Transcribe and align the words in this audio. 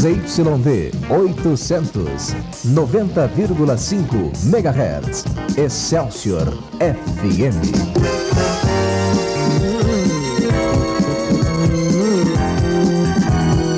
ZYD 0.00 0.92
800, 1.10 2.34
90,5 2.72 4.32
MHz. 4.46 5.24
Excelsior 5.58 6.46
FM. 6.78 7.60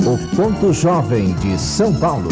O 0.07 0.37
ponto 0.37 0.73
jovem 0.73 1.33
de 1.33 1.59
São 1.59 1.93
Paulo. 1.93 2.29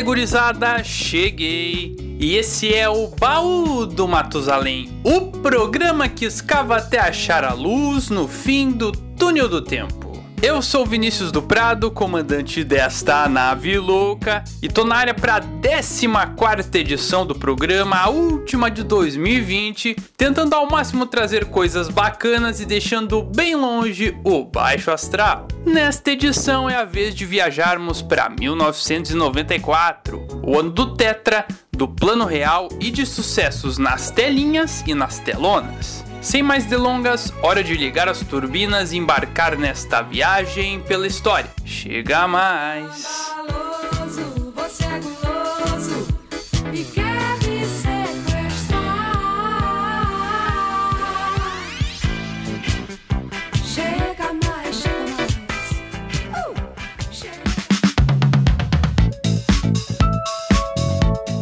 Dale 0.00 0.02
gurizada, 0.02 0.82
cheguei! 0.82 1.94
E 2.18 2.34
esse 2.34 2.72
é 2.72 2.88
o 2.88 3.08
Baú 3.08 3.84
do 3.84 4.08
Matusalém, 4.08 4.88
o 5.04 5.30
programa 5.42 6.08
que 6.08 6.24
escava 6.24 6.76
até 6.76 6.98
achar 6.98 7.44
a 7.44 7.52
luz 7.52 8.08
no 8.08 8.26
fim 8.26 8.70
do 8.70 8.92
túnel 8.92 9.46
do 9.46 9.60
tempo. 9.60 9.99
Eu 10.42 10.62
sou 10.62 10.86
Vinícius 10.86 11.30
do 11.30 11.42
Prado, 11.42 11.90
comandante 11.90 12.64
desta 12.64 13.28
nave 13.28 13.78
louca, 13.78 14.42
e 14.62 14.70
tô 14.70 14.84
na 14.84 14.96
área 14.96 15.12
para 15.12 15.36
a 15.36 15.40
14 15.40 16.70
edição 16.78 17.26
do 17.26 17.34
programa, 17.34 17.98
a 17.98 18.08
última 18.08 18.70
de 18.70 18.82
2020, 18.82 19.94
tentando 20.16 20.54
ao 20.54 20.66
máximo 20.66 21.04
trazer 21.04 21.44
coisas 21.44 21.90
bacanas 21.90 22.58
e 22.58 22.64
deixando 22.64 23.22
bem 23.22 23.54
longe 23.54 24.16
o 24.24 24.42
baixo 24.42 24.90
astral. 24.90 25.46
Nesta 25.66 26.12
edição 26.12 26.70
é 26.70 26.74
a 26.74 26.86
vez 26.86 27.14
de 27.14 27.26
viajarmos 27.26 28.00
para 28.00 28.30
1994, 28.30 30.26
o 30.42 30.58
ano 30.58 30.70
do 30.70 30.94
Tetra, 30.96 31.44
do 31.70 31.86
Plano 31.86 32.24
Real 32.24 32.70
e 32.80 32.90
de 32.90 33.04
sucessos 33.04 33.76
nas 33.76 34.10
telinhas 34.10 34.82
e 34.86 34.94
nas 34.94 35.18
telonas. 35.18 36.02
Sem 36.20 36.42
mais 36.42 36.66
delongas, 36.66 37.32
hora 37.42 37.64
de 37.64 37.74
ligar 37.74 38.08
as 38.08 38.20
turbinas 38.20 38.92
e 38.92 38.98
embarcar 38.98 39.56
nesta 39.56 40.02
viagem 40.02 40.80
pela 40.80 41.06
história. 41.06 41.50
Chega 41.64 42.28
mais! 42.28 43.30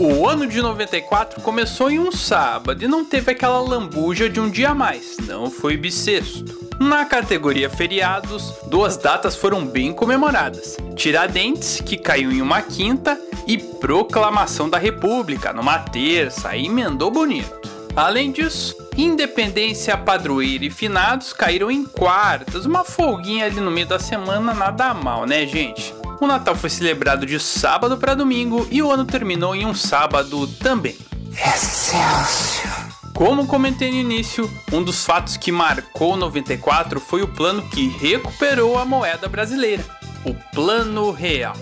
O 0.01 0.29
ano 0.29 0.47
de 0.47 0.63
94 0.63 1.41
começou 1.41 1.91
em 1.91 1.99
um 1.99 2.13
sábado 2.13 2.85
e 2.85 2.87
não 2.87 3.05
teve 3.05 3.33
aquela 3.33 3.61
lambuja 3.61 4.31
de 4.31 4.39
um 4.39 4.49
dia 4.49 4.71
a 4.71 4.75
mais, 4.75 5.17
não 5.27 5.51
foi 5.51 5.77
bissexto. 5.77 6.69
Na 6.79 7.05
categoria 7.05 7.69
feriados, 7.69 8.55
duas 8.69 8.97
datas 8.97 9.35
foram 9.35 9.67
bem 9.67 9.93
comemoradas: 9.93 10.77
Tiradentes, 10.95 11.81
que 11.81 11.97
caiu 11.97 12.31
em 12.31 12.41
uma 12.41 12.63
quinta, 12.63 13.21
e 13.45 13.59
Proclamação 13.59 14.71
da 14.71 14.79
República, 14.79 15.53
numa 15.53 15.81
terça, 15.81 16.55
e 16.55 16.67
emendou 16.67 17.11
bonito. 17.11 17.59
Além 17.97 18.31
disso, 18.31 18.77
Independência, 18.97 19.97
Padroeira 19.97 20.65
e 20.65 20.71
Finados 20.71 21.33
caíram 21.33 21.73
em 21.73 21.85
quartas, 21.85 22.65
uma 22.65 22.85
folguinha 22.85 23.47
ali 23.47 23.61
no 23.61 23.71
meio 23.73 23.89
da 23.89 23.99
semana, 23.99 24.55
nada 24.55 24.95
mal, 24.95 25.27
né, 25.27 25.45
gente? 25.45 25.93
O 26.21 26.27
Natal 26.27 26.57
foi 26.57 26.69
celebrado 26.69 27.25
de 27.25 27.39
sábado 27.39 27.97
para 27.97 28.15
domingo 28.15 28.67
e 28.71 28.83
o 28.83 28.91
ano 28.91 29.05
terminou 29.05 29.55
em 29.55 29.65
um 29.65 29.75
sábado 29.75 30.47
também. 30.47 30.97
Excelsior! 31.33 32.89
Como 33.15 33.47
comentei 33.47 33.91
no 33.91 33.97
início, 33.97 34.51
um 34.73 34.83
dos 34.83 35.05
fatos 35.05 35.37
que 35.37 35.53
marcou 35.53 36.17
94 36.17 36.99
foi 36.99 37.23
o 37.23 37.29
plano 37.29 37.63
que 37.69 37.89
recuperou 37.89 38.79
a 38.79 38.85
moeda 38.85 39.29
brasileira, 39.29 39.85
o 40.25 40.35
Plano 40.53 41.13
Real. 41.13 41.57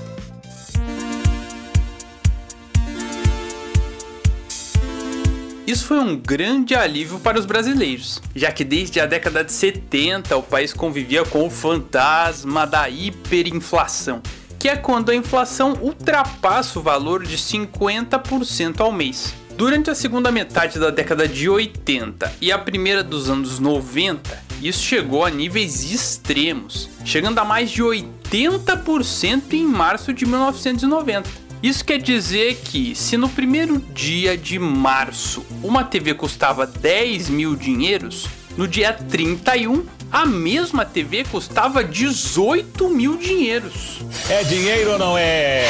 Isso 5.67 5.85
foi 5.87 5.99
um 5.99 6.17
grande 6.17 6.75
alívio 6.75 7.19
para 7.19 7.39
os 7.39 7.45
brasileiros, 7.45 8.23
já 8.35 8.53
que 8.53 8.63
desde 8.63 9.01
a 9.01 9.07
década 9.07 9.43
de 9.43 9.53
70 9.53 10.37
o 10.37 10.43
país 10.43 10.73
convivia 10.73 11.25
com 11.25 11.45
o 11.45 11.51
fantasma 11.51 12.65
da 12.65 12.89
hiperinflação, 12.89 14.23
que 14.59 14.69
é 14.69 14.77
quando 14.77 15.11
a 15.11 15.15
inflação 15.15 15.75
ultrapassa 15.81 16.79
o 16.79 16.83
valor 16.83 17.25
de 17.25 17.37
50% 17.37 18.81
ao 18.81 18.93
mês. 18.93 19.35
Durante 19.57 19.91
a 19.91 19.95
segunda 19.95 20.31
metade 20.31 20.79
da 20.79 20.91
década 20.91 21.27
de 21.27 21.49
80 21.49 22.31
e 22.43 22.53
a 22.53 22.59
primeira 22.59 23.03
dos 23.03 23.31
anos 23.31 23.59
90, 23.59 24.39
isso 24.63 24.83
chegou 24.83 25.25
a 25.25 25.31
níveis 25.31 25.91
extremos, 25.91 26.91
chegando 27.05 27.39
a 27.39 27.45
mais 27.45 27.71
de 27.71 27.83
80% 27.83 29.53
em 29.53 29.65
março 29.65 30.13
de 30.13 30.27
1990. 30.27 31.47
Isso 31.63 31.85
quer 31.85 31.99
dizer 31.99 32.61
que, 32.65 32.95
se 32.95 33.17
no 33.17 33.31
primeiro 33.31 33.79
dia 33.95 34.37
de 34.37 34.59
março 34.59 35.45
uma 35.63 35.83
TV 35.83 36.13
custava 36.13 36.67
10 36.67 37.31
mil 37.31 37.57
dinheiros, 37.57 38.27
no 38.57 38.69
dia 38.69 38.93
31 38.93 39.85
a 40.11 40.25
mesma 40.25 40.85
TV 40.85 41.25
custava 41.25 41.83
18 41.83 42.89
mil 42.89 43.17
dinheiros. 43.17 44.01
É 44.29 44.43
dinheiro 44.45 44.93
ou 44.93 44.99
não 44.99 45.19
é? 45.19 45.67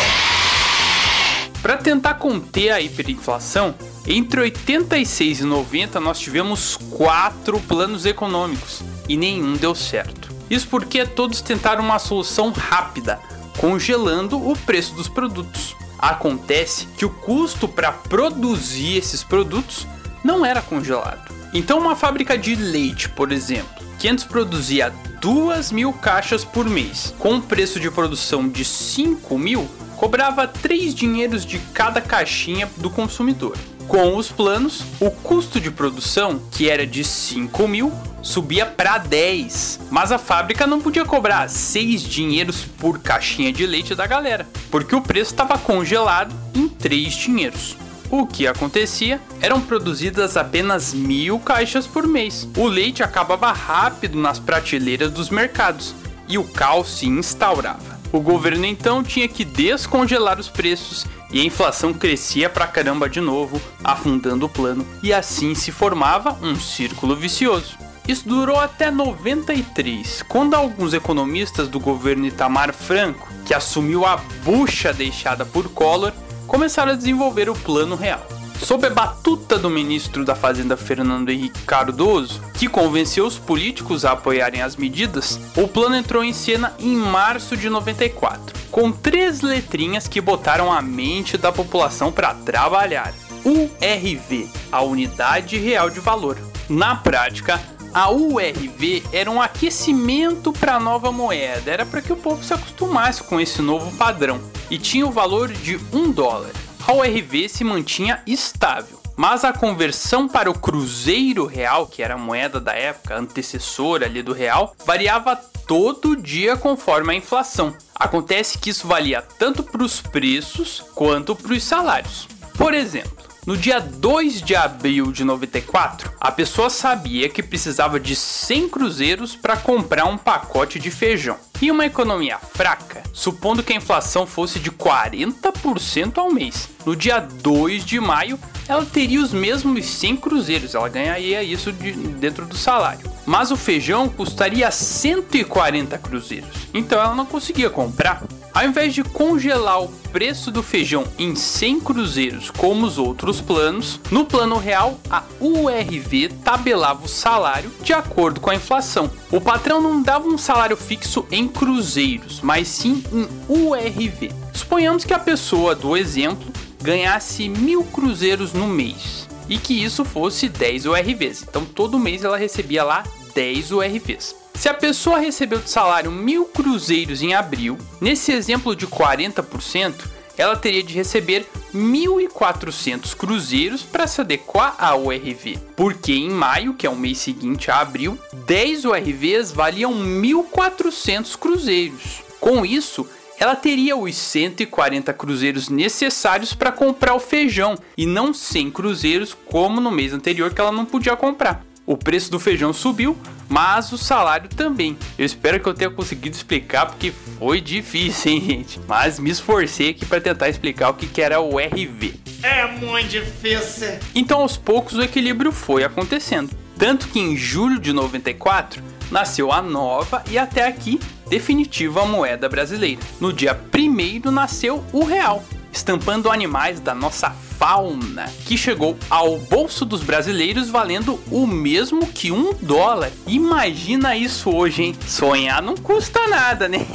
Para 1.62 1.76
tentar 1.76 2.14
conter 2.14 2.70
a 2.70 2.80
hiperinflação, 2.80 3.74
entre 4.06 4.40
86 4.40 5.40
e 5.40 5.44
90 5.44 5.98
nós 5.98 6.20
tivemos 6.20 6.76
quatro 6.90 7.58
planos 7.60 8.06
econômicos 8.06 8.82
e 9.08 9.16
nenhum 9.16 9.54
deu 9.54 9.74
certo. 9.74 10.28
Isso 10.48 10.68
porque 10.68 11.04
todos 11.04 11.40
tentaram 11.40 11.82
uma 11.82 11.98
solução 11.98 12.52
rápida, 12.52 13.18
congelando 13.58 14.38
o 14.38 14.56
preço 14.58 14.94
dos 14.94 15.08
produtos. 15.08 15.74
Acontece 15.98 16.86
que 16.96 17.04
o 17.04 17.10
custo 17.10 17.66
para 17.66 17.90
produzir 17.90 18.98
esses 18.98 19.24
produtos 19.24 19.86
não 20.22 20.46
era 20.46 20.62
congelado. 20.62 21.34
Então, 21.52 21.78
uma 21.78 21.96
fábrica 21.96 22.36
de 22.36 22.54
leite, 22.54 23.08
por 23.08 23.32
exemplo, 23.32 23.85
que 23.98 24.08
antes 24.08 24.24
produzia 24.24 24.92
2 25.20 25.72
mil 25.72 25.92
caixas 25.92 26.44
por 26.44 26.68
mês, 26.68 27.14
com 27.18 27.34
um 27.34 27.40
preço 27.40 27.80
de 27.80 27.90
produção 27.90 28.48
de 28.48 28.64
5 28.64 29.38
mil, 29.38 29.68
cobrava 29.96 30.46
3 30.46 30.94
dinheiros 30.94 31.44
de 31.44 31.58
cada 31.58 32.00
caixinha 32.00 32.68
do 32.76 32.90
consumidor. 32.90 33.56
Com 33.88 34.16
os 34.16 34.28
planos, 34.28 34.82
o 35.00 35.10
custo 35.10 35.60
de 35.60 35.70
produção, 35.70 36.40
que 36.50 36.68
era 36.68 36.86
de 36.86 37.04
5 37.04 37.68
mil, 37.68 37.92
subia 38.20 38.66
para 38.66 38.98
10, 38.98 39.80
mas 39.90 40.10
a 40.10 40.18
fábrica 40.18 40.66
não 40.66 40.80
podia 40.80 41.04
cobrar 41.04 41.48
6 41.48 42.02
dinheiros 42.02 42.64
por 42.78 42.98
caixinha 42.98 43.52
de 43.52 43.64
leite 43.64 43.94
da 43.94 44.06
galera, 44.06 44.46
porque 44.70 44.94
o 44.94 45.00
preço 45.00 45.30
estava 45.30 45.56
congelado 45.56 46.34
em 46.52 46.68
3 46.68 47.14
dinheiros. 47.14 47.76
O 48.10 48.26
que 48.26 48.46
acontecia 48.46 49.20
eram 49.40 49.60
produzidas 49.60 50.36
apenas 50.36 50.94
mil 50.94 51.38
caixas 51.40 51.86
por 51.86 52.06
mês. 52.06 52.48
O 52.56 52.66
leite 52.66 53.02
acabava 53.02 53.50
rápido 53.52 54.16
nas 54.16 54.38
prateleiras 54.38 55.10
dos 55.10 55.28
mercados 55.28 55.94
e 56.28 56.38
o 56.38 56.44
caos 56.44 56.98
se 56.98 57.06
instaurava. 57.06 57.96
O 58.12 58.20
governo 58.20 58.64
então 58.64 59.02
tinha 59.02 59.26
que 59.26 59.44
descongelar 59.44 60.38
os 60.38 60.48
preços 60.48 61.04
e 61.32 61.40
a 61.40 61.44
inflação 61.44 61.92
crescia 61.92 62.48
pra 62.48 62.66
caramba 62.66 63.08
de 63.08 63.20
novo, 63.20 63.60
afundando 63.82 64.46
o 64.46 64.48
plano, 64.48 64.86
e 65.02 65.12
assim 65.12 65.54
se 65.54 65.72
formava 65.72 66.38
um 66.40 66.54
círculo 66.54 67.16
vicioso. 67.16 67.76
Isso 68.06 68.28
durou 68.28 68.60
até 68.60 68.88
93, 68.88 70.22
quando 70.28 70.54
alguns 70.54 70.94
economistas 70.94 71.66
do 71.66 71.80
governo 71.80 72.26
Itamar 72.26 72.72
Franco, 72.72 73.26
que 73.44 73.52
assumiu 73.52 74.06
a 74.06 74.16
bucha 74.44 74.92
deixada 74.92 75.44
por 75.44 75.68
Collor, 75.70 76.12
começaram 76.46 76.92
a 76.92 76.96
desenvolver 76.96 77.48
o 77.48 77.54
Plano 77.54 77.96
Real. 77.96 78.26
Sob 78.62 78.86
a 78.86 78.90
batuta 78.90 79.58
do 79.58 79.68
ministro 79.68 80.24
da 80.24 80.34
Fazenda 80.34 80.76
Fernando 80.76 81.28
Henrique 81.28 81.62
Cardoso, 81.62 82.40
que 82.54 82.68
convenceu 82.68 83.26
os 83.26 83.38
políticos 83.38 84.04
a 84.04 84.12
apoiarem 84.12 84.62
as 84.62 84.76
medidas, 84.76 85.38
o 85.54 85.68
plano 85.68 85.94
entrou 85.94 86.24
em 86.24 86.32
cena 86.32 86.74
em 86.78 86.96
março 86.96 87.56
de 87.56 87.68
94, 87.68 88.56
com 88.70 88.90
três 88.90 89.42
letrinhas 89.42 90.08
que 90.08 90.20
botaram 90.20 90.72
a 90.72 90.80
mente 90.80 91.36
da 91.36 91.52
população 91.52 92.10
para 92.10 92.34
trabalhar. 92.34 93.12
URV, 93.44 94.48
a 94.72 94.82
Unidade 94.82 95.58
Real 95.58 95.90
de 95.90 96.00
Valor. 96.00 96.38
Na 96.68 96.96
prática, 96.96 97.60
a 97.94 98.10
URV 98.10 99.04
era 99.12 99.30
um 99.30 99.40
aquecimento 99.40 100.52
para 100.52 100.76
a 100.76 100.80
nova 100.80 101.12
moeda, 101.12 101.70
era 101.70 101.86
para 101.86 102.02
que 102.02 102.12
o 102.12 102.16
povo 102.16 102.42
se 102.42 102.52
acostumasse 102.52 103.22
com 103.22 103.38
esse 103.38 103.62
novo 103.62 103.94
padrão 103.96 104.40
e 104.70 104.78
tinha 104.78 105.06
o 105.06 105.10
valor 105.10 105.52
de 105.52 105.76
1 105.92 106.10
dólar. 106.12 106.52
A 106.86 106.92
URV 106.92 107.48
se 107.48 107.64
mantinha 107.64 108.22
estável. 108.26 109.00
Mas 109.16 109.44
a 109.44 109.52
conversão 109.52 110.28
para 110.28 110.50
o 110.50 110.58
cruzeiro 110.58 111.46
real, 111.46 111.86
que 111.86 112.02
era 112.02 112.14
a 112.14 112.18
moeda 112.18 112.60
da 112.60 112.74
época, 112.74 113.16
antecessora 113.16 114.04
ali 114.04 114.22
do 114.22 114.34
real, 114.34 114.76
variava 114.84 115.34
todo 115.66 116.14
dia 116.14 116.56
conforme 116.56 117.12
a 117.12 117.16
inflação. 117.16 117.74
Acontece 117.94 118.58
que 118.58 118.70
isso 118.70 118.86
valia 118.86 119.22
tanto 119.22 119.62
para 119.62 119.82
os 119.82 120.02
preços 120.02 120.84
quanto 120.94 121.34
para 121.34 121.54
os 121.54 121.64
salários. 121.64 122.28
Por 122.58 122.74
exemplo, 122.74 123.24
no 123.46 123.56
dia 123.56 123.78
2 123.78 124.42
de 124.42 124.54
abril 124.54 125.12
de 125.12 125.22
94, 125.22 126.12
a 126.20 126.32
pessoa 126.32 126.68
sabia 126.68 127.28
que 127.28 127.42
precisava 127.42 127.98
de 127.98 128.16
100 128.16 128.68
cruzeiros 128.68 129.36
para 129.36 129.56
comprar 129.56 130.04
um 130.04 130.18
pacote 130.18 130.78
de 130.78 130.90
feijão. 130.90 131.38
E 131.60 131.70
uma 131.70 131.86
economia 131.86 132.38
fraca, 132.38 133.02
supondo 133.12 133.62
que 133.62 133.72
a 133.72 133.76
inflação 133.76 134.26
fosse 134.26 134.58
de 134.58 134.70
40% 134.70 136.18
ao 136.18 136.30
mês. 136.30 136.68
No 136.84 136.94
dia 136.94 137.18
2 137.18 137.84
de 137.84 137.98
maio, 137.98 138.38
ela 138.68 138.84
teria 138.84 139.22
os 139.22 139.32
mesmos 139.32 139.86
100 139.86 140.16
cruzeiros, 140.16 140.74
ela 140.74 140.88
ganharia 140.88 141.42
isso 141.42 141.72
de, 141.72 141.92
dentro 141.92 142.44
do 142.44 142.56
salário. 142.56 143.10
Mas 143.24 143.50
o 143.50 143.56
feijão 143.56 144.08
custaria 144.08 144.70
140 144.70 145.96
cruzeiros, 145.98 146.68
então 146.74 147.00
ela 147.00 147.14
não 147.14 147.26
conseguia 147.26 147.70
comprar. 147.70 148.22
Ao 148.56 148.64
invés 148.64 148.94
de 148.94 149.04
congelar 149.04 149.82
o 149.82 149.88
preço 150.10 150.50
do 150.50 150.62
feijão 150.62 151.04
em 151.18 151.36
100 151.36 151.78
cruzeiros 151.80 152.50
como 152.50 152.86
os 152.86 152.96
outros 152.96 153.38
planos, 153.38 154.00
no 154.10 154.24
plano 154.24 154.56
real 154.56 154.98
a 155.10 155.22
URV 155.38 156.30
tabelava 156.42 157.04
o 157.04 157.08
salário 157.08 157.70
de 157.82 157.92
acordo 157.92 158.40
com 158.40 158.48
a 158.48 158.54
inflação. 158.54 159.10
O 159.30 159.42
patrão 159.42 159.82
não 159.82 160.00
dava 160.00 160.26
um 160.26 160.38
salário 160.38 160.74
fixo 160.74 161.26
em 161.30 161.46
cruzeiros, 161.46 162.40
mas 162.40 162.66
sim 162.68 163.04
em 163.12 163.28
URV. 163.46 164.32
Suponhamos 164.54 165.04
que 165.04 165.12
a 165.12 165.18
pessoa 165.18 165.74
do 165.74 165.94
exemplo 165.94 166.50
ganhasse 166.82 167.50
mil 167.50 167.84
cruzeiros 167.84 168.54
no 168.54 168.66
mês 168.66 169.28
e 169.50 169.58
que 169.58 169.84
isso 169.84 170.02
fosse 170.02 170.48
10 170.48 170.86
URVs. 170.86 171.44
Então 171.46 171.62
todo 171.62 171.98
mês 171.98 172.24
ela 172.24 172.38
recebia 172.38 172.84
lá 172.84 173.04
10 173.34 173.70
URVs. 173.72 174.45
Se 174.56 174.70
a 174.70 174.74
pessoa 174.74 175.18
recebeu 175.18 175.58
de 175.58 175.68
salário 175.68 176.10
mil 176.10 176.46
cruzeiros 176.46 177.20
em 177.20 177.34
abril, 177.34 177.76
nesse 178.00 178.32
exemplo 178.32 178.74
de 178.74 178.86
40%, 178.86 179.94
ela 180.38 180.56
teria 180.56 180.82
de 180.82 180.94
receber 180.94 181.46
1.400 181.74 183.14
cruzeiros 183.14 183.82
para 183.82 184.06
se 184.06 184.20
adequar 184.22 184.74
à 184.78 184.96
URV, 184.96 185.58
porque 185.76 186.12
em 186.12 186.30
maio, 186.30 186.72
que 186.72 186.86
é 186.86 186.90
o 186.90 186.96
mês 186.96 187.18
seguinte 187.18 187.70
a 187.70 187.80
abril, 187.80 188.18
10 188.46 188.86
URVs 188.86 189.52
valiam 189.52 189.92
1.400 189.92 191.36
cruzeiros. 191.36 192.22
Com 192.40 192.64
isso, 192.64 193.06
ela 193.38 193.54
teria 193.54 193.94
os 193.94 194.16
140 194.16 195.12
cruzeiros 195.12 195.68
necessários 195.68 196.54
para 196.54 196.72
comprar 196.72 197.14
o 197.14 197.20
feijão 197.20 197.76
e 197.96 198.06
não 198.06 198.32
100 198.32 198.70
cruzeiros 198.70 199.36
como 199.46 199.82
no 199.82 199.90
mês 199.90 200.14
anterior 200.14 200.52
que 200.54 200.60
ela 200.60 200.72
não 200.72 200.86
podia 200.86 201.14
comprar. 201.14 201.62
O 201.86 201.96
preço 201.96 202.32
do 202.32 202.40
feijão 202.40 202.72
subiu, 202.72 203.16
mas 203.48 203.92
o 203.92 203.98
salário 203.98 204.48
também. 204.48 204.98
Eu 205.16 205.24
espero 205.24 205.60
que 205.60 205.68
eu 205.68 205.74
tenha 205.74 205.88
conseguido 205.88 206.34
explicar 206.34 206.86
porque 206.86 207.12
foi 207.38 207.60
difícil, 207.60 208.32
hein, 208.32 208.40
gente? 208.40 208.80
Mas 208.88 209.20
me 209.20 209.30
esforcei 209.30 209.90
aqui 209.90 210.04
para 210.04 210.20
tentar 210.20 210.48
explicar 210.48 210.90
o 210.90 210.94
que, 210.94 211.06
que 211.06 211.22
era 211.22 211.40
o 211.40 211.58
RV. 211.58 212.14
É 212.42 212.66
muito 212.66 213.08
difícil. 213.08 213.98
Então, 214.14 214.40
aos 214.40 214.56
poucos, 214.56 214.94
o 214.94 215.02
equilíbrio 215.02 215.52
foi 215.52 215.84
acontecendo. 215.84 216.50
Tanto 216.76 217.06
que 217.08 217.20
em 217.20 217.36
julho 217.36 217.78
de 217.78 217.92
94 217.92 218.82
nasceu 219.10 219.52
a 219.52 219.62
nova 219.62 220.24
e 220.28 220.36
até 220.36 220.66
aqui 220.66 221.00
definitiva 221.28 222.04
moeda 222.04 222.48
brasileira. 222.48 223.00
No 223.20 223.32
dia 223.32 223.58
1 223.72 224.30
nasceu 224.30 224.84
o 224.92 225.04
real, 225.04 225.44
estampando 225.72 226.30
animais 226.30 226.80
da 226.80 226.94
nossa 226.94 227.30
fauna, 227.30 228.26
que 228.44 228.56
chegou 228.56 228.96
ao 229.08 229.38
bolso 229.38 229.84
dos 229.84 230.02
brasileiros 230.02 230.68
valendo 230.68 231.20
o 231.30 231.46
mesmo 231.46 232.06
que 232.06 232.32
um 232.32 232.52
dólar. 232.54 233.10
Imagina 233.26 234.16
isso 234.16 234.50
hoje, 234.50 234.82
hein? 234.82 234.96
Sonhar 235.06 235.62
não 235.62 235.76
custa 235.76 236.26
nada, 236.28 236.68
né? 236.68 236.86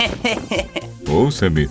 Ouça-me, 1.08 1.70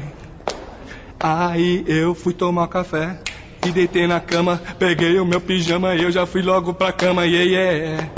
Aí 1.18 1.84
eu 1.86 2.14
fui 2.14 2.32
tomar 2.34 2.68
café 2.68 3.18
e 3.66 3.70
deitei 3.70 4.06
na 4.08 4.20
cama, 4.20 4.60
peguei 4.78 5.18
o 5.20 5.24
meu 5.24 5.40
pijama 5.40 5.94
e 5.94 6.02
eu 6.02 6.10
já 6.10 6.26
fui 6.26 6.42
logo 6.42 6.74
pra 6.74 6.92
cama, 6.92 7.24
yeah, 7.24 7.48
yeah. 7.48 8.10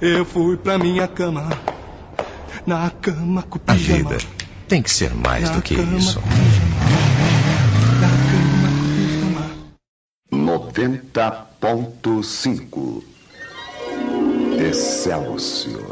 Eu 0.00 0.24
fui 0.24 0.56
pra 0.56 0.76
minha 0.78 1.06
cama, 1.06 1.48
na 2.66 2.90
cama 2.90 3.42
com 3.44 3.56
o 3.56 3.60
pijama. 3.60 4.00
A 4.00 4.02
vida 4.14 4.18
tem 4.66 4.82
que 4.82 4.90
ser 4.90 5.14
mais 5.14 5.48
na 5.48 5.54
do 5.56 5.62
que 5.62 5.76
cama 5.76 5.96
isso. 5.96 6.20
pijama, 6.20 6.40
na 8.00 8.08
cama 8.32 8.68
com 8.78 8.86
pijama. 8.96 9.46
90.5 10.32 13.02
Excelsior. 14.58 15.91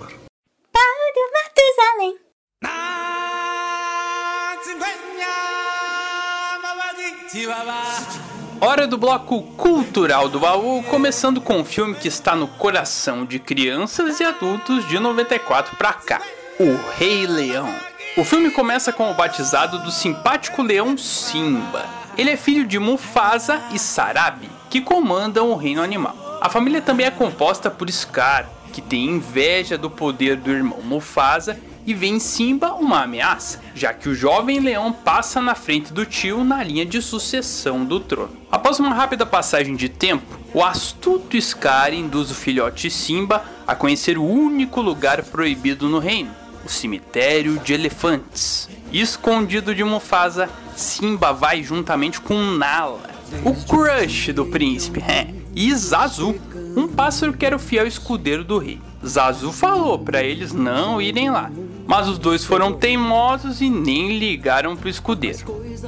Hora 8.60 8.88
do 8.88 8.98
bloco 8.98 9.42
cultural 9.56 10.28
do 10.28 10.40
baú, 10.40 10.82
começando 10.82 11.40
com 11.40 11.58
um 11.58 11.64
filme 11.64 11.94
que 11.94 12.08
está 12.08 12.34
no 12.34 12.48
coração 12.48 13.24
de 13.24 13.38
crianças 13.38 14.18
e 14.18 14.24
adultos 14.24 14.88
de 14.88 14.98
94 14.98 15.76
pra 15.76 15.92
cá, 15.92 16.20
O 16.58 16.76
Rei 16.98 17.28
Leão. 17.28 17.72
O 18.16 18.24
filme 18.24 18.50
começa 18.50 18.92
com 18.92 19.08
o 19.08 19.14
batizado 19.14 19.78
do 19.78 19.92
simpático 19.92 20.60
leão 20.60 20.98
Simba. 20.98 21.86
Ele 22.18 22.30
é 22.30 22.36
filho 22.36 22.66
de 22.66 22.80
Mufasa 22.80 23.62
e 23.72 23.78
Sarabi, 23.78 24.50
que 24.68 24.80
comandam 24.80 25.52
o 25.52 25.56
reino 25.56 25.84
animal. 25.84 26.16
A 26.40 26.48
família 26.48 26.82
também 26.82 27.06
é 27.06 27.12
composta 27.12 27.70
por 27.70 27.88
Scar, 27.88 28.48
que 28.70 28.80
tem 28.80 29.06
inveja 29.06 29.76
do 29.76 29.90
poder 29.90 30.36
do 30.36 30.50
irmão 30.50 30.80
Mufasa 30.82 31.58
e 31.86 31.94
vê 31.94 32.06
em 32.06 32.20
Simba 32.20 32.74
uma 32.74 33.02
ameaça, 33.02 33.60
já 33.74 33.92
que 33.92 34.08
o 34.08 34.14
jovem 34.14 34.60
leão 34.60 34.92
passa 34.92 35.40
na 35.40 35.54
frente 35.54 35.92
do 35.92 36.04
tio 36.04 36.44
na 36.44 36.62
linha 36.62 36.84
de 36.84 37.00
sucessão 37.00 37.84
do 37.84 37.98
trono. 37.98 38.36
Após 38.50 38.78
uma 38.78 38.94
rápida 38.94 39.24
passagem 39.24 39.74
de 39.74 39.88
tempo, 39.88 40.38
o 40.52 40.62
astuto 40.62 41.40
Scar 41.40 41.92
induz 41.92 42.30
o 42.30 42.34
filhote 42.34 42.90
Simba 42.90 43.44
a 43.66 43.74
conhecer 43.74 44.18
o 44.18 44.24
único 44.24 44.80
lugar 44.80 45.22
proibido 45.24 45.88
no 45.88 45.98
reino, 45.98 46.30
o 46.64 46.68
cemitério 46.68 47.58
de 47.58 47.72
elefantes. 47.72 48.68
Escondido 48.92 49.74
de 49.74 49.84
Mufasa, 49.84 50.50
Simba 50.76 51.32
vai 51.32 51.62
juntamente 51.62 52.20
com 52.20 52.34
Nala, 52.34 53.08
o 53.44 53.54
crush 53.54 54.32
do 54.32 54.46
príncipe, 54.46 55.02
e 55.54 55.74
Zazu, 55.74 56.34
um 56.76 56.88
pássaro 56.88 57.32
que 57.32 57.44
era 57.44 57.56
o 57.56 57.58
fiel 57.58 57.86
escudeiro 57.86 58.44
do 58.44 58.58
rei. 58.58 58.80
Zazu 59.06 59.52
falou 59.52 59.98
para 59.98 60.22
eles 60.22 60.52
não 60.52 61.00
irem 61.00 61.30
lá, 61.30 61.50
Mas 61.90 62.06
os 62.06 62.18
dois 62.18 62.44
foram 62.44 62.72
teimosos 62.72 63.60
e 63.60 63.68
nem 63.68 64.16
ligaram 64.16 64.76
pro 64.76 64.88
escudeiro. 64.88 65.38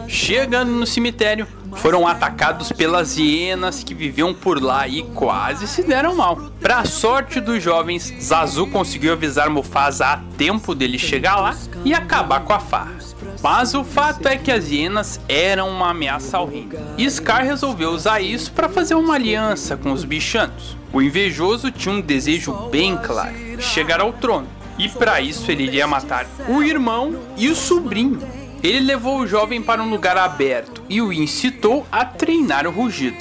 Chegando 0.09 0.73
no 0.73 0.85
cemitério, 0.85 1.47
foram 1.77 2.09
atacados 2.09 2.73
pelas 2.73 3.17
hienas 3.17 3.85
que 3.85 3.95
viviam 3.95 4.35
por 4.35 4.61
lá 4.61 4.89
e 4.89 5.05
quase 5.15 5.69
se 5.69 5.81
deram 5.85 6.17
mal. 6.17 6.35
Pra 6.61 6.85
sorte 6.85 7.41
dos 7.41 7.63
jovens, 7.63 8.13
Zazu 8.21 8.67
conseguiu 8.67 9.13
avisar 9.13 9.49
Mufasa 9.49 10.07
a 10.07 10.17
tempo 10.37 10.75
dele 10.75 10.99
chegar 10.99 11.37
lá 11.37 11.57
e 11.85 11.95
acabar 11.95 12.41
com 12.41 12.53
a 12.53 12.59
farra. 12.59 12.99
Mas 13.41 13.73
o 13.73 13.85
fato 13.85 14.27
é 14.27 14.37
que 14.37 14.51
as 14.51 14.73
hienas 14.73 15.21
eram 15.29 15.69
uma 15.69 15.91
ameaça 15.91 16.37
ao 16.37 16.49
reino. 16.49 16.75
E 16.99 17.09
Scar 17.09 17.45
resolveu 17.45 17.91
usar 17.91 18.21
isso 18.21 18.51
para 18.51 18.69
fazer 18.69 18.97
uma 18.97 19.15
aliança 19.15 19.77
com 19.77 19.93
os 19.93 20.03
bichanos. 20.03 20.77
O 20.93 21.01
invejoso 21.01 21.71
tinha 21.71 21.95
um 21.95 22.01
desejo 22.01 22.53
bem 22.73 22.97
claro: 22.97 23.37
chegar 23.61 24.01
ao 24.01 24.13
trono. 24.13 24.62
E 24.79 24.89
para 24.89 25.21
isso 25.21 25.51
ele 25.51 25.65
iria 25.65 25.87
matar 25.87 26.27
o 26.49 26.63
irmão 26.63 27.21
e 27.37 27.49
o 27.49 27.57
sobrinho. 27.57 28.21
Ele 28.63 28.81
levou 28.81 29.19
o 29.19 29.27
jovem 29.27 29.61
para 29.61 29.83
um 29.83 29.91
lugar 29.91 30.17
aberto 30.17 30.83
e 30.89 31.03
o 31.03 31.13
incitou 31.13 31.87
a 31.91 32.05
treinar 32.05 32.67
o 32.67 32.71
rugido. 32.71 33.19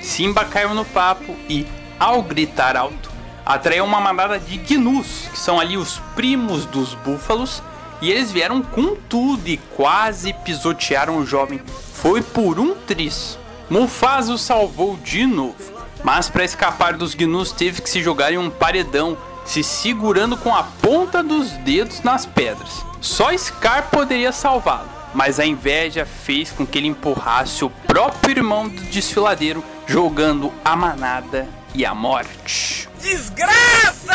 Simba 0.00 0.44
caiu 0.44 0.74
no 0.74 0.84
papo 0.84 1.34
e, 1.48 1.66
ao 1.98 2.22
gritar 2.22 2.76
alto, 2.76 3.10
atraiu 3.44 3.84
uma 3.84 4.00
manada 4.00 4.38
de 4.38 4.56
gnus, 4.58 5.28
que 5.32 5.38
são 5.38 5.58
ali 5.58 5.76
os 5.76 5.98
primos 6.14 6.64
dos 6.66 6.94
búfalos, 6.94 7.62
e 8.00 8.10
eles 8.10 8.30
vieram 8.30 8.62
com 8.62 8.94
tudo 8.94 9.48
e 9.48 9.56
quase 9.56 10.32
pisotearam 10.32 11.18
o 11.18 11.26
jovem. 11.26 11.60
Foi 11.94 12.22
por 12.22 12.58
um 12.58 12.74
tris. 12.74 13.38
Mufasa 13.68 14.32
o 14.32 14.38
salvou 14.38 14.96
de 14.98 15.26
novo, 15.26 15.56
mas 16.02 16.28
para 16.28 16.44
escapar 16.44 16.94
dos 16.94 17.14
gnus 17.14 17.50
teve 17.50 17.80
que 17.80 17.88
se 17.88 18.02
jogar 18.02 18.32
em 18.32 18.38
um 18.38 18.50
paredão, 18.50 19.16
se 19.44 19.62
segurando 19.62 20.36
com 20.36 20.54
a 20.54 20.62
ponta 20.62 21.22
dos 21.22 21.50
dedos 21.58 22.02
nas 22.02 22.24
pedras. 22.24 22.84
Só 23.00 23.36
Scar 23.36 23.90
poderia 23.90 24.32
salvá-lo, 24.32 24.88
mas 25.14 25.38
a 25.38 25.46
inveja 25.46 26.06
fez 26.06 26.50
com 26.50 26.66
que 26.66 26.78
ele 26.78 26.88
empurrasse 26.88 27.64
o 27.64 27.70
próprio 27.70 28.38
irmão 28.38 28.68
do 28.68 28.82
desfiladeiro, 28.84 29.62
jogando 29.86 30.52
a 30.64 30.74
manada 30.74 31.48
e 31.74 31.84
a 31.84 31.94
morte. 31.94 32.88
Desgraça! 33.00 34.14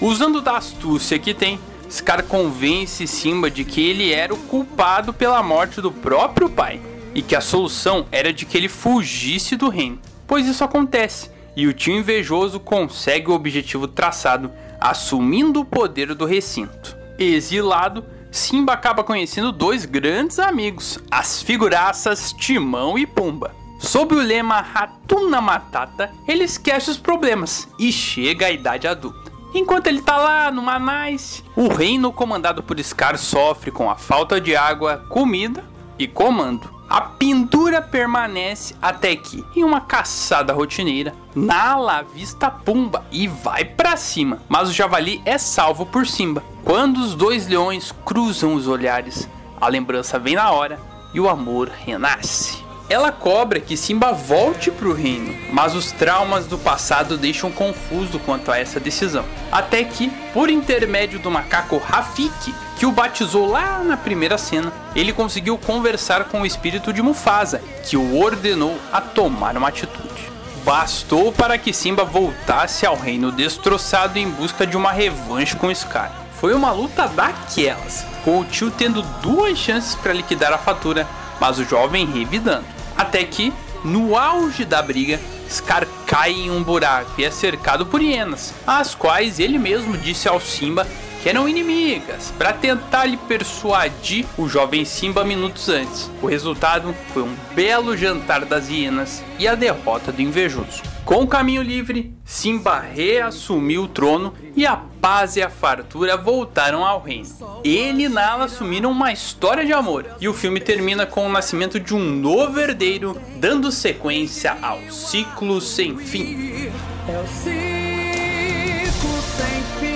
Usando 0.00 0.40
da 0.40 0.58
astúcia 0.58 1.18
que 1.18 1.32
tem, 1.32 1.58
Scar 1.90 2.22
convence 2.22 3.06
Simba 3.06 3.50
de 3.50 3.64
que 3.64 3.80
ele 3.80 4.12
era 4.12 4.32
o 4.32 4.38
culpado 4.38 5.12
pela 5.12 5.42
morte 5.42 5.80
do 5.80 5.90
próprio 5.90 6.48
pai 6.48 6.80
e 7.14 7.22
que 7.22 7.34
a 7.34 7.40
solução 7.40 8.06
era 8.12 8.32
de 8.32 8.46
que 8.46 8.56
ele 8.56 8.68
fugisse 8.68 9.56
do 9.56 9.68
reino, 9.68 9.98
pois 10.26 10.46
isso 10.46 10.62
acontece 10.62 11.30
e 11.60 11.66
o 11.66 11.74
tio 11.74 11.94
invejoso 11.94 12.58
consegue 12.58 13.30
o 13.30 13.34
objetivo 13.34 13.86
traçado, 13.86 14.50
assumindo 14.80 15.60
o 15.60 15.64
poder 15.64 16.14
do 16.14 16.24
recinto. 16.24 16.96
Exilado, 17.18 18.02
Simba 18.30 18.72
acaba 18.72 19.04
conhecendo 19.04 19.52
dois 19.52 19.84
grandes 19.84 20.38
amigos, 20.38 20.98
as 21.10 21.42
figuraças 21.42 22.32
Timão 22.32 22.96
e 22.96 23.06
Pumba. 23.06 23.54
Sob 23.78 24.14
o 24.14 24.22
lema 24.22 24.62
Ratuna 24.62 25.38
Matata, 25.42 26.10
ele 26.26 26.44
esquece 26.44 26.90
os 26.90 26.96
problemas 26.96 27.68
e 27.78 27.92
chega 27.92 28.46
à 28.46 28.50
idade 28.50 28.88
adulta. 28.88 29.30
Enquanto 29.52 29.88
ele 29.88 30.00
tá 30.00 30.16
lá 30.16 30.50
no 30.50 30.62
Manais, 30.62 31.44
o 31.54 31.68
reino 31.68 32.10
comandado 32.10 32.62
por 32.62 32.82
Scar 32.82 33.18
sofre 33.18 33.70
com 33.70 33.90
a 33.90 33.96
falta 33.96 34.40
de 34.40 34.56
água, 34.56 35.04
comida 35.10 35.62
e 35.98 36.08
comando. 36.08 36.79
A 36.90 37.02
pintura 37.02 37.80
permanece 37.80 38.74
até 38.82 39.14
que, 39.14 39.44
em 39.54 39.62
uma 39.62 39.80
caçada 39.80 40.52
rotineira, 40.52 41.14
Nala 41.36 41.98
avista 41.98 42.50
Pumba 42.50 43.04
e 43.12 43.28
vai 43.28 43.64
para 43.64 43.96
cima, 43.96 44.42
mas 44.48 44.68
o 44.68 44.72
javali 44.72 45.22
é 45.24 45.38
salvo 45.38 45.86
por 45.86 46.04
Simba. 46.04 46.42
Quando 46.64 46.96
os 46.96 47.14
dois 47.14 47.46
leões 47.46 47.94
cruzam 48.04 48.54
os 48.54 48.66
olhares, 48.66 49.28
a 49.60 49.68
lembrança 49.68 50.18
vem 50.18 50.34
na 50.34 50.50
hora 50.50 50.80
e 51.14 51.20
o 51.20 51.28
amor 51.28 51.68
renasce. 51.68 52.69
Ela 52.90 53.12
cobra 53.12 53.60
que 53.60 53.76
Simba 53.76 54.10
volte 54.10 54.68
para 54.68 54.88
o 54.88 54.92
reino, 54.92 55.32
mas 55.52 55.76
os 55.76 55.92
traumas 55.92 56.48
do 56.48 56.58
passado 56.58 57.16
deixam 57.16 57.48
confuso 57.52 58.18
quanto 58.18 58.50
a 58.50 58.58
essa 58.58 58.80
decisão. 58.80 59.24
Até 59.52 59.84
que, 59.84 60.10
por 60.34 60.50
intermédio 60.50 61.20
do 61.20 61.30
macaco 61.30 61.78
Rafiki, 61.78 62.52
que 62.76 62.84
o 62.84 62.90
batizou 62.90 63.48
lá 63.48 63.78
na 63.84 63.96
primeira 63.96 64.36
cena, 64.36 64.72
ele 64.96 65.12
conseguiu 65.12 65.56
conversar 65.56 66.24
com 66.24 66.40
o 66.40 66.46
espírito 66.46 66.92
de 66.92 67.00
Mufasa, 67.00 67.62
que 67.84 67.96
o 67.96 68.18
ordenou 68.18 68.76
a 68.92 69.00
tomar 69.00 69.56
uma 69.56 69.68
atitude. 69.68 70.28
Bastou 70.64 71.30
para 71.30 71.56
que 71.56 71.72
Simba 71.72 72.02
voltasse 72.02 72.84
ao 72.84 72.96
reino 72.96 73.30
destroçado 73.30 74.18
em 74.18 74.28
busca 74.28 74.66
de 74.66 74.76
uma 74.76 74.90
revanche 74.90 75.54
com 75.54 75.72
Scar. 75.72 76.10
Foi 76.40 76.54
uma 76.54 76.72
luta 76.72 77.06
daquelas, 77.06 78.04
com 78.24 78.40
o 78.40 78.44
tio 78.44 78.68
tendo 78.68 79.00
duas 79.22 79.56
chances 79.56 79.94
para 79.94 80.12
liquidar 80.12 80.52
a 80.52 80.58
fatura, 80.58 81.06
mas 81.40 81.56
o 81.60 81.64
jovem 81.64 82.04
revidando. 82.04 82.79
Até 82.96 83.24
que, 83.24 83.52
no 83.84 84.16
auge 84.16 84.64
da 84.64 84.82
briga, 84.82 85.18
Scar 85.48 85.86
cai 86.06 86.32
em 86.32 86.50
um 86.50 86.62
buraco 86.62 87.12
e 87.18 87.24
é 87.24 87.30
cercado 87.30 87.86
por 87.86 88.00
hienas, 88.00 88.54
as 88.66 88.94
quais 88.94 89.40
ele 89.40 89.58
mesmo 89.58 89.96
disse 89.96 90.28
ao 90.28 90.40
Simba 90.40 90.86
que 91.22 91.28
eram 91.28 91.48
inimigas, 91.48 92.32
para 92.36 92.52
tentar 92.52 93.04
lhe 93.04 93.16
persuadir 93.16 94.24
o 94.38 94.48
jovem 94.48 94.84
Simba 94.84 95.24
minutos 95.24 95.68
antes. 95.68 96.10
O 96.22 96.26
resultado 96.26 96.94
foi 97.12 97.22
um 97.22 97.34
belo 97.54 97.96
jantar 97.96 98.44
das 98.44 98.68
hienas 98.68 99.22
e 99.38 99.46
a 99.46 99.54
derrota 99.54 100.10
do 100.10 100.22
invejoso. 100.22 100.82
Com 101.04 101.22
o 101.22 101.26
caminho 101.26 101.62
livre, 101.62 102.14
Simba 102.24 102.78
reassumiu 102.78 103.82
o 103.82 103.88
trono 103.88 104.32
e 104.54 104.64
a 104.64 104.76
paz 104.76 105.36
e 105.36 105.42
a 105.42 105.50
fartura 105.50 106.16
voltaram 106.16 106.86
ao 106.86 107.02
reino. 107.02 107.28
Ele 107.64 108.04
e 108.04 108.08
Nala 108.08 108.44
assumiram 108.44 108.90
uma 108.90 109.12
história 109.12 109.64
de 109.64 109.72
amor 109.72 110.06
e 110.20 110.28
o 110.28 110.34
filme 110.34 110.60
termina 110.60 111.04
com 111.04 111.26
o 111.26 111.32
nascimento 111.32 111.80
de 111.80 111.94
um 111.94 111.98
novo 111.98 112.58
herdeiro, 112.60 113.20
dando 113.36 113.72
sequência 113.72 114.56
ao 114.62 114.80
ciclo 114.90 115.60
sem 115.60 115.96
fim. 115.98 116.70
É 117.08 117.18
o 117.18 117.26
ciclo 117.26 119.22
sem 119.36 119.80
fim 119.80 119.89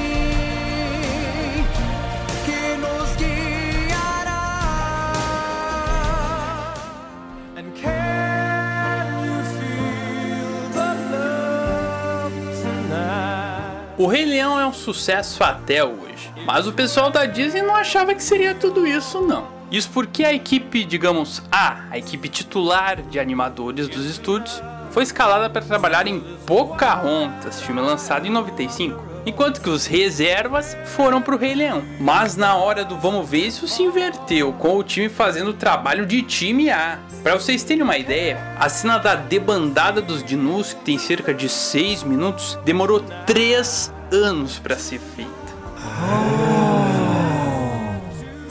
O 14.05 14.07
Rei 14.07 14.27
Leão 14.27 14.61
é 14.61 14.67
um 14.67 14.73
sucesso 14.75 15.43
até 15.43 15.83
hoje, 15.83 16.31
mas 16.45 16.67
o 16.67 16.75
pessoal 16.75 17.11
da 17.11 17.25
Disney 17.25 17.63
não 17.63 17.75
achava 17.75 18.15
que 18.15 18.23
seria 18.23 18.55
tudo 18.55 18.87
isso 18.87 19.23
não. 19.23 19.47
Isso 19.71 19.89
porque 19.95 20.23
a 20.23 20.31
equipe, 20.31 20.85
digamos, 20.85 21.43
A, 21.51 21.87
a 21.91 21.97
equipe 21.97 22.29
titular 22.29 23.01
de 23.01 23.19
animadores 23.19 23.89
dos 23.89 24.05
estúdios, 24.05 24.63
foi 24.91 25.05
escalada 25.05 25.49
para 25.49 25.65
trabalhar 25.65 26.07
em 26.07 26.21
Pocahontas, 26.45 27.63
filme 27.63 27.81
lançado 27.81 28.27
em 28.27 28.31
95, 28.31 29.14
enquanto 29.27 29.61
que 29.61 29.71
os 29.71 29.87
reservas 29.87 30.77
foram 30.85 31.21
para 31.21 31.35
o 31.35 31.39
Rei 31.39 31.55
Leão. 31.55 31.83
Mas 31.99 32.37
na 32.37 32.57
hora 32.57 32.85
do 32.85 32.97
vamos 32.97 33.29
ver, 33.29 33.47
isso 33.47 33.67
se 33.67 33.83
inverteu, 33.83 34.53
com 34.53 34.77
o 34.77 34.83
time 34.83 35.09
fazendo 35.09 35.51
o 35.51 35.55
trabalho 35.55 36.07
de 36.07 36.23
time 36.23 36.71
A. 36.71 36.99
Para 37.23 37.35
vocês 37.35 37.63
terem 37.63 37.83
uma 37.83 37.97
ideia, 37.97 38.39
a 38.59 38.69
cena 38.69 38.99
da 38.99 39.15
debandada 39.15 40.01
dos 40.01 40.23
Dinus, 40.23 40.75
que 40.75 40.81
tem 40.81 40.99
cerca 40.99 41.33
de 41.33 41.49
6 41.49 42.03
minutos, 42.03 42.59
demorou 42.65 43.01
3 43.27 43.93
anos 44.13 44.59
para 44.59 44.77
ser 44.77 44.99
feita. 44.99 45.33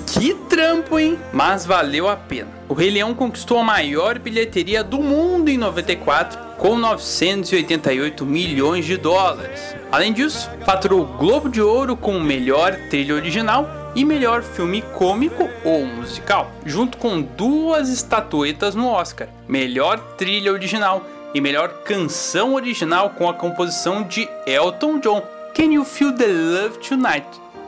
Que 0.08 0.34
trampo, 0.48 1.00
hein? 1.00 1.20
Mas 1.32 1.66
valeu 1.66 2.08
a 2.08 2.16
pena. 2.16 2.50
O 2.70 2.74
Rei 2.74 2.90
Leão 2.90 3.14
conquistou 3.14 3.60
a 3.60 3.64
maior 3.64 4.18
bilheteria 4.20 4.84
do 4.84 5.00
mundo 5.00 5.50
em 5.50 5.58
94, 5.58 6.40
com 6.58 6.78
988 6.78 8.26
milhões 8.26 8.86
de 8.86 8.98
dólares. 8.98 9.76
Além 9.92 10.14
disso, 10.14 10.50
faturou 10.66 11.02
o 11.02 11.18
Globo 11.18 11.50
de 11.50 11.62
Ouro 11.62 11.96
com 11.96 12.20
melhor 12.20 12.76
trilha 12.90 13.16
original 13.16 13.84
e 13.96 14.04
melhor 14.04 14.42
filme 14.42 14.82
cômico 14.82 15.50
ou 15.64 15.86
musical, 15.86 16.52
junto 16.66 16.98
com 16.98 17.22
duas 17.22 17.90
estatuetas 17.90 18.76
no 18.76 18.88
Oscar: 18.88 19.28
melhor 19.48 20.00
trilha 20.18 20.52
original 20.52 21.06
e 21.34 21.42
melhor 21.42 21.70
canção 21.84 22.54
original 22.54 23.12
com 23.12 23.30
a 23.30 23.34
composição 23.34 24.04
de 24.04 24.28
Elton 24.46 25.00
John. 25.00 25.22
Can 25.54 25.74
You 25.74 25.86
Feel 25.86 26.14
the 26.16 26.26
Love 26.28 26.80
Tonight? 26.80 27.28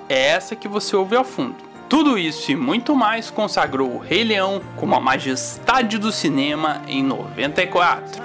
É 0.10 0.30
essa 0.30 0.56
que 0.56 0.68
você 0.68 0.96
ouve 0.96 1.16
ao 1.16 1.24
fundo. 1.24 1.56
Tudo 1.88 2.18
isso 2.18 2.52
e 2.52 2.56
muito 2.56 2.96
mais 2.96 3.30
consagrou 3.30 3.96
o 3.96 4.00
Rei 4.00 4.24
Leão 4.24 4.62
como 4.76 4.96
a 4.96 5.00
majestade 5.00 6.00
do 6.00 6.12
cinema 6.12 6.82
em 6.88 7.04
94. 7.04 8.25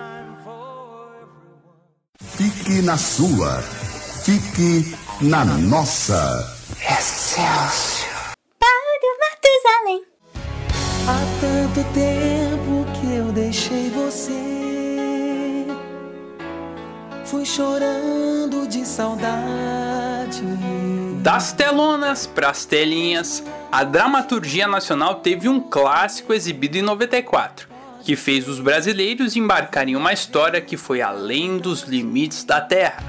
Fique 2.23 2.83
na 2.83 2.99
sua. 2.99 3.63
Fique 4.25 4.95
na 5.23 5.43
nossa. 5.43 6.55
Excelsior. 6.79 8.35
Padre 8.59 9.09
Matusalém. 9.21 10.05
Há 11.09 11.19
tanto 11.41 11.83
tempo 11.95 12.85
que 12.93 13.15
eu 13.15 13.33
deixei 13.33 13.89
você. 13.89 15.67
Fui 17.25 17.47
chorando 17.47 18.69
de 18.69 18.85
saudade. 18.85 20.43
Das 21.23 21.53
telonas 21.55 22.27
para 22.27 22.51
as 22.51 22.67
telinhas, 22.67 23.43
a 23.73 23.83
dramaturgia 23.83 24.69
nacional 24.69 25.17
teve 25.17 25.49
um 25.49 25.59
clássico 25.59 26.35
exibido 26.35 26.77
em 26.77 26.83
94, 26.83 27.70
que 28.05 28.17
fez 28.17 28.49
os 28.49 28.61
brasileiros 28.61 29.37
embarcarem 29.37 29.95
em 29.95 29.97
uma 29.97 30.13
história 30.13 30.61
que 30.61 30.77
foi 30.77 31.03
além 31.03 31.59
dos 31.59 31.83
limites 31.83 32.45
da 32.45 32.61
Terra. 32.61 33.03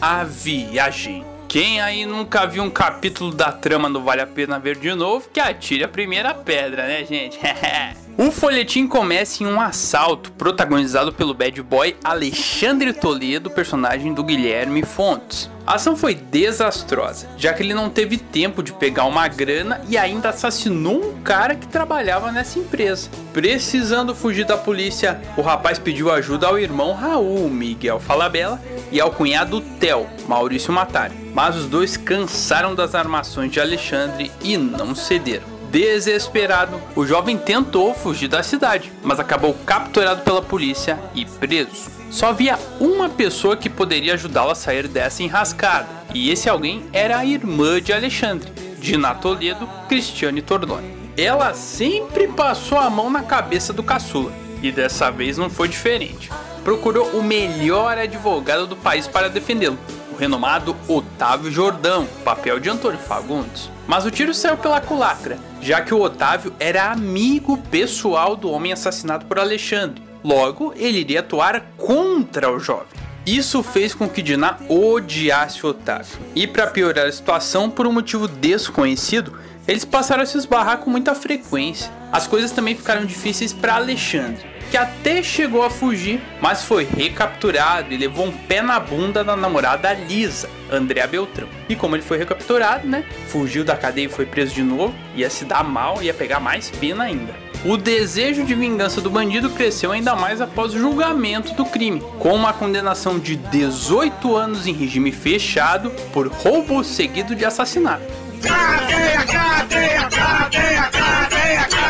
A 0.00 0.24
Viagem. 0.24 1.24
Quem 1.48 1.80
aí 1.80 2.04
nunca 2.04 2.46
viu 2.46 2.62
um 2.62 2.70
capítulo 2.70 3.32
da 3.32 3.52
trama 3.52 3.88
do 3.88 4.02
Vale 4.02 4.20
a 4.20 4.26
Pena 4.26 4.58
Ver 4.58 4.76
de 4.76 4.94
novo, 4.94 5.28
que 5.32 5.40
atire 5.40 5.84
a 5.84 5.88
primeira 5.88 6.34
pedra, 6.34 6.86
né, 6.86 7.04
gente? 7.04 7.38
O 8.16 8.30
folhetim 8.30 8.86
começa 8.86 9.42
em 9.42 9.46
um 9.46 9.60
assalto 9.60 10.30
protagonizado 10.32 11.12
pelo 11.12 11.34
bad 11.34 11.60
boy 11.62 11.96
Alexandre 12.04 12.92
Toledo, 12.92 13.50
personagem 13.50 14.14
do 14.14 14.22
Guilherme 14.22 14.84
Fontes. 14.84 15.50
A 15.66 15.74
ação 15.74 15.96
foi 15.96 16.14
desastrosa, 16.14 17.26
já 17.36 17.52
que 17.52 17.64
ele 17.64 17.74
não 17.74 17.90
teve 17.90 18.16
tempo 18.16 18.62
de 18.62 18.72
pegar 18.72 19.06
uma 19.06 19.26
grana 19.26 19.80
e 19.88 19.98
ainda 19.98 20.28
assassinou 20.28 21.04
um 21.04 21.22
cara 21.22 21.56
que 21.56 21.66
trabalhava 21.66 22.30
nessa 22.30 22.60
empresa. 22.60 23.10
Precisando 23.32 24.14
fugir 24.14 24.44
da 24.44 24.56
polícia, 24.56 25.20
o 25.36 25.42
rapaz 25.42 25.80
pediu 25.80 26.12
ajuda 26.12 26.46
ao 26.46 26.56
irmão 26.58 26.92
Raul, 26.92 27.50
Miguel 27.50 27.98
Falabella, 27.98 28.62
e 28.92 29.00
ao 29.00 29.10
cunhado 29.10 29.60
Theo, 29.80 30.06
Maurício 30.28 30.72
Matari. 30.72 31.16
Mas 31.34 31.56
os 31.56 31.66
dois 31.66 31.96
cansaram 31.96 32.76
das 32.76 32.94
armações 32.94 33.50
de 33.50 33.58
Alexandre 33.58 34.30
e 34.40 34.56
não 34.56 34.94
cederam. 34.94 35.53
Desesperado, 35.74 36.80
o 36.94 37.04
jovem 37.04 37.36
tentou 37.36 37.92
fugir 37.92 38.28
da 38.28 38.44
cidade, 38.44 38.92
mas 39.02 39.18
acabou 39.18 39.52
capturado 39.66 40.22
pela 40.22 40.40
polícia 40.40 40.96
e 41.16 41.24
preso. 41.24 41.90
Só 42.12 42.28
havia 42.28 42.56
uma 42.78 43.08
pessoa 43.08 43.56
que 43.56 43.68
poderia 43.68 44.14
ajudá-lo 44.14 44.52
a 44.52 44.54
sair 44.54 44.86
dessa 44.86 45.24
enrascada, 45.24 45.88
e 46.14 46.30
esse 46.30 46.48
alguém 46.48 46.84
era 46.92 47.18
a 47.18 47.26
irmã 47.26 47.82
de 47.82 47.92
Alexandre, 47.92 48.52
Dina 48.78 49.16
Toledo, 49.16 49.68
Cristiane 49.88 50.40
Torlone. 50.40 50.94
Ela 51.16 51.52
sempre 51.54 52.28
passou 52.28 52.78
a 52.78 52.88
mão 52.88 53.10
na 53.10 53.24
cabeça 53.24 53.72
do 53.72 53.82
caçula, 53.82 54.30
e 54.62 54.70
dessa 54.70 55.10
vez 55.10 55.36
não 55.36 55.50
foi 55.50 55.66
diferente. 55.66 56.30
Procurou 56.62 57.08
o 57.18 57.20
melhor 57.20 57.98
advogado 57.98 58.68
do 58.68 58.76
país 58.76 59.08
para 59.08 59.28
defendê-lo, 59.28 59.76
o 60.12 60.16
renomado 60.16 60.76
Otávio 60.86 61.50
Jordão, 61.50 62.06
papel 62.24 62.60
de 62.60 62.70
Antônio 62.70 63.00
Fagundes. 63.00 63.73
Mas 63.86 64.06
o 64.06 64.10
tiro 64.10 64.32
saiu 64.32 64.56
pela 64.56 64.80
culatra, 64.80 65.38
já 65.60 65.80
que 65.80 65.92
o 65.92 66.00
Otávio 66.00 66.54
era 66.58 66.90
amigo 66.90 67.58
pessoal 67.70 68.34
do 68.34 68.50
homem 68.50 68.72
assassinado 68.72 69.26
por 69.26 69.38
Alexandre. 69.38 70.02
Logo, 70.22 70.72
ele 70.76 71.00
iria 71.00 71.20
atuar 71.20 71.60
contra 71.76 72.50
o 72.50 72.58
jovem. 72.58 73.04
Isso 73.26 73.62
fez 73.62 73.94
com 73.94 74.08
que 74.08 74.22
Diná 74.22 74.58
odiasse 74.68 75.64
Otávio. 75.66 76.18
E 76.34 76.46
para 76.46 76.66
piorar 76.66 77.06
a 77.06 77.12
situação, 77.12 77.70
por 77.70 77.86
um 77.86 77.92
motivo 77.92 78.26
desconhecido, 78.26 79.38
eles 79.68 79.84
passaram 79.84 80.22
a 80.22 80.26
se 80.26 80.36
esbarrar 80.36 80.78
com 80.78 80.90
muita 80.90 81.14
frequência. 81.14 81.90
As 82.12 82.26
coisas 82.26 82.52
também 82.52 82.74
ficaram 82.74 83.04
difíceis 83.04 83.52
para 83.52 83.76
Alexandre 83.76 84.53
que 84.74 84.78
até 84.78 85.22
chegou 85.22 85.62
a 85.62 85.70
fugir, 85.70 86.20
mas 86.40 86.64
foi 86.64 86.82
recapturado 86.82 87.94
e 87.94 87.96
levou 87.96 88.26
um 88.26 88.32
pé 88.32 88.60
na 88.60 88.80
bunda 88.80 89.22
da 89.22 89.36
namorada 89.36 89.94
Lisa, 89.94 90.50
Andréa 90.68 91.06
Beltrão. 91.06 91.46
E 91.68 91.76
como 91.76 91.94
ele 91.94 92.02
foi 92.02 92.18
recapturado, 92.18 92.84
né? 92.84 93.04
Fugiu 93.28 93.64
da 93.64 93.76
cadeia 93.76 94.06
e 94.06 94.08
foi 94.08 94.26
preso 94.26 94.52
de 94.52 94.64
novo, 94.64 94.92
ia 95.14 95.30
se 95.30 95.44
dar 95.44 95.62
mal, 95.62 96.02
ia 96.02 96.12
pegar 96.12 96.40
mais 96.40 96.70
pena 96.70 97.04
ainda. 97.04 97.32
O 97.64 97.76
desejo 97.76 98.42
de 98.42 98.52
vingança 98.52 99.00
do 99.00 99.08
bandido 99.08 99.48
cresceu 99.48 99.92
ainda 99.92 100.16
mais 100.16 100.40
após 100.40 100.74
o 100.74 100.78
julgamento 100.80 101.54
do 101.54 101.64
crime, 101.64 102.02
com 102.18 102.34
uma 102.34 102.52
condenação 102.52 103.16
de 103.16 103.36
18 103.36 104.34
anos 104.34 104.66
em 104.66 104.72
regime 104.72 105.12
fechado 105.12 105.92
por 106.12 106.26
roubo 106.26 106.82
seguido 106.82 107.36
de 107.36 107.44
assassinato. 107.44 108.12
Cadeia, 108.42 109.24
cadeia, 109.24 110.08
cadeia. 110.10 111.83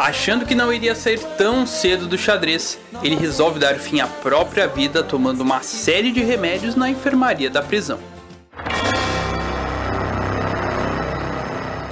Achando 0.00 0.46
que 0.46 0.54
não 0.54 0.72
iria 0.72 0.94
sair 0.94 1.18
tão 1.36 1.66
cedo 1.66 2.06
do 2.06 2.16
xadrez, 2.16 2.78
ele 3.02 3.16
resolve 3.16 3.58
dar 3.58 3.74
fim 3.74 4.00
à 4.00 4.06
própria 4.06 4.66
vida 4.66 5.02
tomando 5.02 5.42
uma 5.42 5.60
série 5.62 6.10
de 6.10 6.22
remédios 6.22 6.74
na 6.74 6.88
enfermaria 6.88 7.50
da 7.50 7.60
prisão. 7.60 8.00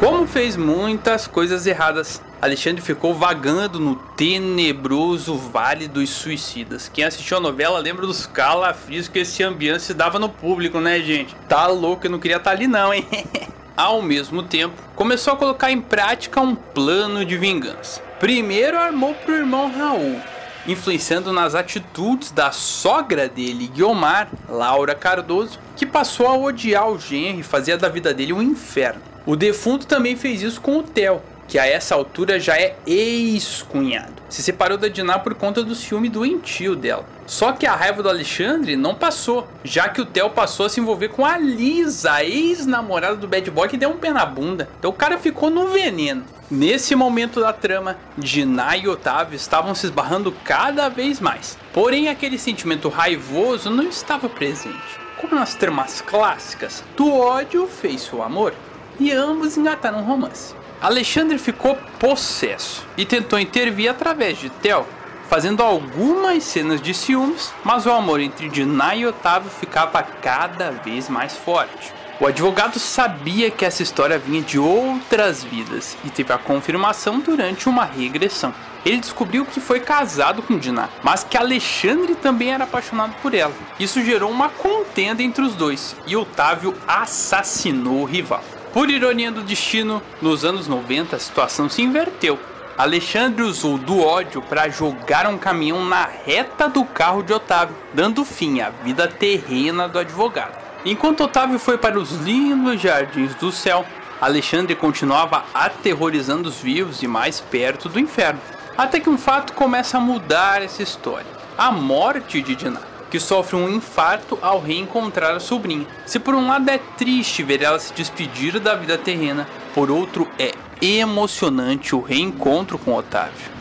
Como 0.01 0.27
fez 0.27 0.57
muitas 0.57 1.27
coisas 1.27 1.67
erradas, 1.67 2.23
Alexandre 2.41 2.81
ficou 2.81 3.13
vagando 3.13 3.79
no 3.79 3.97
tenebroso 3.97 5.37
Vale 5.37 5.87
dos 5.87 6.09
Suicidas. 6.09 6.89
Quem 6.89 7.05
assistiu 7.05 7.37
a 7.37 7.41
novela 7.41 7.79
lembra 7.79 8.07
dos 8.07 8.25
calafrios 8.25 9.07
que 9.07 9.19
esse 9.19 9.43
ambiente 9.43 9.93
dava 9.93 10.19
no 10.19 10.31
público, 10.31 10.81
né, 10.81 10.99
gente? 11.01 11.37
Tá 11.47 11.67
louco, 11.67 12.07
eu 12.07 12.11
não 12.11 12.19
queria 12.19 12.39
estar 12.39 12.53
tá 12.53 12.57
ali 12.57 12.67
não, 12.67 12.95
hein? 12.95 13.07
ao 13.79 14.03
mesmo 14.03 14.43
tempo, 14.43 14.75
começou 14.97 15.35
a 15.35 15.37
colocar 15.37 15.71
em 15.71 15.81
prática 15.81 16.41
um 16.41 16.57
plano 16.57 17.25
de 17.25 17.39
vingança. 17.39 18.03
Primeiro 18.19 18.77
armou 18.77 19.15
para 19.15 19.33
o 19.33 19.37
irmão 19.37 19.71
Raul, 19.71 20.21
influenciando 20.67 21.33
nas 21.33 21.55
atitudes 21.55 22.33
da 22.33 22.51
sogra 22.51 23.29
dele, 23.29 23.69
Guiomar, 23.69 24.31
Laura 24.49 24.97
Cardoso, 24.97 25.61
que 25.77 25.87
passou 25.87 26.27
a 26.27 26.37
odiar 26.37 26.91
o 26.91 26.99
genro 26.99 27.39
e 27.39 27.45
fazia 27.45 27.79
da 27.79 27.89
vida 27.89 28.13
dele 28.13 28.33
um 28.33 28.43
inferno. 28.43 29.01
O 29.25 29.37
defunto 29.37 29.87
também 29.87 30.17
fez 30.17 30.43
isso 30.43 30.61
com 30.61 30.79
o 30.79 30.83
Theo, 30.83 31.23
que 31.49 31.59
a 31.59 31.67
essa 31.67 31.95
altura 31.95 32.39
já 32.39 32.57
é 32.57 32.77
ex-cunhado. 32.87 34.13
Se 34.29 34.43
separou 34.43 34.77
da 34.77 34.87
Diná 34.89 35.19
por 35.19 35.35
conta 35.35 35.65
do 35.65 35.75
ciúme 35.75 36.11
doentio 36.11 36.77
dela. 36.77 37.07
Só 37.27 37.53
que 37.53 37.67
a 37.67 37.75
raiva 37.75 38.03
do 38.03 38.09
Alexandre 38.09 38.77
não 38.77 38.95
passou, 38.95 39.49
já 39.65 39.89
que 39.89 40.01
o 40.01 40.07
Theo 40.07 40.31
passou 40.31 40.67
a 40.67 40.69
se 40.69 40.81
envolver 40.81 41.09
com 41.09 41.25
a 41.25 41.39
Lisa, 41.39 42.23
ex-namorada 42.23 43.17
do 43.17 43.27
Bad 43.27 43.51
Boy, 43.51 43.69
que 43.69 43.77
deu 43.79 43.91
um 43.91 43.97
pé 43.97 44.13
na 44.13 44.27
bunda. 44.27 44.69
Então 44.79 44.91
o 44.91 44.95
cara 44.95 45.19
ficou 45.19 45.49
no 45.49 45.69
veneno. 45.69 46.25
Nesse 46.51 46.95
momento 46.95 47.41
da 47.41 47.53
trama, 47.53 47.97
Diná 48.17 48.77
e 48.77 48.89
Otávio 48.89 49.37
estavam 49.37 49.75
se 49.75 49.87
esbarrando 49.87 50.33
cada 50.45 50.89
vez 50.89 51.21
mais. 51.21 51.59
Porém, 51.73 52.09
aquele 52.09 52.39
sentimento 52.39 52.89
raivoso 52.89 53.71
não 53.71 53.85
estava 53.85 54.29
presente. 54.29 54.99
Como 55.21 55.35
nas 55.35 55.55
tramas 55.55 56.01
clássicas, 56.01 56.85
do 56.97 57.13
ódio 57.13 57.67
fez 57.67 58.11
o 58.13 58.23
amor, 58.23 58.55
e 58.99 59.13
ambos 59.13 59.57
engataram 59.57 59.99
um 59.99 60.05
romance. 60.05 60.55
Alexandre 60.81 61.39
ficou 61.39 61.77
possesso 61.99 62.87
e 62.97 63.05
tentou 63.05 63.39
intervir 63.39 63.91
através 63.91 64.39
de 64.39 64.49
Theo, 64.49 64.87
fazendo 65.29 65.61
algumas 65.61 66.45
cenas 66.45 66.81
de 66.81 66.95
ciúmes, 66.95 67.53
mas 67.65 67.85
o 67.85 67.91
amor 67.91 68.21
entre 68.21 68.49
Diná 68.49 68.95
e 68.95 69.05
Otávio 69.05 69.51
ficava 69.51 70.01
cada 70.03 70.71
vez 70.71 71.09
mais 71.09 71.37
forte. 71.37 71.93
O 72.21 72.27
advogado 72.27 72.79
sabia 72.79 73.51
que 73.51 73.65
essa 73.65 73.83
história 73.83 74.19
vinha 74.19 74.41
de 74.41 74.59
outras 74.59 75.43
vidas 75.43 75.97
e 76.05 76.11
teve 76.11 76.33
a 76.33 76.39
confirmação 76.39 77.19
durante 77.19 77.69
uma 77.69 77.85
regressão. 77.85 78.55
Ele 78.85 78.99
descobriu 78.99 79.45
que 79.45 79.61
foi 79.61 79.81
casado 79.81 80.43
com 80.43 80.59
Diná, 80.59 80.89
mas 81.03 81.25
que 81.25 81.37
Alexandre 81.37 82.15
também 82.15 82.53
era 82.53 82.65
apaixonado 82.65 83.15
por 83.21 83.35
ela. 83.35 83.53
Isso 83.81 84.03
gerou 84.05 84.31
uma 84.31 84.49
contenda 84.49 85.23
entre 85.25 85.43
os 85.43 85.57
dois 85.57 85.97
e 86.07 86.17
Otávio 86.17 86.75
assassinou 86.87 88.03
o 88.03 88.05
rival. 88.05 88.43
Por 88.73 88.91
ironia 88.91 89.33
do 89.33 89.43
destino, 89.43 90.03
nos 90.21 90.45
anos 90.45 90.69
90 90.69 91.17
a 91.17 91.19
situação 91.19 91.69
se 91.69 91.81
inverteu. 91.81 92.39
Alexandre 92.77 93.43
usou 93.43 93.79
do 93.79 94.01
ódio 94.01 94.43
para 94.43 94.69
jogar 94.69 95.27
um 95.27 95.39
caminhão 95.39 95.85
na 95.85 96.05
reta 96.05 96.69
do 96.69 96.85
carro 96.85 97.23
de 97.23 97.33
Otávio, 97.33 97.75
dando 97.95 98.25
fim 98.25 98.61
à 98.61 98.71
vida 98.71 99.09
terrena 99.09 99.89
do 99.89 99.99
advogado. 99.99 100.57
Enquanto 100.85 101.25
Otávio 101.25 101.59
foi 101.59 101.79
para 101.79 101.99
os 101.99 102.13
lindos 102.13 102.81
jardins 102.81 103.35
do 103.35 103.51
céu, 103.51 103.85
Alexandre 104.21 104.77
continuava 104.77 105.45
aterrorizando 105.55 106.49
os 106.49 106.61
vivos 106.61 107.03
e 107.03 107.09
mais 107.09 107.41
perto 107.41 107.89
do 107.89 107.99
inferno. 107.99 108.41
Até 108.77 109.01
que 109.01 109.11
um 109.11 109.19
fato 109.19 109.55
começa 109.55 109.97
a 109.97 110.01
mudar 110.01 110.63
essa 110.63 110.83
história: 110.83 111.27
a 111.57 111.73
morte 111.73 112.41
de 112.43 112.55
Diná 112.55 112.98
que 113.11 113.19
sofre 113.19 113.57
um 113.57 113.69
infarto 113.69 114.39
ao 114.43 114.61
reencontrar 114.61 115.35
a 115.35 115.41
sobrinha. 115.41 115.87
Se 116.07 116.19
por 116.19 116.35
um 116.35 116.47
lado 116.47 116.69
é 116.69 116.79
triste 116.79 117.43
ver 117.43 117.63
ela 117.63 117.79
se 117.79 117.93
despedir 117.93 118.59
da 118.61 118.75
vida 118.75 118.99
terrena, 118.99 119.49
por 119.75 119.91
outro 119.91 120.29
é 120.39 120.53
emocionante 120.81 121.95
o 121.95 122.01
reencontro 122.01 122.79
com 122.79 122.95
Otávio. 122.95 123.59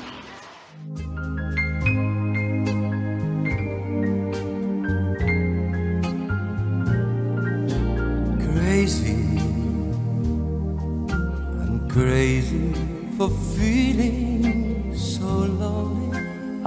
Crazy, 8.53 9.39
I'm 11.59 11.87
crazy 11.89 12.73
for 13.17 13.31
feeling 13.55 14.93
so. 14.95 15.96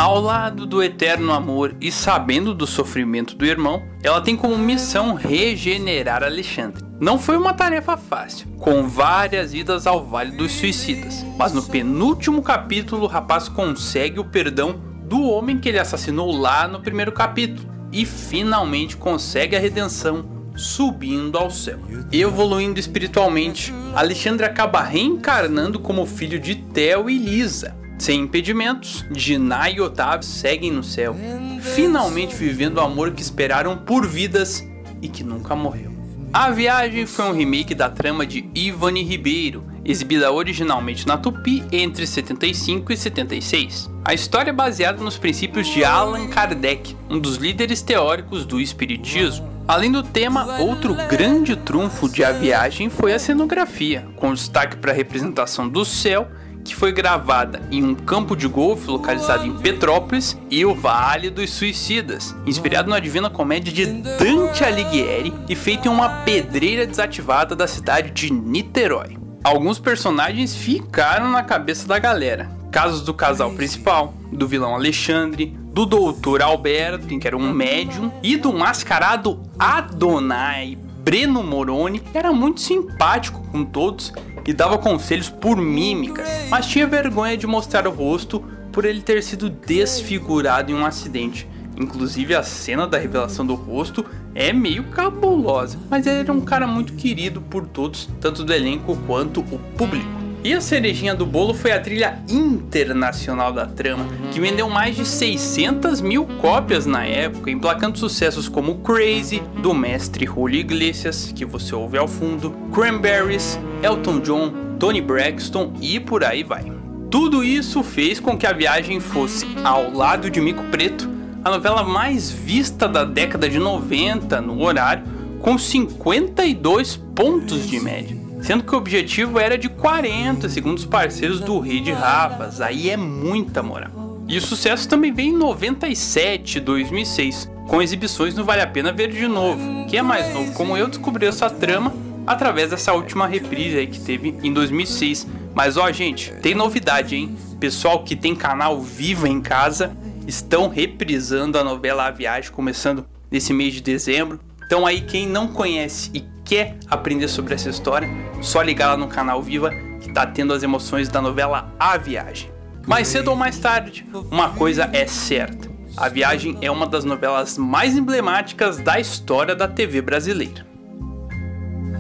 Ao 0.00 0.18
lado 0.18 0.64
do 0.64 0.82
eterno 0.82 1.30
amor 1.30 1.76
e 1.78 1.92
sabendo 1.92 2.54
do 2.54 2.66
sofrimento 2.66 3.36
do 3.36 3.44
irmão, 3.44 3.82
ela 4.02 4.22
tem 4.22 4.34
como 4.34 4.56
missão 4.56 5.12
regenerar 5.12 6.22
Alexandre. 6.22 6.82
Não 6.98 7.18
foi 7.18 7.36
uma 7.36 7.52
tarefa 7.52 7.98
fácil, 7.98 8.48
com 8.58 8.88
várias 8.88 9.52
idas 9.52 9.86
ao 9.86 10.02
Vale 10.02 10.30
dos 10.30 10.52
Suicidas, 10.52 11.22
mas 11.36 11.52
no 11.52 11.62
penúltimo 11.62 12.40
capítulo 12.40 13.02
o 13.02 13.06
rapaz 13.06 13.46
consegue 13.46 14.18
o 14.18 14.24
perdão 14.24 14.80
do 15.04 15.22
homem 15.22 15.58
que 15.58 15.68
ele 15.68 15.78
assassinou 15.78 16.34
lá 16.34 16.66
no 16.66 16.80
primeiro 16.80 17.12
capítulo 17.12 17.68
e 17.92 18.06
finalmente 18.06 18.96
consegue 18.96 19.54
a 19.54 19.60
redenção 19.60 20.24
subindo 20.56 21.36
ao 21.36 21.50
céu. 21.50 21.78
Evoluindo 22.10 22.80
espiritualmente, 22.80 23.70
Alexandre 23.94 24.46
acaba 24.46 24.80
reencarnando 24.80 25.78
como 25.78 26.06
filho 26.06 26.40
de 26.40 26.54
Theo 26.54 27.10
e 27.10 27.18
Lisa. 27.18 27.78
Sem 28.00 28.22
impedimentos, 28.22 29.04
Dinah 29.10 29.68
e 29.68 29.78
Otávio 29.78 30.26
seguem 30.26 30.70
no 30.70 30.82
céu, 30.82 31.14
finalmente 31.60 32.34
vivendo 32.34 32.78
o 32.78 32.80
amor 32.80 33.10
que 33.10 33.20
esperaram 33.20 33.76
por 33.76 34.06
vidas 34.06 34.66
e 35.02 35.06
que 35.06 35.22
nunca 35.22 35.54
morreu. 35.54 35.92
A 36.32 36.48
Viagem 36.48 37.04
foi 37.04 37.26
um 37.26 37.34
remake 37.34 37.74
da 37.74 37.90
trama 37.90 38.24
de 38.24 38.48
Ivani 38.54 39.02
Ribeiro, 39.02 39.66
exibida 39.84 40.32
originalmente 40.32 41.06
na 41.06 41.18
Tupi 41.18 41.62
entre 41.70 42.06
75 42.06 42.90
e 42.90 42.96
76. 42.96 43.90
A 44.02 44.14
história 44.14 44.48
é 44.48 44.54
baseada 44.54 45.04
nos 45.04 45.18
princípios 45.18 45.66
de 45.66 45.84
Allan 45.84 46.26
Kardec, 46.28 46.96
um 47.10 47.18
dos 47.18 47.36
líderes 47.36 47.82
teóricos 47.82 48.46
do 48.46 48.58
Espiritismo. 48.58 49.46
Além 49.68 49.92
do 49.92 50.02
tema, 50.02 50.58
outro 50.58 50.94
grande 51.06 51.54
trunfo 51.54 52.08
de 52.08 52.24
A 52.24 52.32
Viagem 52.32 52.88
foi 52.88 53.12
a 53.12 53.18
cenografia, 53.18 54.08
com 54.16 54.32
destaque 54.32 54.78
para 54.78 54.90
a 54.90 54.94
representação 54.94 55.68
do 55.68 55.84
céu 55.84 56.26
que 56.64 56.74
foi 56.74 56.92
gravada 56.92 57.62
em 57.70 57.82
um 57.82 57.94
campo 57.94 58.36
de 58.36 58.46
golfe 58.46 58.90
localizado 58.90 59.46
em 59.46 59.56
Petrópolis 59.56 60.38
e 60.50 60.64
o 60.64 60.74
Vale 60.74 61.30
dos 61.30 61.50
Suicidas, 61.50 62.34
inspirado 62.46 62.90
na 62.90 62.98
Divina 62.98 63.30
Comédia 63.30 63.72
de 63.72 63.86
Dante 63.86 64.64
Alighieri 64.64 65.32
e 65.48 65.56
feito 65.56 65.88
em 65.88 65.90
uma 65.90 66.08
pedreira 66.24 66.86
desativada 66.86 67.56
da 67.56 67.66
cidade 67.66 68.10
de 68.10 68.32
Niterói 68.32 69.20
alguns 69.42 69.78
personagens 69.78 70.54
ficaram 70.54 71.30
na 71.30 71.42
cabeça 71.42 71.86
da 71.86 71.98
galera. 71.98 72.50
Casos 72.70 73.02
do 73.02 73.12
casal 73.12 73.50
principal, 73.52 74.14
do 74.32 74.46
vilão 74.46 74.74
Alexandre, 74.74 75.56
do 75.72 75.84
doutor 75.84 76.42
Alberto, 76.42 77.06
que 77.06 77.26
era 77.26 77.36
um 77.36 77.52
médium, 77.52 78.12
e 78.22 78.36
do 78.36 78.52
mascarado 78.52 79.40
Adonai 79.58 80.78
Breno 81.02 81.42
Moroni, 81.42 82.02
era 82.14 82.32
muito 82.32 82.60
simpático 82.60 83.42
com 83.50 83.64
todos 83.64 84.12
e 84.46 84.52
dava 84.52 84.78
conselhos 84.78 85.28
por 85.28 85.56
mímicas, 85.56 86.28
mas 86.48 86.66
tinha 86.66 86.86
vergonha 86.86 87.36
de 87.36 87.46
mostrar 87.46 87.86
o 87.86 87.90
rosto 87.90 88.42
por 88.72 88.84
ele 88.84 89.00
ter 89.00 89.22
sido 89.22 89.50
desfigurado 89.50 90.70
em 90.70 90.74
um 90.74 90.84
acidente. 90.84 91.48
Inclusive 91.76 92.34
a 92.34 92.42
cena 92.42 92.86
da 92.86 92.98
revelação 92.98 93.46
do 93.46 93.54
rosto 93.54 94.04
é 94.34 94.52
meio 94.52 94.84
cabulosa, 94.84 95.78
mas 95.88 96.06
ele 96.06 96.20
era 96.20 96.32
um 96.32 96.40
cara 96.40 96.66
muito 96.66 96.92
querido 96.92 97.40
por 97.40 97.66
todos, 97.66 98.08
tanto 98.20 98.44
do 98.44 98.52
elenco 98.52 98.96
quanto 99.06 99.40
o 99.40 99.58
público. 99.76 100.19
E 100.42 100.54
a 100.54 100.60
cerejinha 100.60 101.14
do 101.14 101.26
bolo 101.26 101.52
foi 101.52 101.70
a 101.70 101.78
trilha 101.78 102.18
internacional 102.26 103.52
da 103.52 103.66
trama, 103.66 104.06
que 104.32 104.40
vendeu 104.40 104.70
mais 104.70 104.96
de 104.96 105.04
600 105.04 106.00
mil 106.00 106.24
cópias 106.40 106.86
na 106.86 107.04
época, 107.04 107.50
emplacando 107.50 107.98
sucessos 107.98 108.48
como 108.48 108.76
Crazy, 108.76 109.42
do 109.60 109.74
mestre 109.74 110.24
Julio 110.24 110.58
Iglesias, 110.58 111.30
que 111.36 111.44
você 111.44 111.74
ouve 111.74 111.98
ao 111.98 112.08
fundo, 112.08 112.56
Cranberries, 112.72 113.58
Elton 113.82 114.20
John, 114.20 114.52
Tony 114.78 115.02
Braxton 115.02 115.74
e 115.78 116.00
por 116.00 116.24
aí 116.24 116.42
vai. 116.42 116.72
Tudo 117.10 117.44
isso 117.44 117.82
fez 117.82 118.18
com 118.18 118.38
que 118.38 118.46
a 118.46 118.52
viagem 118.52 118.98
fosse, 118.98 119.46
ao 119.62 119.92
lado 119.92 120.30
de 120.30 120.40
Mico 120.40 120.64
Preto, 120.70 121.06
a 121.44 121.50
novela 121.50 121.82
mais 121.82 122.30
vista 122.30 122.88
da 122.88 123.04
década 123.04 123.46
de 123.46 123.58
90 123.58 124.40
no 124.40 124.62
horário, 124.62 125.04
com 125.40 125.58
52 125.58 126.96
pontos 127.14 127.68
de 127.68 127.78
média. 127.78 128.19
Sendo 128.42 128.64
que 128.64 128.74
o 128.74 128.78
objetivo 128.78 129.38
era 129.38 129.58
de 129.58 129.68
40, 129.68 130.48
segundo 130.48 130.78
os 130.78 130.86
parceiros 130.86 131.40
do 131.40 131.58
Rei 131.58 131.80
de 131.80 131.92
Rafas, 131.92 132.60
aí 132.60 132.90
é 132.90 132.96
muita 132.96 133.62
moral. 133.62 134.24
E 134.26 134.38
o 134.38 134.40
sucesso 134.40 134.88
também 134.88 135.12
veio 135.12 135.34
em 135.34 135.36
97 135.36 136.58
e 136.58 136.60
2006, 136.60 137.50
com 137.68 137.82
exibições 137.82 138.34
no 138.34 138.44
Vale 138.44 138.62
a 138.62 138.66
Pena 138.66 138.92
Ver 138.92 139.10
de 139.10 139.26
Novo. 139.26 139.86
Quem 139.88 139.98
é 139.98 140.02
mais 140.02 140.32
novo 140.32 140.52
como 140.52 140.76
eu 140.76 140.88
descobriu 140.88 141.28
essa 141.28 141.50
trama 141.50 141.92
através 142.26 142.70
dessa 142.70 142.92
última 142.92 143.26
reprise 143.26 143.76
aí 143.76 143.86
que 143.86 144.00
teve 144.00 144.36
em 144.42 144.52
2006. 144.52 145.26
Mas 145.54 145.76
ó, 145.76 145.90
gente, 145.90 146.32
tem 146.42 146.54
novidade, 146.54 147.16
hein? 147.16 147.36
Pessoal 147.58 148.04
que 148.04 148.14
tem 148.14 148.34
canal 148.34 148.80
Viva 148.80 149.28
em 149.28 149.40
casa, 149.40 149.96
estão 150.26 150.68
reprisando 150.68 151.58
a 151.58 151.64
novela 151.64 152.06
A 152.06 152.10
Viagem, 152.10 152.52
começando 152.52 153.04
nesse 153.30 153.52
mês 153.52 153.74
de 153.74 153.80
dezembro. 153.80 154.40
Então 154.70 154.86
aí 154.86 155.00
quem 155.00 155.26
não 155.26 155.48
conhece 155.48 156.12
e 156.14 156.20
quer 156.44 156.76
aprender 156.88 157.26
sobre 157.26 157.54
essa 157.54 157.68
história, 157.68 158.08
só 158.40 158.62
ligar 158.62 158.90
lá 158.90 158.96
no 158.96 159.08
canal 159.08 159.42
Viva 159.42 159.72
que 160.00 160.12
tá 160.12 160.24
tendo 160.24 160.52
as 160.52 160.62
emoções 160.62 161.08
da 161.08 161.20
novela 161.20 161.74
A 161.76 161.96
Viagem. 161.96 162.52
Mais 162.86 163.08
cedo 163.08 163.32
ou 163.32 163.36
mais 163.36 163.58
tarde, 163.58 164.06
uma 164.30 164.50
coisa 164.50 164.88
é 164.92 165.08
certa. 165.08 165.68
A 165.96 166.08
Viagem 166.08 166.56
é 166.62 166.70
uma 166.70 166.86
das 166.86 167.04
novelas 167.04 167.58
mais 167.58 167.96
emblemáticas 167.96 168.78
da 168.78 169.00
história 169.00 169.56
da 169.56 169.66
TV 169.66 170.00
brasileira. 170.00 170.64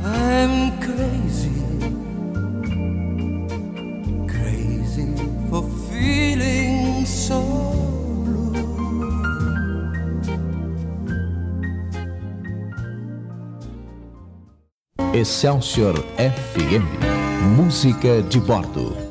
I'm 0.04 0.70
crazy, 0.78 1.50
crazy 4.28 5.12
for 5.50 5.68
feeling 5.90 6.69
Excelsior 15.12 16.04
FM. 16.18 16.86
Música 17.56 18.22
de 18.22 18.38
bordo. 18.38 19.09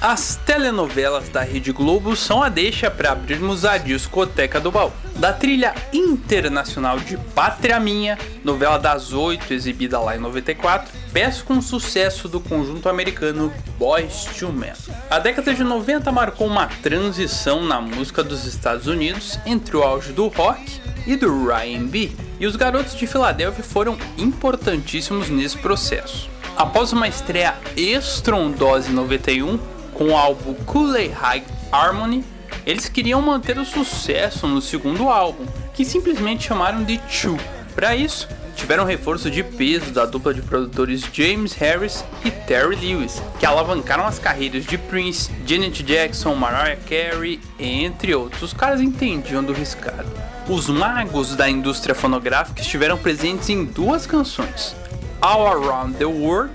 As 0.00 0.36
telenovelas 0.36 1.28
da 1.28 1.40
Rede 1.40 1.72
Globo 1.72 2.14
são 2.14 2.40
a 2.40 2.48
deixa 2.48 2.88
para 2.88 3.10
abrirmos 3.10 3.64
a 3.64 3.76
discoteca 3.78 4.60
do 4.60 4.70
baú. 4.70 4.92
Da 5.16 5.32
trilha 5.32 5.74
internacional 5.92 7.00
de 7.00 7.16
Pátria 7.34 7.80
Minha, 7.80 8.16
novela 8.44 8.78
das 8.78 9.12
oito 9.12 9.52
exibida 9.52 9.98
lá 9.98 10.14
em 10.14 10.20
94, 10.20 10.88
peço 11.12 11.44
com 11.44 11.60
sucesso 11.60 12.28
do 12.28 12.38
conjunto 12.38 12.88
americano 12.88 13.52
Boys 13.76 14.24
to 14.38 14.52
Men. 14.52 14.74
A 15.10 15.18
década 15.18 15.52
de 15.52 15.64
90 15.64 16.12
marcou 16.12 16.46
uma 16.46 16.68
transição 16.80 17.64
na 17.64 17.80
música 17.80 18.22
dos 18.22 18.44
Estados 18.44 18.86
Unidos 18.86 19.36
entre 19.44 19.76
o 19.76 19.82
auge 19.82 20.12
do 20.12 20.28
rock 20.28 20.80
e 21.08 21.16
do 21.16 21.50
R&B, 21.50 22.12
e 22.38 22.46
os 22.46 22.54
Garotos 22.54 22.94
de 22.94 23.04
Filadélfia 23.04 23.64
foram 23.64 23.98
importantíssimos 24.16 25.28
nesse 25.28 25.58
processo. 25.58 26.30
Após 26.56 26.92
uma 26.92 27.08
estreia 27.08 27.54
estrondosa 27.76 28.90
em 28.90 28.94
91, 28.94 29.58
com 29.98 30.10
o 30.10 30.16
álbum 30.16 30.54
Kool-Aid 30.54 31.12
High 31.12 31.44
Harmony, 31.72 32.24
eles 32.64 32.88
queriam 32.88 33.20
manter 33.20 33.58
o 33.58 33.64
sucesso 33.64 34.46
no 34.46 34.62
segundo 34.62 35.08
álbum, 35.08 35.44
que 35.74 35.84
simplesmente 35.84 36.46
chamaram 36.46 36.84
de 36.84 36.98
Two. 36.98 37.36
Para 37.74 37.96
isso, 37.96 38.28
tiveram 38.54 38.84
reforço 38.84 39.30
de 39.30 39.42
peso 39.42 39.90
da 39.90 40.06
dupla 40.06 40.32
de 40.32 40.40
produtores 40.40 41.02
James 41.12 41.52
Harris 41.54 42.04
e 42.24 42.30
Terry 42.30 42.76
Lewis, 42.76 43.20
que 43.40 43.46
alavancaram 43.46 44.04
as 44.06 44.18
carreiras 44.18 44.64
de 44.64 44.78
Prince, 44.78 45.30
Janet 45.44 45.82
Jackson, 45.82 46.34
Mariah 46.34 46.78
Carey, 46.88 47.40
entre 47.58 48.14
outros. 48.14 48.42
Os 48.42 48.52
caras 48.52 48.80
entendiam 48.80 49.42
do 49.42 49.52
riscado. 49.52 50.06
Os 50.48 50.68
magos 50.68 51.34
da 51.34 51.48
indústria 51.48 51.94
fonográfica 51.94 52.62
estiveram 52.62 52.96
presentes 52.96 53.48
em 53.48 53.64
duas 53.64 54.06
canções: 54.06 54.74
All 55.20 55.46
Around 55.46 55.96
the 55.96 56.06
World 56.06 56.52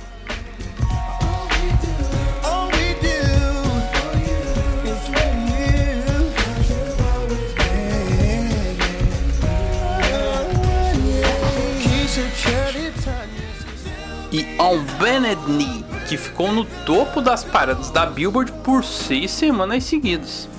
On 14.73 14.83
Bennett 14.97 15.39
Knee, 15.45 15.85
que 16.09 16.17
ficou 16.17 16.51
no 16.51 16.65
topo 16.65 17.21
das 17.21 17.43
paradas 17.43 17.91
da 17.91 18.07
Billboard 18.07 18.51
por 18.63 18.83
seis 18.83 19.29
semanas 19.29 19.83
seguidas. 19.83 20.49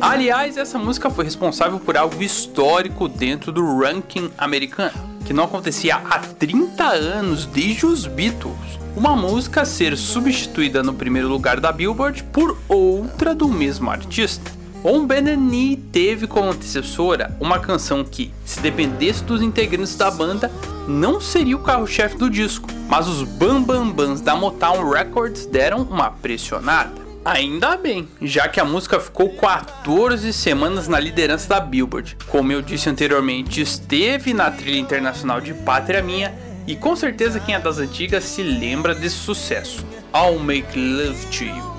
Aliás, 0.00 0.56
essa 0.56 0.78
música 0.78 1.10
foi 1.10 1.26
responsável 1.26 1.78
por 1.78 1.94
algo 1.94 2.22
histórico 2.22 3.06
dentro 3.06 3.52
do 3.52 3.78
ranking 3.78 4.30
americano 4.38 5.17
que 5.28 5.34
não 5.34 5.44
acontecia 5.44 5.96
há 5.96 6.20
30 6.20 6.82
anos 6.84 7.44
desde 7.44 7.84
os 7.84 8.06
Beatles. 8.06 8.56
Uma 8.96 9.14
música 9.14 9.62
ser 9.66 9.94
substituída 9.94 10.82
no 10.82 10.94
primeiro 10.94 11.28
lugar 11.28 11.60
da 11.60 11.70
Billboard 11.70 12.24
por 12.32 12.56
outra 12.66 13.34
do 13.34 13.46
mesmo 13.46 13.90
artista. 13.90 14.50
On 14.82 15.06
Benani 15.06 15.76
teve 15.76 16.26
como 16.26 16.50
antecessora 16.50 17.36
uma 17.38 17.58
canção 17.58 18.02
que, 18.02 18.32
se 18.42 18.58
dependesse 18.60 19.22
dos 19.22 19.42
integrantes 19.42 19.96
da 19.96 20.10
banda, 20.10 20.50
não 20.88 21.20
seria 21.20 21.56
o 21.56 21.62
carro-chefe 21.62 22.16
do 22.16 22.30
disco, 22.30 22.66
mas 22.88 23.06
os 23.06 23.22
Bam 23.22 23.62
Bam 23.62 23.90
Bams 23.90 24.22
da 24.22 24.34
Motown 24.34 24.88
Records 24.88 25.44
deram 25.44 25.82
uma 25.82 26.10
pressionada. 26.10 27.07
Ainda 27.28 27.76
bem, 27.76 28.08
já 28.22 28.48
que 28.48 28.58
a 28.58 28.64
música 28.64 28.98
ficou 28.98 29.28
14 29.28 30.32
semanas 30.32 30.88
na 30.88 30.98
liderança 30.98 31.46
da 31.46 31.60
Billboard. 31.60 32.16
Como 32.26 32.50
eu 32.50 32.62
disse 32.62 32.88
anteriormente, 32.88 33.60
esteve 33.60 34.32
na 34.32 34.50
trilha 34.50 34.78
internacional 34.78 35.38
de 35.38 35.52
Pátria 35.52 36.02
Minha 36.02 36.34
e 36.66 36.74
com 36.74 36.96
certeza 36.96 37.38
quem 37.38 37.54
é 37.54 37.58
das 37.58 37.76
antigas 37.76 38.24
se 38.24 38.42
lembra 38.42 38.94
desse 38.94 39.16
sucesso. 39.16 39.84
I'll 40.14 40.38
Make 40.38 40.78
Love 40.78 41.26
to 41.26 41.44
You. 41.44 41.77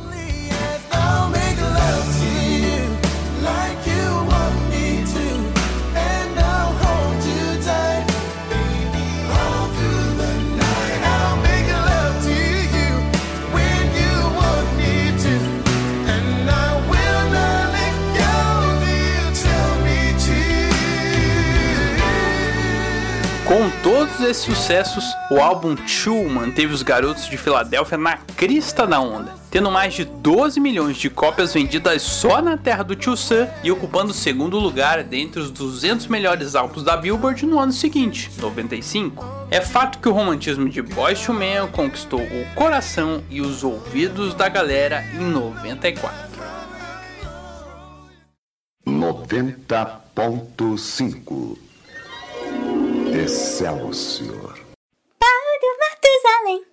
Com 23.50 23.68
todos 23.82 24.22
esses 24.22 24.44
sucessos, 24.44 25.04
o 25.32 25.40
álbum 25.40 25.76
Two 25.76 26.30
manteve 26.30 26.72
os 26.72 26.84
garotos 26.84 27.26
de 27.26 27.36
Filadélfia 27.36 27.98
na 27.98 28.16
crista 28.16 28.86
da 28.86 29.02
onda, 29.02 29.34
tendo 29.50 29.72
mais 29.72 29.96
de 29.96 30.06
12 30.06 30.60
milhões 30.60 30.98
de 30.98 31.10
cópias 31.10 31.52
vendidas 31.52 32.04
só 32.04 32.44
na 32.44 32.58
terra 32.58 32.84
do 32.84 32.96
Tio 32.96 33.18
Sam 33.18 33.50
e 33.64 33.72
ocupando 33.72 34.12
o 34.12 34.14
segundo 34.14 34.60
lugar 34.60 35.04
dentre 35.04 35.40
os 35.40 35.50
200 35.50 36.06
melhores 36.06 36.54
álbuns 36.54 36.84
da 36.84 36.96
Billboard 36.96 37.44
no 37.48 37.58
ano 37.58 37.72
seguinte, 37.72 38.30
95. 38.40 39.26
É 39.50 39.62
fato 39.62 39.98
que 39.98 40.08
o 40.08 40.14
romantismo 40.14 40.70
de 40.70 40.84
Boyz 40.84 41.28
II 41.28 41.34
Men 41.34 41.70
conquistou 41.72 42.22
o 42.22 42.46
coração 42.54 43.24
e 43.32 43.42
os 43.42 43.64
ouvidos 43.64 44.36
da 44.36 44.48
galera 44.48 45.04
em 45.16 45.22
94. 45.22 46.30
90.5 48.86 51.69
Excelsior. 53.22 54.58
Paulo 55.20 55.68
Matusalém. 55.82 56.64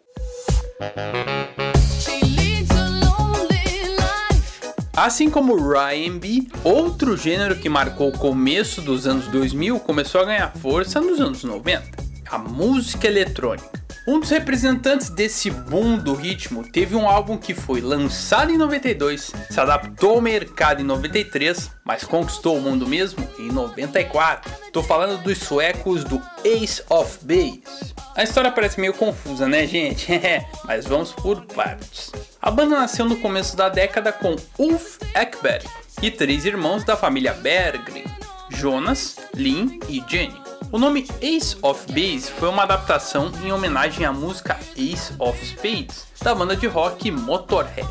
Assim 4.97 5.29
como 5.29 5.55
o 5.55 5.75
R&B, 5.75 6.47
outro 6.63 7.17
gênero 7.17 7.57
que 7.57 7.69
marcou 7.69 8.11
o 8.11 8.19
começo 8.19 8.81
dos 8.81 9.09
anos 9.09 9.27
2000 9.27 9.81
começou 9.81 10.21
a 10.21 10.25
ganhar 10.25 10.57
força 10.57 11.01
nos 11.01 11.21
anos 11.21 11.43
90, 11.43 11.85
a 12.31 12.39
música 12.39 13.09
eletrônica. 13.09 13.86
Um 14.07 14.21
dos 14.21 14.31
representantes 14.31 15.11
desse 15.11 15.51
boom 15.51 15.99
do 15.99 16.14
ritmo 16.14 16.62
teve 16.62 16.95
um 16.95 17.09
álbum 17.09 17.37
que 17.37 17.53
foi 17.53 17.81
lançado 17.81 18.53
em 18.53 18.57
92, 18.57 19.33
se 19.51 19.61
adaptou 19.61 20.11
ao 20.14 20.21
mercado 20.21 20.81
em 20.81 20.85
93, 20.85 21.73
mas 21.85 22.05
conquistou 22.05 22.57
o 22.57 22.61
mundo 22.61 22.87
mesmo 22.87 23.29
em 23.37 23.51
94. 23.51 24.49
Tô 24.73 24.81
falando 24.81 25.21
dos 25.25 25.38
suecos 25.38 26.05
do 26.05 26.23
Ace 26.45 26.81
of 26.88 27.19
Base. 27.23 27.95
A 28.14 28.23
história 28.23 28.53
parece 28.53 28.81
meio 28.81 28.95
confusa, 28.95 29.49
né, 29.49 29.66
gente? 29.66 30.07
mas 30.64 30.87
vamos 30.87 31.11
por 31.11 31.45
partes. 31.45 32.12
A 32.40 32.49
banda 32.49 32.79
nasceu 32.79 33.07
no 33.07 33.16
começo 33.16 33.57
da 33.57 33.69
década 33.69 34.12
com 34.12 34.37
Ulf 34.57 34.99
Ekberg 35.16 35.66
e 36.01 36.12
três 36.12 36.45
irmãos 36.45 36.85
da 36.85 36.97
família 36.97 37.33
Berggren, 37.33 38.05
Jonas, 38.51 39.16
Lynn 39.35 39.81
e 39.88 40.01
Jenny. 40.09 40.46
O 40.72 40.79
nome 40.79 41.07
Ace 41.20 41.57
of 41.62 41.87
Base 41.92 42.31
foi 42.31 42.48
uma 42.48 42.64
adaptação 42.64 43.31
em 43.44 43.52
homenagem 43.52 44.05
à 44.05 44.12
música 44.12 44.59
Ace 44.76 45.12
of 45.18 45.44
Spades, 45.44 46.07
da 46.20 46.35
banda 46.35 46.57
de 46.57 46.66
rock 46.66 47.09
Motorhead. 47.11 47.88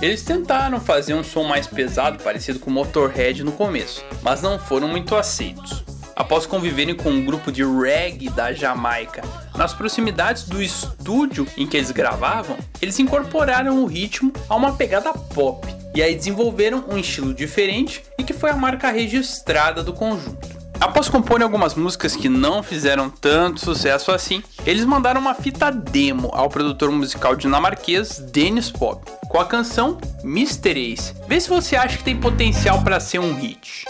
Eles 0.00 0.22
tentaram 0.22 0.80
fazer 0.80 1.14
um 1.14 1.22
som 1.22 1.44
mais 1.44 1.66
pesado, 1.66 2.22
parecido 2.22 2.58
com 2.58 2.70
Motorhead 2.70 3.44
no 3.44 3.52
começo, 3.52 4.02
mas 4.22 4.40
não 4.40 4.58
foram 4.58 4.88
muito 4.88 5.14
aceitos. 5.14 5.84
Após 6.16 6.46
conviverem 6.46 6.94
com 6.94 7.10
um 7.10 7.24
grupo 7.24 7.52
de 7.52 7.62
reggae 7.62 8.30
da 8.30 8.50
Jamaica 8.50 9.22
nas 9.54 9.74
proximidades 9.74 10.44
do 10.44 10.62
estúdio 10.62 11.46
em 11.54 11.66
que 11.66 11.76
eles 11.76 11.90
gravavam, 11.90 12.56
eles 12.80 12.98
incorporaram 12.98 13.82
o 13.82 13.86
ritmo 13.86 14.32
a 14.48 14.56
uma 14.56 14.74
pegada 14.74 15.12
pop 15.12 15.68
e 15.94 16.02
aí 16.02 16.14
desenvolveram 16.14 16.82
um 16.88 16.96
estilo 16.96 17.34
diferente 17.34 18.02
e 18.18 18.24
que 18.24 18.32
foi 18.32 18.50
a 18.50 18.56
marca 18.56 18.90
registrada 18.90 19.82
do 19.82 19.92
conjunto. 19.92 20.55
Após 20.80 21.08
compor 21.08 21.42
algumas 21.42 21.74
músicas 21.74 22.14
que 22.14 22.28
não 22.28 22.62
fizeram 22.62 23.08
tanto 23.08 23.60
sucesso 23.60 24.12
assim, 24.12 24.42
eles 24.66 24.84
mandaram 24.84 25.20
uma 25.20 25.34
fita 25.34 25.70
demo 25.70 26.30
ao 26.32 26.48
produtor 26.48 26.90
musical 26.92 27.34
dinamarquês 27.34 28.18
Dennis 28.18 28.70
Pop, 28.70 29.10
com 29.28 29.40
a 29.40 29.44
canção 29.44 29.98
Mr. 30.22 30.92
Ace. 30.92 31.14
Vê 31.26 31.40
se 31.40 31.48
você 31.48 31.76
acha 31.76 31.96
que 31.96 32.04
tem 32.04 32.16
potencial 32.16 32.82
para 32.82 33.00
ser 33.00 33.18
um 33.18 33.34
hit. 33.34 33.86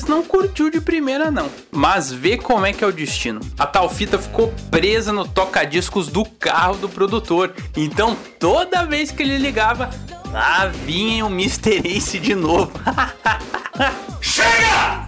Denis 0.00 0.04
não 0.04 0.22
curtiu 0.22 0.70
de 0.70 0.80
primeira 0.80 1.30
não, 1.30 1.50
mas 1.70 2.12
vê 2.12 2.36
como 2.38 2.64
é 2.64 2.72
que 2.72 2.82
é 2.82 2.86
o 2.86 2.92
destino. 2.92 3.40
A 3.58 3.66
tal 3.66 3.88
fita 3.88 4.18
ficou 4.18 4.52
presa 4.70 5.12
no 5.12 5.26
toca-discos 5.26 6.08
do 6.08 6.24
carro 6.24 6.76
do 6.76 6.88
produtor, 6.88 7.54
então 7.76 8.16
toda 8.38 8.84
vez 8.84 9.10
que 9.10 9.22
ele 9.22 9.36
ligava, 9.36 9.90
lá 10.32 10.66
vinha 10.66 11.26
o 11.26 11.28
Mr. 11.28 11.82
Ace 11.84 12.18
de 12.18 12.34
novo. 12.34 12.72
Chega! 14.20 15.06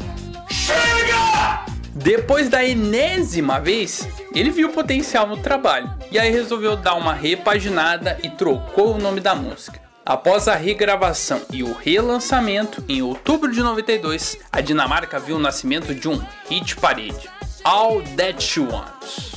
Chega! 0.51 1.65
Depois 1.95 2.49
da 2.49 2.65
enésima 2.65 3.61
vez, 3.61 4.09
ele 4.35 4.51
viu 4.51 4.71
potencial 4.71 5.27
no 5.27 5.37
trabalho 5.37 5.91
e 6.11 6.19
aí 6.19 6.31
resolveu 6.31 6.77
dar 6.77 6.95
uma 6.95 7.15
repaginada 7.15 8.19
e 8.23 8.29
trocou 8.29 8.95
o 8.95 8.99
nome 8.99 9.21
da 9.21 9.35
música. 9.35 9.81
Após 10.05 10.49
a 10.49 10.57
regravação 10.57 11.43
e 11.53 11.63
o 11.63 11.73
relançamento, 11.73 12.85
em 12.89 13.03
outubro 13.03 13.53
de 13.53 13.63
92, 13.63 14.37
a 14.51 14.61
Dinamarca 14.61 15.21
viu 15.21 15.37
o 15.37 15.39
nascimento 15.39 15.95
de 15.95 16.09
um 16.09 16.21
hit 16.49 16.75
parede, 16.77 17.31
All 17.63 18.03
That 18.17 18.43
She 18.43 18.61
Wants. 18.61 19.33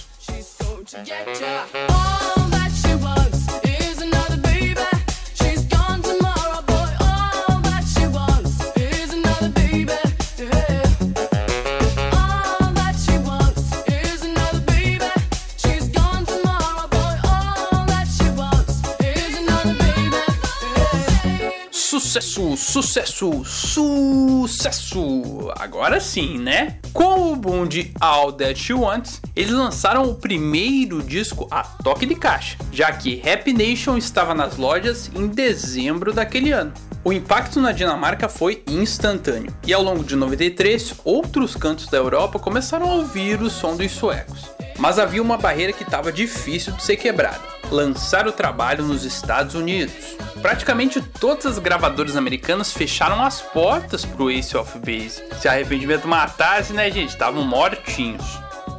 Sucesso, 22.15 22.55
sucesso, 22.55 23.43
sucesso! 23.43 25.51
Agora 25.59 25.99
sim, 25.99 26.37
né? 26.37 26.77
Com 26.93 27.33
o 27.33 27.35
boom 27.35 27.67
de 27.67 27.91
All 27.99 28.31
That 28.31 28.57
She 28.57 28.73
Wants, 28.73 29.19
eles 29.35 29.51
lançaram 29.51 30.03
o 30.03 30.15
primeiro 30.15 31.03
disco 31.03 31.45
a 31.51 31.63
toque 31.63 32.05
de 32.05 32.15
caixa, 32.15 32.57
já 32.71 32.89
que 32.93 33.21
Happy 33.29 33.51
Nation 33.51 33.97
estava 33.97 34.33
nas 34.33 34.55
lojas 34.55 35.11
em 35.13 35.27
dezembro 35.27 36.13
daquele 36.13 36.53
ano. 36.53 36.71
O 37.03 37.11
impacto 37.11 37.59
na 37.59 37.73
Dinamarca 37.73 38.29
foi 38.29 38.63
instantâneo, 38.65 39.53
e 39.67 39.73
ao 39.73 39.83
longo 39.83 40.01
de 40.01 40.15
93, 40.15 40.93
outros 41.03 41.53
cantos 41.53 41.87
da 41.87 41.97
Europa 41.97 42.39
começaram 42.39 42.89
a 42.89 42.95
ouvir 42.95 43.41
o 43.41 43.49
som 43.49 43.75
dos 43.75 43.91
suecos. 43.91 44.49
Mas 44.79 44.99
havia 44.99 45.21
uma 45.21 45.37
barreira 45.37 45.73
que 45.73 45.83
estava 45.83 46.13
difícil 46.13 46.71
de 46.71 46.81
ser 46.81 46.95
quebrada: 46.95 47.54
lançar 47.71 48.27
o 48.27 48.31
trabalho 48.31 48.83
nos 48.83 49.03
Estados 49.03 49.55
Unidos. 49.55 49.93
Praticamente 50.41 51.01
todas 51.01 51.45
as 51.45 51.59
gravadoras 51.59 52.15
americanas 52.15 52.71
fecharam 52.71 53.23
as 53.23 53.41
portas 53.41 54.05
pro 54.05 54.29
Ace 54.29 54.55
of 54.55 54.77
Base. 54.79 55.23
Se 55.39 55.47
arrependimento 55.47 56.07
matasse, 56.07 56.73
né, 56.73 56.91
gente? 56.91 57.09
Estavam 57.09 57.43
mortinhos. 57.43 58.25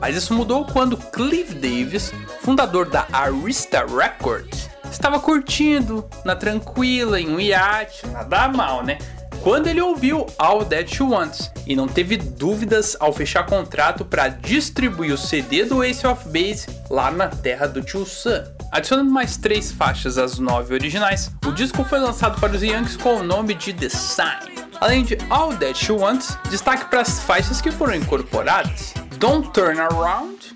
Mas 0.01 0.15
isso 0.15 0.35
mudou 0.35 0.65
quando 0.65 0.97
Cliff 0.97 1.55
Davis, 1.55 2.13
fundador 2.43 2.89
da 2.89 3.07
Arista 3.13 3.85
Records, 3.87 4.69
estava 4.91 5.19
curtindo 5.19 6.09
na 6.25 6.37
tranquila 6.37 7.21
em 7.21 7.29
um 7.29 7.41
iate, 7.41 8.07
nada 8.09 8.49
mal, 8.49 8.85
né? 8.85 8.99
Quando 9.43 9.69
ele 9.69 9.81
ouviu 9.81 10.27
All 10.39 10.65
That 10.65 10.93
She 10.93 11.03
Wants 11.03 11.53
e 11.67 11.77
não 11.77 11.87
teve 11.87 12.17
dúvidas 12.17 12.97
ao 12.99 13.13
fechar 13.13 13.47
contrato 13.47 14.05
para 14.05 14.29
distribuir 14.29 15.13
o 15.13 15.19
CD 15.19 15.65
do 15.65 15.85
Ace 15.85 16.07
of 16.07 16.25
Base 16.29 16.67
lá 16.91 17.11
na 17.11 17.29
terra 17.29 17.67
do 17.67 17.81
Tio 17.81 18.05
Sam. 18.05 18.56
Adicionando 18.71 19.11
mais 19.11 19.37
três 19.37 19.73
faixas 19.73 20.19
às 20.19 20.39
nove 20.39 20.75
originais, 20.75 21.31
o 21.45 21.53
disco 21.53 21.85
foi 21.85 21.99
lançado 21.99 22.41
para 22.41 22.55
os 22.55 22.63
Yankees 22.63 22.97
com 22.97 23.17
o 23.17 23.23
nome 23.23 23.55
de 23.55 23.73
The 23.73 23.89
Sign. 23.89 24.57
Além 24.81 25.05
de 25.05 25.17
All 25.31 25.57
That 25.57 25.79
She 25.79 25.93
Wants, 25.93 26.37
destaque 26.51 26.87
para 26.91 27.01
as 27.01 27.21
faixas 27.21 27.61
que 27.61 27.71
foram 27.71 27.95
incorporadas: 27.95 28.93
Don't 29.19 29.51
Turn 29.53 29.81
Around. 29.81 30.55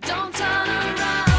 Don't 0.00 0.32
turn 0.36 0.70
around 0.70 1.31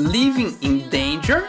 Living 0.00 0.56
in 0.62 0.88
Danger. 0.88 1.44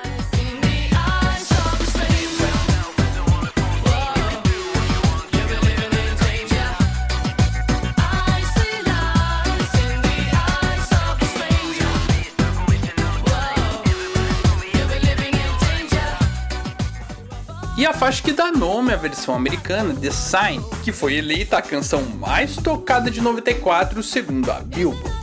E 17.78 17.86
a 17.86 17.94
faixa 17.94 18.22
que 18.22 18.34
dá 18.34 18.52
nome 18.52 18.94
à 18.94 18.98
versão 18.98 19.34
americana, 19.34 19.96
The 19.96 20.12
Sign, 20.12 20.62
que 20.84 20.92
foi 20.92 21.16
eleita 21.16 21.58
a 21.58 21.62
canção 21.62 22.04
mais 22.04 22.56
tocada 22.58 23.10
de 23.10 23.22
94 23.22 24.04
segundo 24.04 24.52
a 24.52 24.60
Billboard. 24.60 25.21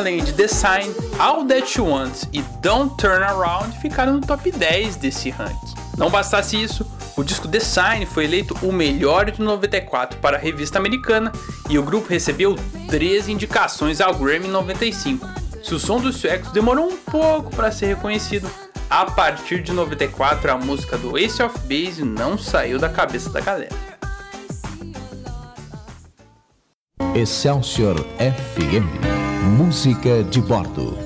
Além 0.00 0.24
de 0.24 0.32
The 0.32 0.48
Sign, 0.48 0.94
All 1.18 1.44
That 1.44 1.78
You 1.78 1.86
Want 1.86 2.22
e 2.32 2.40
Don't 2.62 2.96
Turn 2.96 3.22
Around 3.22 3.76
ficaram 3.80 4.14
no 4.14 4.22
top 4.22 4.50
10 4.50 4.96
desse 4.96 5.28
ranking. 5.28 5.74
Não 5.98 6.08
bastasse 6.08 6.56
isso, 6.56 6.90
o 7.18 7.22
disco 7.22 7.46
The 7.46 7.60
Sign 7.60 8.06
foi 8.06 8.24
eleito 8.24 8.56
o 8.62 8.72
melhor 8.72 9.30
de 9.30 9.42
94 9.42 10.18
para 10.18 10.38
a 10.38 10.40
revista 10.40 10.78
americana 10.78 11.30
e 11.68 11.78
o 11.78 11.82
grupo 11.82 12.08
recebeu 12.08 12.56
13 12.88 13.30
indicações 13.30 14.00
ao 14.00 14.14
Grammy 14.14 14.48
95. 14.48 15.28
Se 15.62 15.74
o 15.74 15.78
som 15.78 16.00
dos 16.00 16.16
suecos 16.16 16.50
demorou 16.50 16.86
um 16.86 16.96
pouco 16.96 17.54
para 17.54 17.70
ser 17.70 17.88
reconhecido, 17.88 18.50
a 18.88 19.04
partir 19.04 19.62
de 19.62 19.70
94 19.70 20.50
a 20.50 20.56
música 20.56 20.96
do 20.96 21.18
Ace 21.18 21.42
of 21.42 21.58
Base 21.68 22.02
não 22.02 22.38
saiu 22.38 22.78
da 22.78 22.88
cabeça 22.88 23.28
da 23.28 23.42
galera. 23.42 23.76
Excelsior 27.14 27.98
FM 28.16 29.29
Música 29.42 30.22
de 30.22 30.38
bordo. 30.38 30.98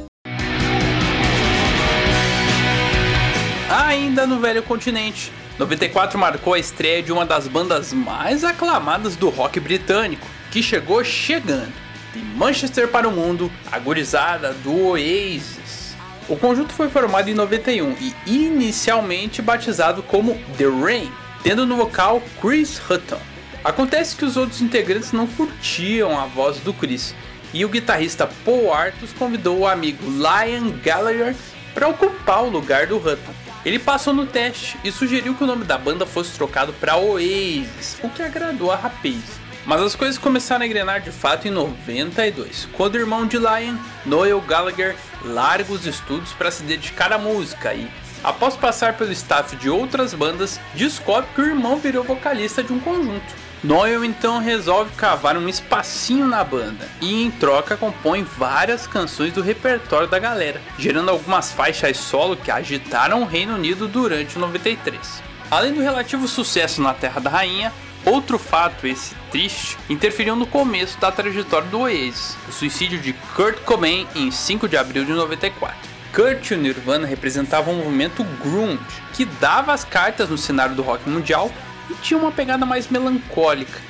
Ainda 3.70 4.27
no 4.27 4.40
velho 4.40 4.61
continente, 4.64 5.31
94 5.57 6.18
marcou 6.18 6.53
a 6.53 6.59
estreia 6.59 7.01
de 7.01 7.12
uma 7.12 7.25
das 7.25 7.47
bandas 7.47 7.92
mais 7.92 8.42
aclamadas 8.42 9.14
do 9.14 9.29
rock 9.29 9.61
britânico, 9.61 10.27
que 10.51 10.64
chegou 10.64 11.05
chegando, 11.05 11.73
de 12.12 12.18
Manchester 12.37 12.88
para 12.88 13.09
o 13.09 13.12
mundo, 13.12 13.49
a 13.70 13.79
gurizada 13.79 14.53
do 14.53 14.88
Oasis. 14.88 15.94
O 16.29 16.37
conjunto 16.37 16.73
foi 16.73 16.88
formado 16.88 17.31
em 17.31 17.35
91 17.35 17.94
e 18.01 18.14
inicialmente 18.27 19.40
batizado 19.40 20.03
como 20.03 20.37
The 20.59 20.66
Rain, 20.66 21.12
tendo 21.44 21.64
no 21.64 21.77
vocal 21.77 22.20
Chris 22.40 22.81
Hutton. 22.90 23.20
Acontece 23.62 24.16
que 24.16 24.25
os 24.25 24.37
outros 24.37 24.61
integrantes 24.61 25.12
não 25.12 25.29
curtiam 25.29 26.18
a 26.18 26.27
voz 26.27 26.59
do 26.59 26.75
Chris 26.75 27.14
e 27.55 27.64
o 27.64 27.69
guitarrista 27.69 28.29
Paul 28.45 28.75
Artus 28.75 29.12
convidou 29.12 29.61
o 29.61 29.67
amigo 29.67 30.05
Liam 30.05 30.73
Gallagher 30.83 31.37
para 31.73 31.88
ocupar 31.88 32.43
o 32.43 32.51
lugar 32.51 32.88
do 32.88 32.97
Hutton. 32.97 33.33
Ele 33.64 33.79
passou 33.79 34.12
no 34.12 34.27
teste 34.27 34.77
e 34.85 34.90
sugeriu 34.90 35.35
que 35.35 35.45
o 35.45 35.47
nome 35.47 35.64
da 35.64 35.79
banda 35.79 36.05
fosse 36.05 36.33
trocado 36.33 36.73
para 36.75 36.97
Oasis, 36.97 37.99
o 38.03 38.11
que 38.11 38.23
agradou 38.23 38.71
a 38.71 38.77
rapaz. 38.77 39.23
Mas 39.64 39.81
as 39.81 39.95
coisas 39.95 40.19
começaram 40.19 40.64
a 40.64 40.67
engrenar 40.67 41.01
de 41.01 41.11
fato 41.11 41.49
em 41.49 41.51
92, 41.51 42.69
quando 42.73 42.97
o 42.97 42.99
irmão 42.99 43.27
de 43.27 43.38
Liam, 43.38 43.79
Noel 44.05 44.40
Gallagher, 44.43 44.95
larga 45.25 45.73
os 45.73 45.87
estudos 45.87 46.33
para 46.33 46.51
se 46.51 46.62
dedicar 46.64 47.12
à 47.12 47.19
música 47.19 47.73
e, 47.73 47.88
após 48.23 48.57
passar 48.57 48.95
pelo 48.95 49.12
staff 49.12 49.57
de 49.57 49.71
outras 49.71 50.12
bandas, 50.12 50.61
descobre 50.75 51.31
que 51.35 51.40
o 51.40 51.47
irmão 51.47 51.79
virou 51.79 52.05
vocalista 52.05 52.62
de 52.62 52.73
um 52.73 52.81
conjunto. 52.81 53.45
Noel 53.64 54.05
então 54.05 54.40
resolve 54.40 54.92
cavar 54.94 55.38
um 55.38 55.48
espacinho 55.48 56.27
na 56.27 56.44
banda 56.44 56.87
e 57.00 57.22
em 57.22 57.31
troca 57.31 57.79
compõe 57.79 58.22
várias 58.22 58.87
canções 58.87 59.33
do 59.33 59.40
repertório 59.40 60.07
da 60.07 60.18
galera, 60.18 60.61
gerando 60.79 61.09
algumas 61.09 61.50
faixas 61.50 61.96
solo 61.96 62.37
que 62.37 62.50
agitaram 62.50 63.22
o 63.22 63.24
Reino 63.24 63.55
Unido 63.55 63.88
durante 63.88 64.37
o 64.37 64.38
93. 64.38 65.22
Além 65.50 65.72
do 65.72 65.81
relativo 65.81 66.29
sucesso 66.29 66.83
na 66.83 66.92
Terra 66.92 67.22
da 67.22 67.31
Rainha, 67.31 67.72
outro 68.05 68.38
fato, 68.38 68.87
esse 68.87 69.14
triste, 69.31 69.79
interferiu 69.88 70.37
no 70.37 70.46
começo 70.46 71.00
da 71.00 71.11
trajetória 71.11 71.66
do 71.68 71.81
Oasis, 71.81 72.37
o 72.46 72.53
suicídio 72.53 72.98
de 72.98 73.14
Kurt 73.35 73.61
Cobain 73.61 74.07
em 74.14 74.31
5 74.31 74.68
de 74.68 74.77
abril 74.77 75.07
de 75.07 75.12
94. 75.14 75.74
Kurt 76.14 76.50
e 76.50 76.55
o 76.55 76.59
Nirvana 76.59 77.07
representavam 77.07 77.72
um 77.72 77.79
movimento 77.79 78.22
grunge, 78.42 79.03
que 79.14 79.24
dava 79.24 79.72
as 79.72 79.85
cartas 79.85 80.29
no 80.29 80.37
cenário 80.37 80.74
do 80.74 80.83
rock 80.83 81.09
mundial 81.09 81.50
e 81.90 81.94
tinha 81.94 82.18
uma 82.18 82.33
pegada 82.33 82.64
mais 82.64 82.88
melancólica. 82.88 83.81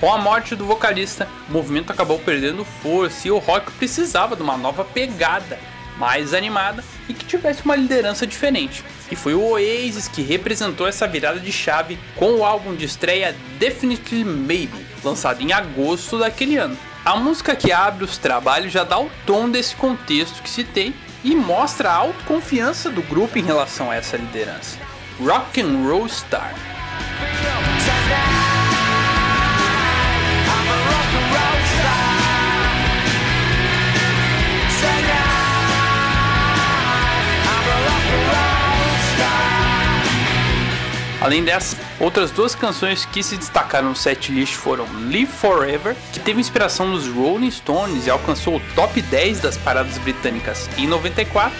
Com 0.00 0.12
a 0.12 0.18
morte 0.18 0.56
do 0.56 0.64
vocalista, 0.64 1.28
o 1.48 1.52
movimento 1.52 1.92
acabou 1.92 2.18
perdendo 2.18 2.64
força 2.64 3.28
e 3.28 3.30
o 3.30 3.38
rock 3.38 3.70
precisava 3.72 4.34
de 4.34 4.42
uma 4.42 4.56
nova 4.56 4.82
pegada, 4.82 5.58
mais 5.98 6.32
animada 6.32 6.82
e 7.06 7.12
que 7.12 7.26
tivesse 7.26 7.62
uma 7.64 7.76
liderança 7.76 8.26
diferente. 8.26 8.82
E 9.10 9.14
foi 9.16 9.34
o 9.34 9.42
Oasis 9.42 10.08
que 10.08 10.22
representou 10.22 10.88
essa 10.88 11.06
virada 11.06 11.38
de 11.38 11.52
chave 11.52 11.98
com 12.16 12.36
o 12.36 12.44
álbum 12.44 12.74
de 12.74 12.86
estreia 12.86 13.36
Definitely 13.58 14.24
Maybe, 14.24 14.86
lançado 15.04 15.42
em 15.42 15.52
agosto 15.52 16.18
daquele 16.18 16.56
ano. 16.56 16.78
A 17.04 17.16
música 17.16 17.54
que 17.54 17.70
abre 17.70 18.04
os 18.04 18.16
trabalhos 18.16 18.72
já 18.72 18.84
dá 18.84 18.98
o 18.98 19.10
tom 19.26 19.50
desse 19.50 19.76
contexto 19.76 20.42
que 20.42 20.48
citei 20.48 20.94
e 21.22 21.36
mostra 21.36 21.90
a 21.90 21.94
autoconfiança 21.94 22.88
do 22.88 23.02
grupo 23.02 23.38
em 23.38 23.42
relação 23.42 23.90
a 23.90 23.96
essa 23.96 24.16
liderança. 24.16 24.78
Rock 25.18 25.60
and 25.60 25.86
Roll 25.86 26.08
Star. 26.08 26.54
Além 41.20 41.44
dessa, 41.44 41.76
outras 42.00 42.30
duas 42.30 42.54
canções 42.54 43.04
que 43.04 43.22
se 43.22 43.36
destacaram 43.36 43.90
no 43.90 43.94
setlist 43.94 44.54
foram 44.54 44.86
Live 45.10 45.26
Forever, 45.26 45.94
que 46.12 46.18
teve 46.18 46.40
inspiração 46.40 46.88
nos 46.88 47.06
Rolling 47.06 47.50
Stones 47.50 48.06
e 48.06 48.10
alcançou 48.10 48.56
o 48.56 48.60
top 48.74 49.00
10 49.02 49.40
das 49.40 49.56
paradas 49.56 49.98
britânicas 49.98 50.68
em 50.78 50.86
94, 50.86 51.54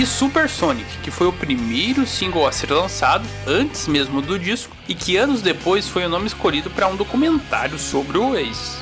e 0.00 0.06
Supersonic, 0.06 0.86
que 1.02 1.10
foi 1.10 1.26
o 1.26 1.32
primeiro 1.32 2.06
single 2.06 2.46
a 2.46 2.52
ser 2.52 2.72
lançado 2.72 3.28
antes 3.46 3.86
mesmo 3.86 4.22
do 4.22 4.38
disco 4.38 4.74
e 4.88 4.94
que 4.94 5.18
anos 5.18 5.42
depois 5.42 5.86
foi 5.86 6.06
o 6.06 6.08
nome 6.08 6.26
escolhido 6.26 6.70
para 6.70 6.88
um 6.88 6.96
documentário 6.96 7.78
sobre 7.78 8.16
o 8.16 8.34
ex. 8.34 8.80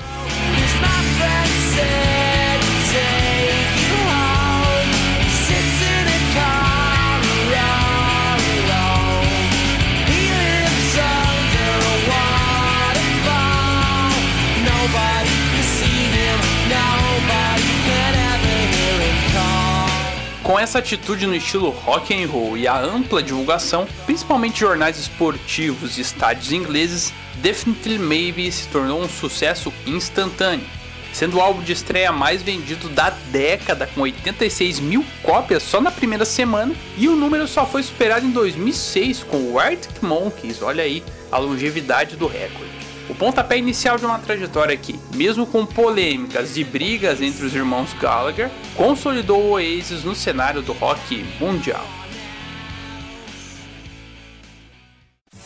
Com 20.49 20.59
essa 20.59 20.79
atitude 20.79 21.27
no 21.27 21.37
estilo 21.37 21.69
rock 21.69 22.15
and 22.15 22.27
roll 22.27 22.57
e 22.57 22.67
a 22.67 22.81
ampla 22.81 23.23
divulgação, 23.23 23.87
principalmente 24.07 24.61
jornais 24.61 24.99
esportivos 24.99 25.99
e 25.99 26.01
estádios 26.01 26.53
ingleses, 26.53 27.13
Definitely 27.43 27.99
Maybe 27.99 28.51
se 28.51 28.67
tornou 28.69 29.03
um 29.03 29.09
sucesso 29.11 29.71
instantâneo, 29.87 30.65
sendo 31.13 31.37
o 31.37 31.41
álbum 31.43 31.63
de 31.63 31.73
estreia 31.73 32.11
mais 32.13 32.41
vendido 32.41 32.89
da 32.89 33.11
década, 33.31 33.87
com 33.95 34.01
86 34.01 34.81
mil 34.81 35.05
cópias 35.23 35.63
só 35.63 35.83
na 35.83 35.91
primeira 35.91 36.25
semana, 36.25 36.75
e 36.97 37.11
o 37.11 37.15
número 37.15 37.47
só 37.47 37.67
foi 37.67 37.83
superado 37.83 38.25
em 38.25 38.31
2006 38.31 39.25
com 39.25 39.53
o 39.53 39.59
Arctic 39.59 40.03
Monkeys, 40.03 40.63
olha 40.63 40.83
aí 40.83 41.05
a 41.31 41.37
longevidade 41.37 42.17
do 42.17 42.27
recorde. 42.27 42.78
O 43.09 43.15
pontapé 43.15 43.57
inicial 43.57 43.97
de 43.97 44.05
uma 44.05 44.19
trajetória 44.19 44.77
que, 44.77 44.99
mesmo 45.15 45.47
com 45.47 45.65
polêmicas 45.65 46.57
e 46.57 46.65
brigas 46.65 47.23
entre 47.23 47.47
os 47.47 47.55
irmãos 47.55 47.95
Gallagher, 47.95 48.51
consolidou 48.77 49.41
o 49.43 49.51
Oasis 49.53 50.05
no 50.05 50.15
cenário 50.15 50.61
do 50.61 50.73
rock 50.75 51.25
mundial. 51.41 51.87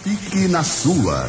Fique 0.02 0.48
na 0.48 0.64
sua, 0.64 1.28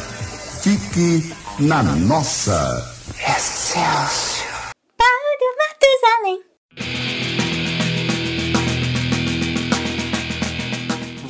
fique 0.62 1.32
na 1.60 1.82
nossa. 1.82 2.92
Excelsior. 3.20 4.72
Paulo 4.98 5.56
Matusalém. 5.58 6.53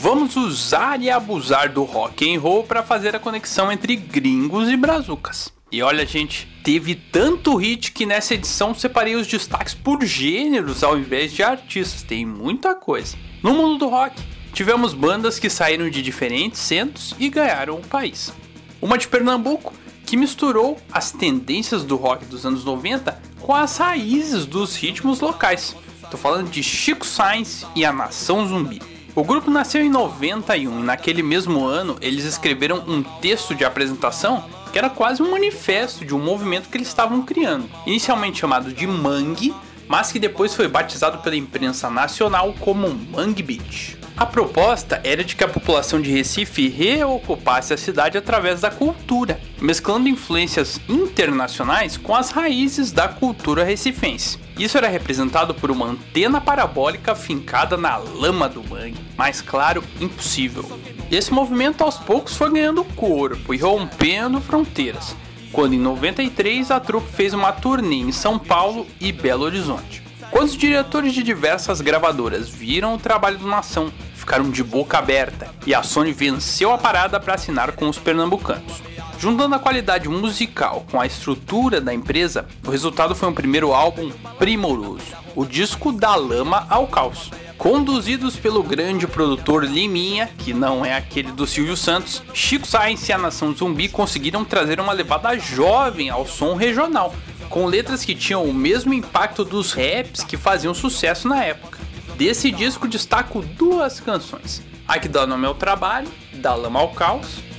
Vamos 0.04 0.36
usar 0.36 1.00
e 1.00 1.08
abusar 1.08 1.72
do 1.72 1.82
rock 1.82 2.30
and 2.30 2.38
roll 2.38 2.62
para 2.62 2.82
fazer 2.82 3.16
a 3.16 3.18
conexão 3.18 3.72
entre 3.72 3.96
gringos 3.96 4.68
e 4.68 4.76
brazucas. 4.76 5.50
E 5.72 5.82
olha, 5.82 6.04
gente, 6.04 6.46
teve 6.62 6.94
tanto 6.94 7.56
hit 7.56 7.90
que 7.90 8.04
nessa 8.04 8.34
edição 8.34 8.74
separei 8.74 9.14
os 9.14 9.26
destaques 9.26 9.72
por 9.72 10.04
gêneros 10.04 10.84
ao 10.84 10.98
invés 10.98 11.32
de 11.32 11.42
artistas. 11.42 12.02
Tem 12.02 12.26
muita 12.26 12.74
coisa. 12.74 13.16
No 13.42 13.54
mundo 13.54 13.78
do 13.78 13.88
rock, 13.88 14.22
tivemos 14.52 14.92
bandas 14.92 15.38
que 15.38 15.48
saíram 15.48 15.88
de 15.88 16.02
diferentes 16.02 16.60
centros 16.60 17.14
e 17.18 17.30
ganharam 17.30 17.76
o 17.76 17.86
país. 17.88 18.30
Uma 18.82 18.98
de 18.98 19.08
Pernambuco, 19.08 19.72
que 20.04 20.18
misturou 20.18 20.76
as 20.92 21.12
tendências 21.12 21.82
do 21.82 21.96
rock 21.96 22.26
dos 22.26 22.44
anos 22.44 22.62
90 22.62 23.18
com 23.40 23.54
as 23.54 23.78
raízes 23.78 24.44
dos 24.44 24.76
ritmos 24.76 25.20
locais. 25.20 25.74
Tô 26.10 26.18
falando 26.18 26.50
de 26.50 26.62
Chico 26.62 27.06
Sainz 27.06 27.64
e 27.74 27.86
a 27.86 27.90
Nação 27.90 28.46
Zumbi. 28.46 28.93
O 29.16 29.22
grupo 29.22 29.48
nasceu 29.48 29.80
em 29.80 29.88
91 29.88 30.80
e 30.80 30.82
naquele 30.82 31.22
mesmo 31.22 31.64
ano 31.64 31.96
eles 32.00 32.24
escreveram 32.24 32.82
um 32.88 33.00
texto 33.00 33.54
de 33.54 33.64
apresentação 33.64 34.44
que 34.72 34.78
era 34.78 34.90
quase 34.90 35.22
um 35.22 35.30
manifesto 35.30 36.04
de 36.04 36.12
um 36.12 36.18
movimento 36.18 36.68
que 36.68 36.76
eles 36.76 36.88
estavam 36.88 37.22
criando, 37.22 37.70
inicialmente 37.86 38.40
chamado 38.40 38.72
de 38.72 38.88
Mangue, 38.88 39.54
mas 39.86 40.10
que 40.10 40.18
depois 40.18 40.52
foi 40.52 40.66
batizado 40.66 41.18
pela 41.18 41.36
imprensa 41.36 41.88
nacional 41.88 42.52
como 42.58 42.88
Mangue 42.88 43.44
Beach. 43.44 43.96
A 44.16 44.26
proposta 44.26 45.00
era 45.04 45.22
de 45.22 45.36
que 45.36 45.44
a 45.44 45.48
população 45.48 46.00
de 46.00 46.10
Recife 46.10 46.68
reocupasse 46.68 47.72
a 47.72 47.76
cidade 47.76 48.18
através 48.18 48.62
da 48.62 48.70
cultura, 48.70 49.40
mesclando 49.60 50.08
influências 50.08 50.80
internacionais 50.88 51.96
com 51.96 52.16
as 52.16 52.30
raízes 52.30 52.90
da 52.90 53.06
cultura 53.06 53.62
recifense. 53.62 54.43
Isso 54.58 54.78
era 54.78 54.88
representado 54.88 55.52
por 55.52 55.70
uma 55.70 55.86
antena 55.86 56.40
parabólica 56.40 57.14
fincada 57.14 57.76
na 57.76 57.96
lama 57.96 58.48
do 58.48 58.62
mangue, 58.62 59.00
mais 59.16 59.40
claro, 59.40 59.82
impossível. 60.00 60.78
Esse 61.10 61.32
movimento 61.32 61.82
aos 61.82 61.98
poucos 61.98 62.36
foi 62.36 62.50
ganhando 62.52 62.84
corpo 62.84 63.52
e 63.52 63.58
rompendo 63.58 64.40
fronteiras, 64.40 65.16
quando 65.50 65.74
em 65.74 65.80
93 65.80 66.70
a 66.70 66.78
trupe 66.78 67.10
fez 67.10 67.34
uma 67.34 67.52
turnê 67.52 67.96
em 67.96 68.12
São 68.12 68.38
Paulo 68.38 68.86
e 69.00 69.10
Belo 69.10 69.44
Horizonte. 69.44 70.04
Quando 70.30 70.48
os 70.48 70.56
diretores 70.56 71.12
de 71.12 71.22
diversas 71.22 71.80
gravadoras 71.80 72.48
viram 72.48 72.94
o 72.94 72.98
trabalho 72.98 73.38
do 73.38 73.46
Nação, 73.46 73.92
ficaram 74.14 74.50
de 74.50 74.62
boca 74.62 74.98
aberta 74.98 75.48
e 75.66 75.74
a 75.74 75.82
Sony 75.82 76.12
venceu 76.12 76.72
a 76.72 76.78
parada 76.78 77.20
para 77.20 77.34
assinar 77.34 77.72
com 77.72 77.88
os 77.88 77.98
pernambucanos. 77.98 78.82
Juntando 79.24 79.54
a 79.54 79.58
qualidade 79.58 80.06
musical 80.06 80.84
com 80.90 81.00
a 81.00 81.06
estrutura 81.06 81.80
da 81.80 81.94
empresa, 81.94 82.46
o 82.62 82.70
resultado 82.70 83.14
foi 83.14 83.26
um 83.26 83.32
primeiro 83.32 83.72
álbum 83.72 84.10
primoroso, 84.38 85.14
o 85.34 85.46
disco 85.46 85.92
Da 85.92 86.14
Lama 86.14 86.66
ao 86.68 86.86
Caos. 86.86 87.30
Conduzidos 87.56 88.36
pelo 88.36 88.62
grande 88.62 89.06
produtor 89.06 89.64
Liminha, 89.64 90.28
que 90.36 90.52
não 90.52 90.84
é 90.84 90.94
aquele 90.94 91.32
do 91.32 91.46
Silvio 91.46 91.74
Santos, 91.74 92.22
Chico 92.34 92.66
Sainz 92.66 93.08
e 93.08 93.14
a 93.14 93.16
Nação 93.16 93.54
Zumbi 93.54 93.88
conseguiram 93.88 94.44
trazer 94.44 94.78
uma 94.78 94.92
levada 94.92 95.38
jovem 95.38 96.10
ao 96.10 96.26
som 96.26 96.54
regional, 96.54 97.14
com 97.48 97.64
letras 97.64 98.04
que 98.04 98.14
tinham 98.14 98.44
o 98.44 98.52
mesmo 98.52 98.92
impacto 98.92 99.42
dos 99.42 99.72
raps 99.72 100.22
que 100.22 100.36
faziam 100.36 100.74
sucesso 100.74 101.26
na 101.26 101.42
época. 101.42 101.78
Desse 102.18 102.50
disco 102.50 102.86
destaco 102.86 103.40
duas 103.40 104.00
canções: 104.00 104.62
a 104.86 104.98
que 104.98 105.08
dá 105.08 105.26
nome 105.26 105.46
ao 105.46 105.54
trabalho, 105.54 106.12
Da 106.34 106.54
Lama 106.54 106.80
ao 106.80 106.90
Caos. 106.90 107.53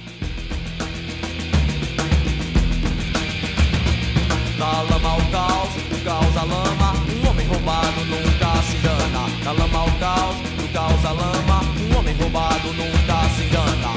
Da 4.66 4.82
lama 4.82 5.10
ao 5.10 5.22
caos, 5.30 5.70
do 5.76 6.04
caos 6.04 6.38
à 6.38 6.44
lama, 6.44 6.94
um 7.24 7.30
homem 7.30 7.46
roubado 7.46 8.04
nunca 8.06 8.64
se 8.64 8.78
engana. 8.78 9.30
Da 9.44 9.52
lama 9.52 9.78
ao 9.78 9.92
caos, 10.00 10.36
do 10.38 10.74
caos 10.74 11.06
à 11.06 11.12
lama, 11.12 11.62
um 11.80 12.00
homem 12.00 12.16
roubado 12.16 12.74
nunca 12.74 13.30
se 13.36 13.44
engana. 13.44 13.94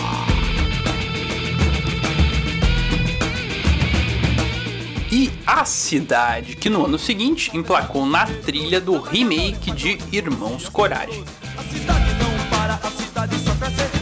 e 5.11 5.31
A 5.47 5.65
Cidade, 5.65 6.55
que 6.55 6.69
no 6.69 6.85
ano 6.85 6.99
seguinte 6.99 7.51
emplacou 7.57 8.05
na 8.05 8.27
trilha 8.27 8.79
do 8.79 9.01
remake 9.01 9.71
de 9.71 9.99
Irmãos 10.13 10.69
Coragem. 10.69 11.25
A 11.57 11.63
cidade 11.63 12.13
não 12.13 12.49
para, 12.51 12.75
a 12.75 12.91
cidade 12.91 13.39
só 13.39 13.55
cresce. 13.55 13.98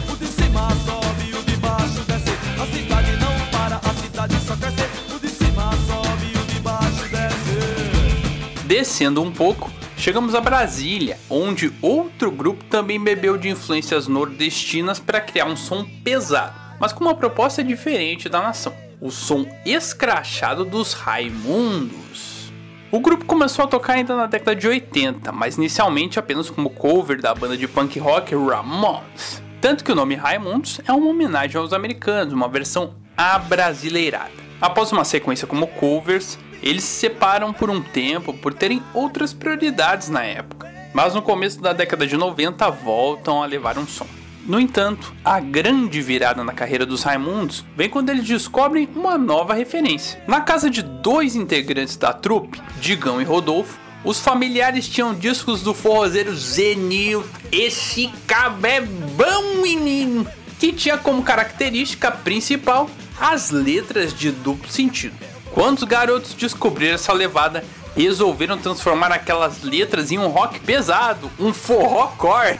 Descendo 8.67 9.21
um 9.21 9.31
pouco, 9.31 9.71
chegamos 9.97 10.35
a 10.35 10.41
Brasília, 10.41 11.17
onde 11.29 11.71
outro 11.81 12.29
grupo 12.29 12.65
também 12.65 13.01
bebeu 13.01 13.37
de 13.37 13.47
influências 13.47 14.09
nordestinas 14.09 14.99
para 14.99 15.21
criar 15.21 15.45
um 15.45 15.55
som 15.55 15.85
pesado, 16.03 16.53
mas 16.77 16.91
com 16.91 17.05
uma 17.05 17.15
proposta 17.15 17.63
diferente 17.63 18.27
da 18.27 18.41
nação 18.41 18.73
o 18.99 19.09
som 19.09 19.45
escrachado 19.65 20.65
dos 20.65 20.91
Raimundos. 20.91 22.51
O 22.91 22.99
grupo 22.99 23.23
começou 23.23 23.63
a 23.63 23.69
tocar 23.69 23.93
ainda 23.93 24.17
na 24.17 24.25
década 24.25 24.53
de 24.53 24.67
80, 24.67 25.31
mas 25.31 25.55
inicialmente 25.55 26.19
apenas 26.19 26.49
como 26.49 26.69
cover 26.69 27.21
da 27.21 27.33
banda 27.33 27.55
de 27.55 27.69
punk 27.69 27.97
rock 27.99 28.35
Ramones. 28.35 29.41
Tanto 29.61 29.81
que 29.81 29.93
o 29.93 29.95
nome 29.95 30.15
Raimundos 30.15 30.81
é 30.85 30.91
uma 30.91 31.09
homenagem 31.09 31.55
aos 31.55 31.71
americanos, 31.71 32.33
uma 32.33 32.49
versão 32.49 32.95
abrasileirada. 33.15 34.31
Após 34.59 34.91
uma 34.91 35.05
sequência 35.05 35.47
como 35.47 35.67
covers, 35.67 36.37
eles 36.61 36.83
se 36.83 36.99
separam 36.99 37.53
por 37.53 37.69
um 37.69 37.81
tempo 37.81 38.33
por 38.33 38.53
terem 38.53 38.81
outras 38.93 39.33
prioridades 39.33 40.09
na 40.09 40.23
época. 40.23 40.71
Mas 40.93 41.13
no 41.13 41.21
começo 41.21 41.61
da 41.61 41.73
década 41.73 42.07
de 42.07 42.17
90 42.17 42.69
voltam 42.71 43.43
a 43.43 43.45
levar 43.45 43.77
um 43.77 43.85
som. 43.85 44.07
No 44.47 44.59
entanto, 44.59 45.13
a 45.25 45.41
grande 45.41 46.01
virada 46.01 46.41
na 46.41 46.53
carreira 46.53 46.85
dos 46.85 47.03
Raimundos 47.03 47.65
vem 47.75 47.89
quando 47.89 48.09
eles 48.09 48.25
descobrem 48.25 48.87
uma 48.95 49.17
nova 49.17 49.53
referência. 49.53 50.23
Na 50.25 50.39
casa 50.39 50.69
de 50.69 50.81
dois 50.81 51.35
integrantes 51.35 51.97
da 51.97 52.13
trupe, 52.13 52.61
Digão 52.79 53.21
e 53.21 53.25
Rodolfo, 53.25 53.77
os 54.05 54.21
familiares 54.21 54.87
tinham 54.87 55.13
discos 55.13 55.61
do 55.61 55.73
forrozeiro 55.73 56.33
Zenil, 56.33 57.25
esse 57.51 58.07
cabé 58.25 58.79
bom 58.79 59.61
menino, 59.61 60.25
que 60.57 60.71
tinha 60.71 60.97
como 60.97 61.23
característica 61.23 62.09
principal 62.09 62.89
as 63.19 63.51
letras 63.51 64.13
de 64.13 64.31
duplo 64.31 64.71
sentido. 64.71 65.15
Quando 65.57 65.79
os 65.79 65.85
garotos 65.85 66.35
descobriram 66.35 66.93
essa 66.93 67.11
levada, 67.11 67.63
resolveram 67.95 68.59
transformar 68.59 69.11
aquelas 69.11 69.63
letras 69.63 70.11
em 70.11 70.19
um 70.19 70.27
rock 70.27 70.59
pesado, 70.59 71.31
um 71.39 71.51
forró 71.51 72.09
core. 72.15 72.59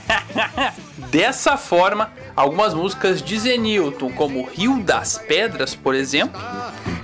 Dessa 1.08 1.56
forma, 1.56 2.10
algumas 2.34 2.74
músicas 2.74 3.22
de 3.22 3.38
Zenilton, 3.38 4.10
como 4.10 4.48
Rio 4.48 4.82
das 4.82 5.16
Pedras, 5.16 5.76
por 5.76 5.94
exemplo. 5.94 6.42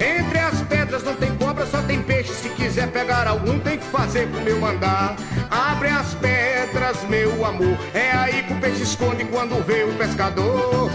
Entre 0.01 0.37
as 0.37 0.61
pedras 0.63 1.05
não 1.05 1.15
tem 1.15 1.33
cobra, 1.37 1.65
só 1.65 1.81
tem 1.83 2.03
peixe. 2.03 2.33
Se 2.33 2.49
quiser 2.49 2.91
pegar 2.91 3.29
algum, 3.29 3.61
tem 3.61 3.79
que 3.79 3.85
fazer 3.85 4.29
como 4.33 4.49
eu 4.49 4.59
mandar. 4.59 5.15
Abre 5.49 5.91
as 5.91 6.13
pedras, 6.15 7.05
meu 7.05 7.45
amor. 7.45 7.79
É 7.95 8.11
aí 8.11 8.43
que 8.43 8.53
o 8.53 8.61
peixe 8.61 8.83
esconde 8.83 9.25
quando 9.27 9.65
vê 9.65 9.85
o 9.85 9.95
pescador. 9.95 10.91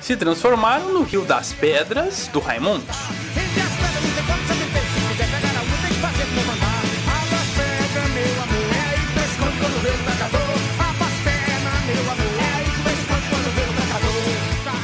Se 0.00 0.16
transformaram 0.16 0.92
no 0.92 1.02
Rio 1.02 1.24
das 1.24 1.52
Pedras 1.52 2.28
do 2.28 2.38
Raimundos. 2.38 3.19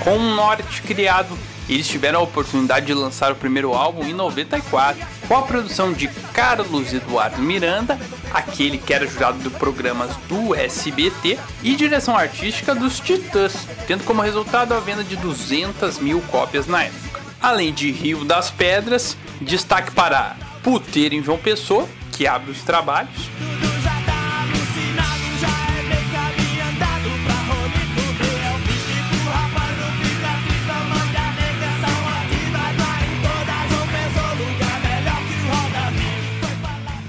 Com 0.06 0.18
um 0.18 0.36
norte 0.36 0.82
criado, 0.82 1.36
eles 1.68 1.88
tiveram 1.88 2.20
a 2.20 2.22
oportunidade 2.22 2.86
de 2.86 2.94
lançar 2.94 3.32
o 3.32 3.34
primeiro 3.34 3.74
álbum 3.74 4.04
em 4.04 4.14
94, 4.14 5.04
com 5.26 5.36
a 5.36 5.42
produção 5.42 5.92
de 5.92 6.06
Carlos 6.32 6.94
Eduardo 6.94 7.42
Miranda, 7.42 7.98
aquele 8.32 8.78
que 8.78 8.94
era 8.94 9.04
jurado 9.04 9.40
de 9.40 9.50
programas 9.50 10.14
do 10.28 10.54
SBT, 10.54 11.40
e 11.60 11.74
direção 11.74 12.16
artística 12.16 12.72
dos 12.72 13.00
Titãs, 13.00 13.66
tendo 13.88 14.04
como 14.04 14.22
resultado 14.22 14.74
a 14.74 14.78
venda 14.78 15.02
de 15.02 15.16
200 15.16 15.98
mil 15.98 16.20
cópias 16.30 16.68
na 16.68 16.84
época. 16.84 17.20
Além 17.42 17.72
de 17.72 17.90
Rio 17.90 18.24
das 18.24 18.48
Pedras, 18.48 19.16
destaque 19.40 19.90
para 19.90 20.36
Puteiro 20.62 21.16
em 21.16 21.24
João 21.24 21.36
Pessoa, 21.36 21.88
que 22.12 22.28
abre 22.28 22.52
os 22.52 22.62
trabalhos. 22.62 23.28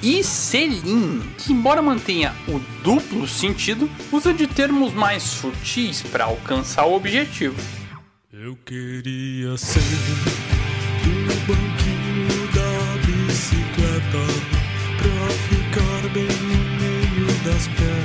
E 0.07 0.23
Selim, 0.23 1.19
que 1.37 1.51
embora 1.51 1.81
mantenha 1.81 2.33
o 2.47 2.59
duplo 2.81 3.27
sentido, 3.27 3.89
usa 4.09 4.33
de 4.33 4.47
termos 4.47 4.93
mais 4.93 5.21
sutis 5.21 6.01
para 6.01 6.23
alcançar 6.23 6.85
o 6.85 6.95
objetivo. 6.95 7.57
Eu 8.31 8.55
queria 8.65 9.57
ser 9.57 9.81
do 11.03 11.35
banquinho 11.45 12.47
da 12.53 13.05
bicicleta 13.05 14.23
pra 14.97 15.27
ficar 15.49 16.09
bem 16.13 16.23
no 16.23 16.57
meio 16.79 17.27
das 17.43 17.67
pernas 17.67 17.96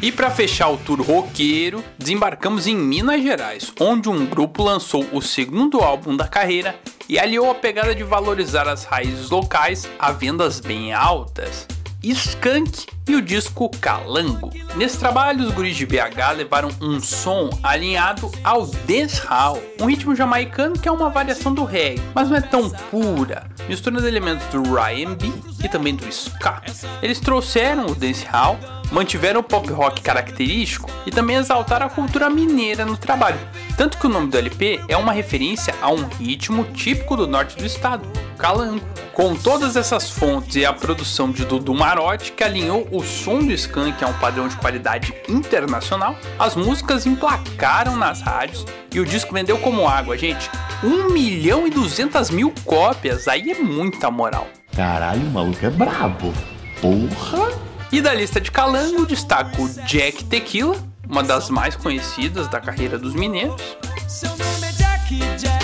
e 0.00 0.12
para 0.12 0.30
fechar 0.30 0.68
o 0.68 0.76
tour 0.76 1.00
roqueiro, 1.00 1.84
desembarcamos 1.98 2.66
em 2.66 2.76
Minas 2.76 3.22
Gerais, 3.22 3.72
onde 3.80 4.08
um 4.08 4.24
grupo 4.24 4.62
lançou 4.62 5.04
o 5.12 5.20
segundo 5.20 5.80
álbum 5.80 6.16
da 6.16 6.28
carreira 6.28 6.78
e 7.08 7.18
aliou 7.18 7.50
a 7.50 7.54
pegada 7.54 7.94
de 7.94 8.04
valorizar 8.04 8.68
as 8.68 8.84
raízes 8.84 9.30
locais 9.30 9.88
a 9.98 10.12
vendas 10.12 10.60
bem 10.60 10.92
altas. 10.92 11.66
Skank 12.02 12.86
e 13.08 13.16
o 13.16 13.22
disco 13.22 13.68
Calango. 13.80 14.52
Nesse 14.76 14.98
trabalho, 14.98 15.44
os 15.44 15.52
guris 15.52 15.76
de 15.76 15.84
BH 15.84 16.36
levaram 16.36 16.68
um 16.80 17.00
som 17.00 17.50
alinhado 17.60 18.30
ao 18.44 18.66
dancehall, 18.66 19.60
um 19.80 19.86
ritmo 19.86 20.14
jamaicano 20.14 20.78
que 20.78 20.88
é 20.88 20.92
uma 20.92 21.10
variação 21.10 21.52
do 21.52 21.64
reggae, 21.64 22.00
mas 22.14 22.28
não 22.28 22.36
é 22.36 22.40
tão 22.40 22.70
pura, 22.70 23.50
misturando 23.68 24.06
elementos 24.06 24.46
do 24.48 24.78
R&B 24.78 25.32
e 25.64 25.68
também 25.68 25.96
do 25.96 26.06
ska. 26.08 26.62
Eles 27.02 27.18
trouxeram 27.18 27.86
o 27.86 27.94
dancehall, 27.96 28.58
mantiveram 28.90 29.40
o 29.40 29.42
pop 29.42 29.70
rock 29.70 30.02
característico 30.02 30.90
e 31.06 31.10
também 31.10 31.36
exaltaram 31.36 31.86
a 31.86 31.90
cultura 31.90 32.28
mineira 32.30 32.84
no 32.84 32.96
trabalho. 32.96 33.38
Tanto 33.76 33.98
que 33.98 34.06
o 34.06 34.10
nome 34.10 34.28
do 34.28 34.38
LP 34.38 34.80
é 34.88 34.96
uma 34.96 35.12
referência 35.12 35.74
a 35.80 35.90
um 35.90 36.06
ritmo 36.06 36.64
típico 36.72 37.16
do 37.16 37.26
norte 37.26 37.56
do 37.56 37.64
estado, 37.64 38.08
calango. 38.36 38.84
Com 39.12 39.34
todas 39.34 39.74
essas 39.74 40.10
fontes 40.10 40.54
e 40.56 40.64
a 40.64 40.72
produção 40.72 41.32
de 41.32 41.44
Dudu 41.44 41.74
Marotti, 41.74 42.30
que 42.30 42.44
alinhou 42.44 42.86
o 42.92 43.02
som 43.02 43.40
do 43.40 43.52
Skank 43.52 44.02
a 44.04 44.08
um 44.08 44.12
padrão 44.14 44.46
de 44.46 44.56
qualidade 44.56 45.12
internacional, 45.28 46.16
as 46.38 46.54
músicas 46.54 47.04
emplacaram 47.04 47.96
nas 47.96 48.20
rádios 48.20 48.64
e 48.92 49.00
o 49.00 49.04
disco 49.04 49.34
vendeu 49.34 49.58
como 49.58 49.88
água, 49.88 50.16
gente. 50.16 50.48
1 50.84 51.12
milhão 51.12 51.66
e 51.66 51.70
200 51.70 52.30
mil 52.30 52.54
cópias, 52.64 53.26
aí 53.26 53.50
é 53.50 53.58
muita 53.58 54.08
moral. 54.08 54.46
Caralho, 54.76 55.22
o 55.22 55.30
maluco 55.30 55.66
é 55.66 55.70
brabo. 55.70 56.32
Porra! 56.80 57.57
E 57.90 58.02
da 58.02 58.12
lista 58.12 58.38
de 58.40 58.50
calango, 58.50 59.06
destaco 59.06 59.66
Jack 59.86 60.24
Tequila, 60.24 60.76
uma 61.08 61.22
das 61.22 61.48
mais 61.48 61.74
conhecidas 61.74 62.46
da 62.48 62.60
carreira 62.60 62.98
dos 62.98 63.14
mineiros. 63.14 63.60
Seu 64.06 64.28
nome 64.30 64.66
é 64.66 64.72
Jack, 64.72 65.18
Jack. 65.38 65.57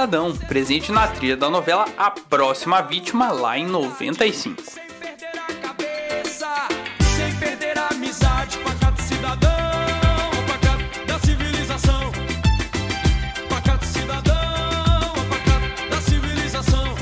Cidadão, 0.00 0.34
presente 0.34 0.90
na 0.90 1.06
trilha 1.08 1.36
da 1.36 1.50
novela 1.50 1.86
A 1.98 2.10
Próxima 2.10 2.80
Vítima, 2.80 3.30
lá 3.30 3.58
em 3.58 3.66
95. 3.66 4.62
perder 4.98 5.26
a 5.26 5.52
cabeça, 5.60 6.68
sem 7.18 7.36
perder 7.36 7.78
a 7.78 7.88
amizade, 7.88 8.56
pacato 8.64 9.02
cidadão, 9.02 9.50
pacato 10.46 11.06
da 11.06 11.18
civilização. 11.18 12.10
Pacato 13.50 13.84
cidadão, 13.84 15.12
pacato 15.28 15.90
da 15.90 16.00
civilização. 16.00 16.94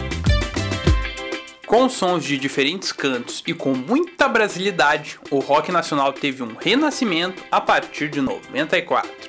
Com 1.68 1.88
sons 1.88 2.24
de 2.24 2.36
diferentes 2.36 2.90
cantos 2.90 3.44
e 3.46 3.55
com 3.55 3.74
muita 3.74 4.26
brasilidade, 4.26 5.20
o 5.30 5.38
rock 5.38 5.70
nacional 5.70 6.12
teve 6.12 6.42
um 6.42 6.57
renascimento 6.59 7.44
a 7.49 7.61
partir 7.61 8.09
de 8.09 8.20
94. 8.20 9.28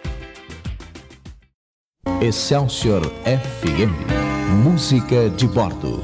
Excelsior 2.22 3.01
FM. 3.24 3.95
Música 4.61 5.30
de 5.30 5.47
bordo. 5.47 6.03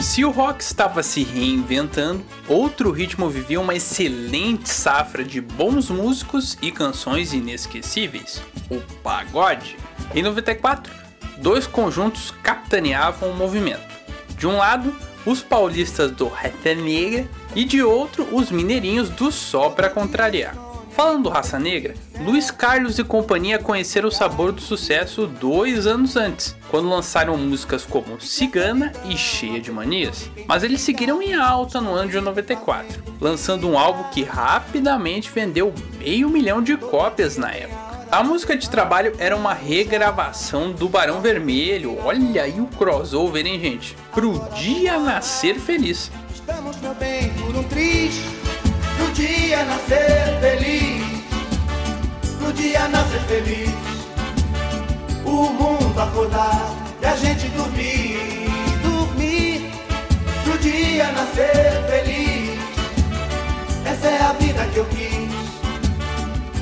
Se 0.00 0.24
o 0.24 0.32
rock 0.32 0.60
estava 0.60 1.04
se 1.04 1.22
reinventando, 1.22 2.24
outro 2.48 2.90
ritmo 2.90 3.30
vivia 3.30 3.60
uma 3.60 3.76
excelente 3.76 4.68
safra 4.68 5.22
de 5.22 5.40
bons 5.40 5.88
músicos 5.88 6.58
e 6.60 6.72
canções 6.72 7.32
inesquecíveis: 7.32 8.42
o 8.68 8.80
pagode. 9.04 9.76
Em 10.12 10.20
94, 10.20 10.92
dois 11.38 11.64
conjuntos 11.64 12.32
capitaneavam 12.42 13.30
o 13.30 13.36
movimento. 13.36 13.86
De 14.36 14.48
um 14.48 14.56
lado, 14.56 14.92
os 15.24 15.42
paulistas 15.44 16.10
do 16.10 16.26
Raça 16.26 16.74
Negra 16.74 17.28
e 17.54 17.64
de 17.64 17.84
outro, 17.84 18.26
os 18.34 18.50
mineirinhos 18.50 19.08
do 19.10 19.30
Só 19.30 19.70
para 19.70 19.88
Contrariar. 19.88 20.65
Falando 20.96 21.24
do 21.24 21.28
Raça 21.28 21.58
Negra, 21.58 21.92
Luiz 22.18 22.50
Carlos 22.50 22.98
e 22.98 23.04
companhia 23.04 23.58
conheceram 23.58 24.08
o 24.08 24.10
sabor 24.10 24.50
do 24.50 24.62
sucesso 24.62 25.26
dois 25.26 25.86
anos 25.86 26.16
antes, 26.16 26.56
quando 26.70 26.88
lançaram 26.88 27.36
músicas 27.36 27.84
como 27.84 28.18
Cigana 28.18 28.90
e 29.04 29.14
Cheia 29.14 29.60
de 29.60 29.70
Manias. 29.70 30.30
Mas 30.46 30.62
eles 30.62 30.80
seguiram 30.80 31.20
em 31.20 31.34
alta 31.34 31.82
no 31.82 31.92
ano 31.92 32.10
de 32.10 32.18
94, 32.18 33.02
lançando 33.20 33.68
um 33.68 33.78
álbum 33.78 34.04
que 34.04 34.22
rapidamente 34.22 35.30
vendeu 35.30 35.74
meio 35.98 36.30
milhão 36.30 36.62
de 36.62 36.74
cópias 36.78 37.36
na 37.36 37.52
época. 37.52 37.76
A 38.10 38.24
música 38.24 38.56
de 38.56 38.70
trabalho 38.70 39.12
era 39.18 39.36
uma 39.36 39.52
regravação 39.52 40.72
do 40.72 40.88
Barão 40.88 41.20
Vermelho. 41.20 41.98
Olha 42.02 42.44
aí 42.44 42.58
o 42.58 42.68
crossover, 42.68 43.44
hein, 43.44 43.60
gente? 43.60 43.94
Pro 44.14 44.48
dia 44.54 44.98
nascer 44.98 45.56
feliz. 45.56 46.10
Estamos, 46.32 46.80
meu 46.80 46.94
bem, 46.94 47.28
por 47.34 47.54
um 47.54 47.64
Pro 48.96 49.12
dia 49.12 49.64
nascer 49.64 50.40
feliz. 50.40 51.24
Pro 52.38 52.52
dia 52.52 52.88
nascer 52.88 53.20
feliz. 53.22 53.70
O 55.24 55.50
mundo 55.52 56.00
acordar 56.00 56.74
e 57.00 57.06
a 57.06 57.16
gente 57.16 57.48
dormir. 57.48 58.48
Dormir. 58.82 59.70
Pro 60.44 60.58
dia 60.58 61.12
nascer 61.12 61.84
feliz. 61.90 62.58
Essa 63.84 64.08
é 64.08 64.22
a 64.22 64.32
vida 64.32 64.66
que 64.72 64.78
eu 64.78 64.84
quis. 64.86 65.36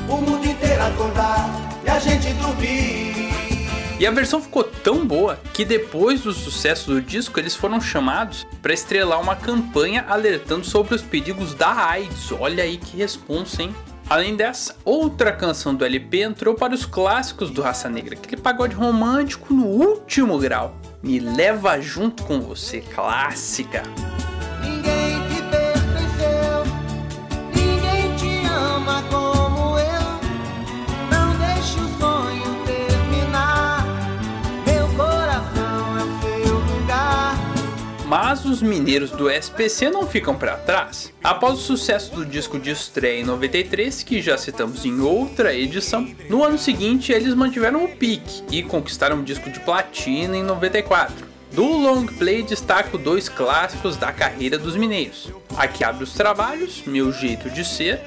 O 0.08 0.16
mundo 0.16 0.46
inteiro 0.46 0.84
acordar 0.84 1.50
e 1.84 1.90
a 1.90 1.98
gente 1.98 2.32
dormir 2.34 3.43
E 4.04 4.06
a 4.06 4.10
versão 4.10 4.38
ficou 4.38 4.62
tão 4.62 5.06
boa 5.06 5.40
que 5.54 5.64
depois 5.64 6.20
do 6.20 6.32
sucesso 6.34 6.90
do 6.90 7.00
disco 7.00 7.40
eles 7.40 7.56
foram 7.56 7.80
chamados 7.80 8.46
para 8.60 8.74
estrelar 8.74 9.18
uma 9.18 9.34
campanha 9.34 10.04
alertando 10.06 10.62
sobre 10.66 10.94
os 10.94 11.00
perigos 11.00 11.54
da 11.54 11.72
AIDS. 11.88 12.30
Olha 12.32 12.64
aí 12.64 12.76
que 12.76 12.98
responsa, 12.98 13.62
hein? 13.62 13.74
Além 14.06 14.36
dessa, 14.36 14.76
outra 14.84 15.32
canção 15.32 15.74
do 15.74 15.86
LP 15.86 16.20
entrou 16.20 16.54
para 16.54 16.74
os 16.74 16.84
clássicos 16.84 17.48
do 17.50 17.62
Raça 17.62 17.88
Negra, 17.88 18.14
aquele 18.14 18.42
pagode 18.42 18.74
romântico 18.74 19.54
no 19.54 19.64
último 19.64 20.38
grau. 20.38 20.76
Me 21.02 21.18
leva 21.18 21.80
junto 21.80 22.24
com 22.24 22.42
você, 22.42 22.82
clássica. 22.82 23.84
Mas 38.16 38.44
os 38.44 38.62
mineiros 38.62 39.10
do 39.10 39.28
SPC 39.28 39.90
não 39.90 40.06
ficam 40.06 40.36
para 40.36 40.56
trás. 40.56 41.12
Após 41.20 41.54
o 41.54 41.62
sucesso 41.62 42.14
do 42.14 42.24
disco 42.24 42.60
de 42.60 42.70
estreia 42.70 43.20
em 43.20 43.24
93, 43.24 44.04
que 44.04 44.22
já 44.22 44.38
citamos 44.38 44.84
em 44.84 45.00
outra 45.00 45.52
edição, 45.52 46.08
no 46.30 46.44
ano 46.44 46.56
seguinte 46.56 47.10
eles 47.10 47.34
mantiveram 47.34 47.84
o 47.84 47.88
pique 47.88 48.44
e 48.52 48.62
conquistaram 48.62 49.16
um 49.16 49.24
disco 49.24 49.50
de 49.50 49.58
platina 49.58 50.36
em 50.36 50.44
94. 50.44 51.26
Do 51.50 51.64
long 51.64 52.06
play 52.06 52.44
destaco 52.44 52.96
dois 52.96 53.28
clássicos 53.28 53.96
da 53.96 54.12
carreira 54.12 54.58
dos 54.58 54.76
mineiros. 54.76 55.32
Aqui 55.56 55.82
abre 55.82 56.04
os 56.04 56.12
trabalhos, 56.12 56.84
Meu 56.86 57.10
Jeito 57.10 57.50
de 57.50 57.64
Ser 57.64 58.00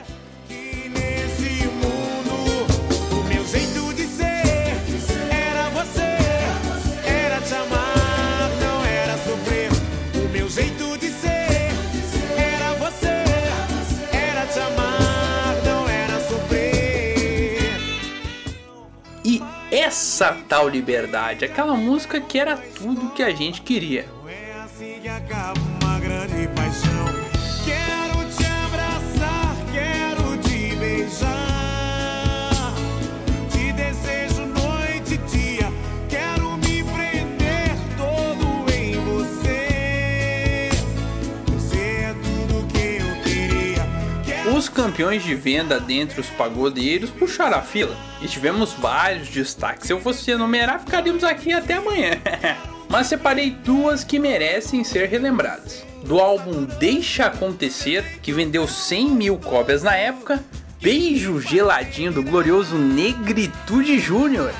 essa 20.17 20.35
tal 20.49 20.67
liberdade, 20.67 21.45
aquela 21.45 21.75
música 21.75 22.19
que 22.19 22.39
era 22.39 22.57
tudo 22.57 23.11
que 23.11 23.21
a 23.21 23.29
gente 23.29 23.61
queria. 23.61 24.07
Campeões 44.77 45.23
de 45.23 45.33
venda 45.33 45.79
dentre 45.79 46.21
os 46.21 46.27
pagodeiros 46.27 47.09
puxaram 47.09 47.57
a 47.57 47.61
fila 47.63 47.97
e 48.21 48.27
tivemos 48.27 48.73
vários 48.73 49.27
destaques. 49.27 49.87
Se 49.87 49.91
eu 49.91 49.99
fosse 49.99 50.29
enumerar, 50.29 50.79
ficaríamos 50.79 51.23
aqui 51.23 51.51
até 51.51 51.73
amanhã. 51.73 52.11
Mas 52.87 53.07
separei 53.07 53.49
duas 53.49 54.03
que 54.03 54.19
merecem 54.19 54.83
ser 54.83 55.09
relembradas. 55.09 55.83
do 56.03 56.19
álbum 56.19 56.63
Deixa 56.79 57.25
Acontecer, 57.25 58.19
que 58.21 58.31
vendeu 58.31 58.67
100 58.67 59.09
mil 59.09 59.37
cópias 59.39 59.81
na 59.81 59.95
época, 59.95 60.43
Beijo 60.79 61.41
Geladinho 61.41 62.13
do 62.13 62.21
glorioso 62.21 62.77
Negritude 62.77 63.97
Júnior. 63.97 64.53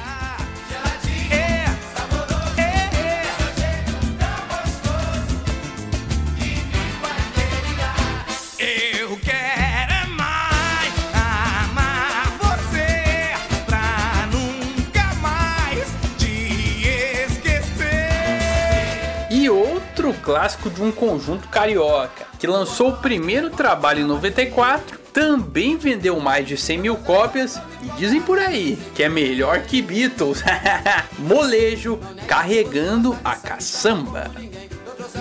Clássico 20.28 20.70
de 20.70 20.84
um 20.84 20.92
conjunto 20.92 21.48
carioca, 21.48 22.26
que 22.38 22.46
lançou 22.46 22.90
o 22.90 22.98
primeiro 22.98 23.50
trabalho 23.50 24.02
em 24.02 24.04
94, 24.04 25.00
também 25.14 25.78
vendeu 25.78 26.20
mais 26.20 26.46
de 26.46 26.58
100 26.58 26.80
mil 26.80 26.98
cópias 26.98 27.58
e 27.82 27.88
dizem 27.98 28.22
por 28.22 28.38
aí 28.38 28.78
que 28.94 29.04
é 29.04 29.08
melhor 29.08 29.62
que 29.62 29.82
Beatles. 29.82 30.44
Molejo 31.18 31.98
carregando 32.28 33.18
a 33.24 33.38
caçamba. 33.38 34.30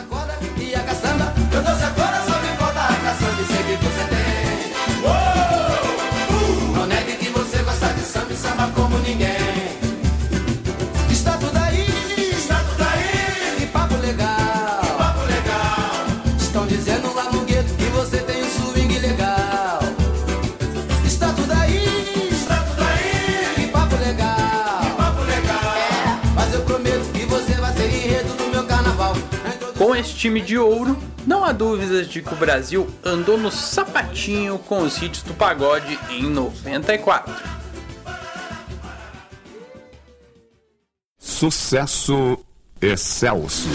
como 0.09 0.27
Time 30.15 30.41
de 30.41 30.59
ouro, 30.59 30.97
não 31.27 31.45
há 31.45 31.53
dúvidas 31.53 32.09
de 32.09 32.23
que 32.23 32.33
o 32.33 32.37
Brasil 32.37 32.89
andou 33.05 33.37
no 33.37 33.51
sapatinho 33.51 34.59
com 34.59 34.83
os 34.83 35.01
hits 35.01 35.23
do 35.23 35.35
pagode 35.35 35.99
em 36.11 36.23
94. 36.23 37.35
Sucesso 41.19 42.39
excelso. 42.81 43.69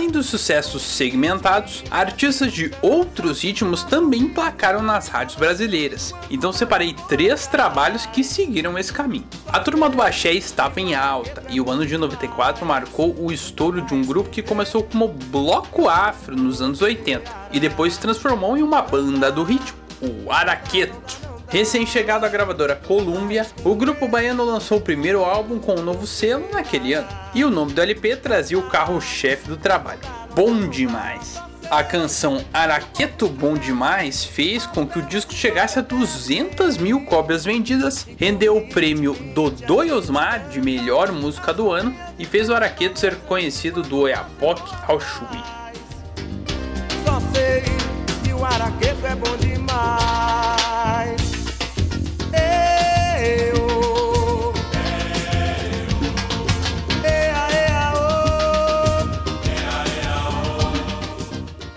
Além 0.00 0.10
dos 0.10 0.30
sucessos 0.30 0.80
segmentados, 0.80 1.84
artistas 1.90 2.50
de 2.50 2.72
outros 2.80 3.42
ritmos 3.42 3.82
também 3.82 4.30
placaram 4.30 4.80
nas 4.80 5.08
rádios 5.08 5.36
brasileiras. 5.36 6.14
Então 6.30 6.54
separei 6.54 6.96
três 7.06 7.46
trabalhos 7.46 8.06
que 8.06 8.24
seguiram 8.24 8.78
esse 8.78 8.90
caminho. 8.90 9.26
A 9.46 9.60
turma 9.60 9.90
do 9.90 10.00
axé 10.00 10.32
estava 10.32 10.80
em 10.80 10.94
alta 10.94 11.42
e 11.50 11.60
o 11.60 11.70
ano 11.70 11.84
de 11.84 11.98
94 11.98 12.64
marcou 12.64 13.14
o 13.14 13.30
estouro 13.30 13.82
de 13.82 13.92
um 13.92 14.02
grupo 14.02 14.30
que 14.30 14.40
começou 14.40 14.82
como 14.84 15.06
bloco 15.06 15.86
afro 15.86 16.34
nos 16.34 16.62
anos 16.62 16.80
80 16.80 17.30
e 17.52 17.60
depois 17.60 17.92
se 17.92 18.00
transformou 18.00 18.56
em 18.56 18.62
uma 18.62 18.80
banda 18.80 19.30
do 19.30 19.42
ritmo, 19.42 19.76
o 20.00 20.32
Araqueto. 20.32 21.29
Recém-chegado 21.50 22.24
à 22.24 22.28
gravadora 22.28 22.76
Columbia, 22.76 23.44
o 23.64 23.74
grupo 23.74 24.06
baiano 24.06 24.44
lançou 24.44 24.78
o 24.78 24.80
primeiro 24.80 25.24
álbum 25.24 25.58
com 25.58 25.74
um 25.74 25.82
novo 25.82 26.06
selo 26.06 26.48
naquele 26.52 26.94
ano, 26.94 27.08
e 27.34 27.44
o 27.44 27.50
nome 27.50 27.72
do 27.72 27.82
LP 27.82 28.14
trazia 28.16 28.56
o 28.56 28.68
carro-chefe 28.70 29.48
do 29.48 29.56
trabalho. 29.56 29.98
Bom 30.32 30.68
demais! 30.68 31.42
A 31.68 31.82
canção 31.82 32.44
Araqueto 32.52 33.28
Bom 33.28 33.54
Demais 33.54 34.24
fez 34.24 34.64
com 34.66 34.86
que 34.86 34.98
o 34.98 35.02
disco 35.02 35.32
chegasse 35.32 35.78
a 35.78 35.82
200 35.82 36.76
mil 36.78 37.04
cópias 37.04 37.44
vendidas, 37.44 38.06
rendeu 38.16 38.56
o 38.56 38.68
prêmio 38.68 39.14
Dodô 39.34 39.78
Osmar 39.94 40.48
de 40.48 40.60
melhor 40.60 41.10
música 41.12 41.52
do 41.52 41.70
ano 41.70 41.94
e 42.18 42.24
fez 42.24 42.48
o 42.48 42.54
Araqueto 42.54 42.98
ser 42.98 43.16
conhecido 43.20 43.82
do 43.82 43.98
Oiapoque 43.98 44.72
ao 44.86 45.00
Chuí. 45.00 45.42
Só 47.04 47.20
sei 47.32 47.62
que 48.24 48.32
o 48.32 48.44
Araqueto 48.44 49.06
é 49.06 49.14
bom 49.14 49.36
demais. 49.36 50.59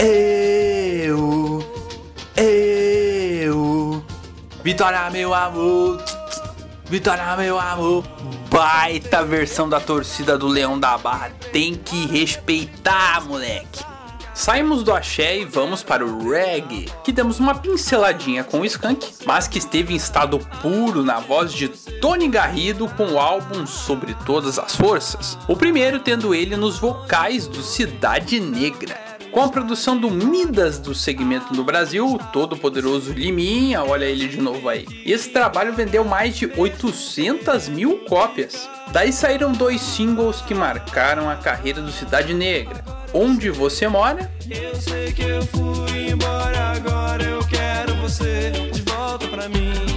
Eu, 0.05 1.65
eu, 2.35 4.05
Vitória, 4.61 5.09
meu 5.09 5.33
amor, 5.33 6.03
Vitória, 6.85 7.37
meu 7.37 7.57
amor. 7.57 8.03
Baita 8.49 9.23
versão 9.23 9.69
da 9.69 9.79
torcida 9.79 10.37
do 10.37 10.47
Leão 10.47 10.77
da 10.77 10.97
Barra, 10.97 11.31
tem 11.53 11.75
que 11.75 12.05
respeitar, 12.05 13.25
moleque. 13.25 13.81
Saímos 14.33 14.83
do 14.83 14.91
axé 14.91 15.37
e 15.37 15.45
vamos 15.45 15.83
para 15.83 16.05
o 16.05 16.29
reggae, 16.29 16.91
que 17.03 17.13
demos 17.13 17.39
uma 17.39 17.55
pinceladinha 17.55 18.43
com 18.43 18.59
o 18.59 18.65
Skank, 18.65 19.09
mas 19.25 19.47
que 19.47 19.57
esteve 19.57 19.93
em 19.93 19.95
estado 19.95 20.37
puro 20.61 21.01
na 21.01 21.19
voz 21.21 21.53
de 21.53 21.69
Tony 21.69 22.27
Garrido 22.27 22.89
com 22.89 23.13
o 23.13 23.19
álbum 23.19 23.65
Sobre 23.65 24.13
Todas 24.25 24.59
as 24.59 24.75
Forças, 24.75 25.37
o 25.47 25.55
primeiro 25.55 25.99
tendo 25.99 26.35
ele 26.35 26.57
nos 26.57 26.77
vocais 26.77 27.47
do 27.47 27.63
Cidade 27.63 28.39
Negra. 28.41 29.12
Com 29.33 29.41
a 29.41 29.49
produção 29.49 29.97
do 29.97 30.11
Midas 30.11 30.77
do 30.77 30.93
segmento 30.93 31.55
no 31.55 31.63
Brasil, 31.63 32.05
o 32.05 32.19
todo 32.19 32.55
poderoso 32.55 33.11
Liminha, 33.11 33.83
olha 33.83 34.05
ele 34.05 34.27
de 34.27 34.39
novo 34.39 34.69
aí. 34.69 34.85
Esse 35.03 35.27
trabalho 35.29 35.73
vendeu 35.73 36.05
mais 36.05 36.37
de 36.37 36.45
800 36.55 37.67
mil 37.67 37.97
cópias. 38.07 38.69
Daí 38.91 39.11
saíram 39.11 39.51
dois 39.51 39.81
singles 39.81 40.39
que 40.41 40.53
marcaram 40.53 41.27
a 41.31 41.35
carreira 41.35 41.81
do 41.81 41.91
Cidade 41.91 42.31
Negra. 42.31 42.85
Onde 43.11 43.49
Você 43.49 43.87
Mora? 43.87 44.31
Eu 44.47 44.75
sei 44.75 45.11
que 45.11 45.23
eu 45.23 45.41
fui 45.47 46.11
embora, 46.11 46.73
agora 46.75 47.23
eu 47.23 47.39
quero 47.47 47.95
você 47.95 48.51
de 48.51 48.83
volta 48.83 49.27
pra 49.29 49.49
mim. 49.49 49.92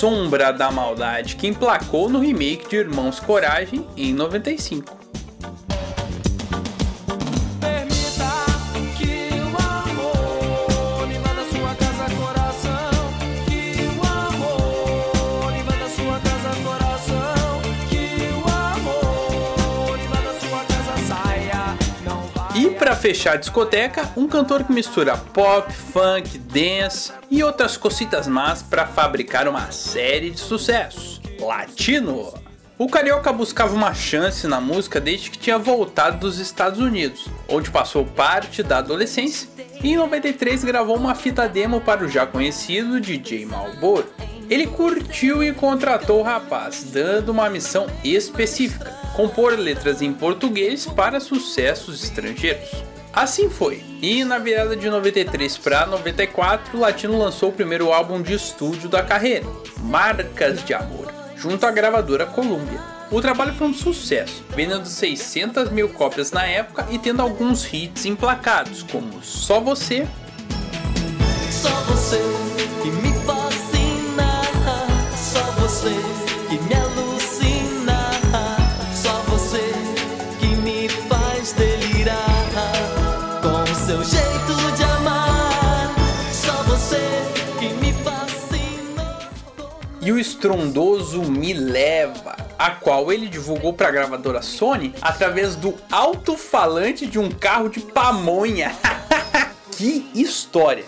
Sombra 0.00 0.50
da 0.50 0.72
Maldade, 0.72 1.36
que 1.36 1.46
emplacou 1.46 2.08
no 2.08 2.20
remake 2.20 2.70
de 2.70 2.76
Irmãos 2.76 3.20
Coragem 3.20 3.86
em 3.94 4.14
95. 4.14 4.99
Fechar 23.00 23.32
a 23.32 23.36
discoteca, 23.36 24.10
um 24.14 24.28
cantor 24.28 24.62
que 24.62 24.72
mistura 24.72 25.16
pop, 25.16 25.72
funk, 25.72 26.36
dance 26.36 27.10
e 27.30 27.42
outras 27.42 27.74
cositas 27.74 28.28
más 28.28 28.62
para 28.62 28.86
fabricar 28.86 29.48
uma 29.48 29.72
série 29.72 30.30
de 30.30 30.38
sucessos. 30.38 31.18
Latino. 31.40 32.34
O 32.76 32.88
carioca 32.88 33.32
buscava 33.32 33.74
uma 33.74 33.94
chance 33.94 34.46
na 34.46 34.60
música 34.60 35.00
desde 35.00 35.30
que 35.30 35.38
tinha 35.38 35.58
voltado 35.58 36.18
dos 36.18 36.38
Estados 36.38 36.78
Unidos, 36.78 37.26
onde 37.48 37.70
passou 37.70 38.04
parte 38.04 38.62
da 38.62 38.78
adolescência, 38.78 39.48
e 39.82 39.92
em 39.92 39.96
93 39.96 40.62
gravou 40.64 40.96
uma 40.96 41.14
fita 41.14 41.48
demo 41.48 41.80
para 41.80 42.04
o 42.04 42.08
já 42.08 42.26
conhecido 42.26 43.00
DJ 43.00 43.46
Malboro. 43.46 44.06
Ele 44.50 44.66
curtiu 44.66 45.42
e 45.42 45.54
contratou 45.54 46.20
o 46.20 46.22
rapaz, 46.22 46.84
dando 46.84 47.30
uma 47.30 47.48
missão 47.48 47.86
específica: 48.04 48.90
compor 49.14 49.58
letras 49.58 50.02
em 50.02 50.12
português 50.12 50.84
para 50.84 51.20
sucessos 51.20 52.02
estrangeiros. 52.02 52.89
Assim 53.12 53.50
foi, 53.50 53.82
e 54.00 54.24
na 54.24 54.38
virada 54.38 54.76
de 54.76 54.88
93 54.88 55.58
para 55.58 55.84
94, 55.84 56.76
o 56.76 56.80
Latino 56.80 57.18
lançou 57.18 57.48
o 57.48 57.52
primeiro 57.52 57.92
álbum 57.92 58.22
de 58.22 58.34
estúdio 58.34 58.88
da 58.88 59.02
carreira, 59.02 59.46
Marcas 59.78 60.64
de 60.64 60.72
Amor, 60.72 61.12
junto 61.34 61.66
à 61.66 61.72
gravadora 61.72 62.24
Columbia. 62.24 62.80
O 63.10 63.20
trabalho 63.20 63.52
foi 63.54 63.66
um 63.66 63.74
sucesso, 63.74 64.44
vendendo 64.50 64.86
600 64.86 65.70
mil 65.70 65.88
cópias 65.88 66.30
na 66.30 66.46
época 66.46 66.86
e 66.88 66.98
tendo 66.98 67.20
alguns 67.20 67.64
hits 67.72 68.06
emplacados, 68.06 68.84
como 68.84 69.20
Só 69.24 69.58
Você. 69.58 70.06
Só 71.50 71.68
você 71.88 72.20
que 72.80 72.90
me 72.90 73.12
fascina, 73.24 74.40
só 75.16 75.42
você 75.60 75.90
que 76.48 76.58
me 76.62 76.89
E 90.02 90.10
o 90.10 90.18
estrondoso 90.18 91.22
Me 91.22 91.52
Leva, 91.52 92.34
a 92.58 92.70
qual 92.70 93.12
ele 93.12 93.28
divulgou 93.28 93.74
para 93.74 93.88
a 93.88 93.90
gravadora 93.90 94.40
Sony 94.40 94.94
através 95.02 95.56
do 95.56 95.74
alto-falante 95.92 97.06
de 97.06 97.18
um 97.18 97.30
carro 97.30 97.68
de 97.68 97.80
pamonha. 97.80 98.72
que 99.76 100.10
história! 100.14 100.86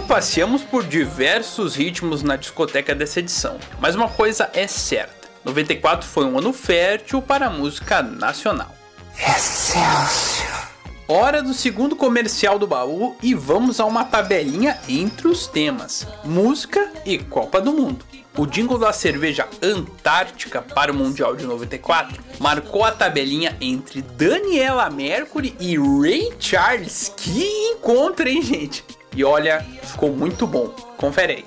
Passeamos 0.00 0.62
por 0.62 0.84
diversos 0.84 1.74
ritmos 1.74 2.22
na 2.22 2.36
discoteca 2.36 2.94
dessa 2.94 3.20
edição, 3.20 3.58
mas 3.78 3.94
uma 3.94 4.08
coisa 4.08 4.48
é 4.54 4.66
certa: 4.66 5.28
94 5.44 6.08
foi 6.08 6.24
um 6.24 6.38
ano 6.38 6.52
fértil 6.52 7.20
para 7.20 7.46
a 7.46 7.50
música 7.50 8.02
nacional. 8.02 8.74
Excelsior! 9.18 10.70
Hora 11.08 11.42
do 11.42 11.52
segundo 11.52 11.94
comercial 11.94 12.58
do 12.58 12.66
baú 12.66 13.16
e 13.22 13.34
vamos 13.34 13.80
a 13.80 13.84
uma 13.84 14.04
tabelinha 14.04 14.78
entre 14.88 15.28
os 15.28 15.46
temas: 15.46 16.06
música 16.24 16.90
e 17.04 17.18
Copa 17.18 17.60
do 17.60 17.72
Mundo. 17.72 18.04
O 18.36 18.46
jingle 18.46 18.78
da 18.78 18.92
cerveja 18.92 19.46
Antártica 19.62 20.62
para 20.62 20.90
o 20.90 20.94
Mundial 20.94 21.36
de 21.36 21.44
94 21.44 22.22
marcou 22.38 22.84
a 22.84 22.92
tabelinha 22.92 23.56
entre 23.60 24.00
Daniela 24.00 24.88
Mercury 24.88 25.54
e 25.60 25.76
Ray 25.76 26.32
Charles. 26.38 27.12
Que 27.14 27.44
encontro, 27.72 28.26
hein, 28.26 28.40
gente? 28.40 28.84
E 29.14 29.24
olha, 29.24 29.60
ficou 29.82 30.10
muito 30.10 30.46
bom. 30.46 30.68
Confere 30.96 31.32
aí. 31.34 31.44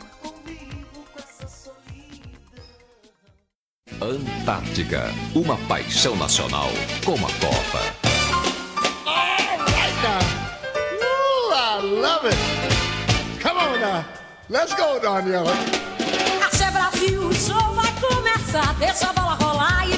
Antártica, 4.01 5.11
uma 5.33 5.57
paixão 5.67 6.15
nacional 6.15 6.69
como 7.03 7.25
a 7.25 7.29
Copa. 7.31 7.79
Right 9.05 9.95
now. 10.03 10.19
Ooh, 11.01 11.53
I 11.53 11.81
love 11.81 12.27
it. 12.27 12.37
Come 13.41 13.57
on 13.57 13.79
now. 13.79 14.05
Let's 14.49 14.75
go, 14.75 14.99
Daniela. 14.99 15.53
Axé 16.45 16.69
Brasil, 16.69 17.19
o 17.19 17.33
show 17.33 17.73
vai 17.73 17.91
começar. 17.99 18.75
Deixa 18.75 19.09
a 19.09 19.13
bola 19.13 19.33
rolar 19.35 19.89
e 19.89 19.97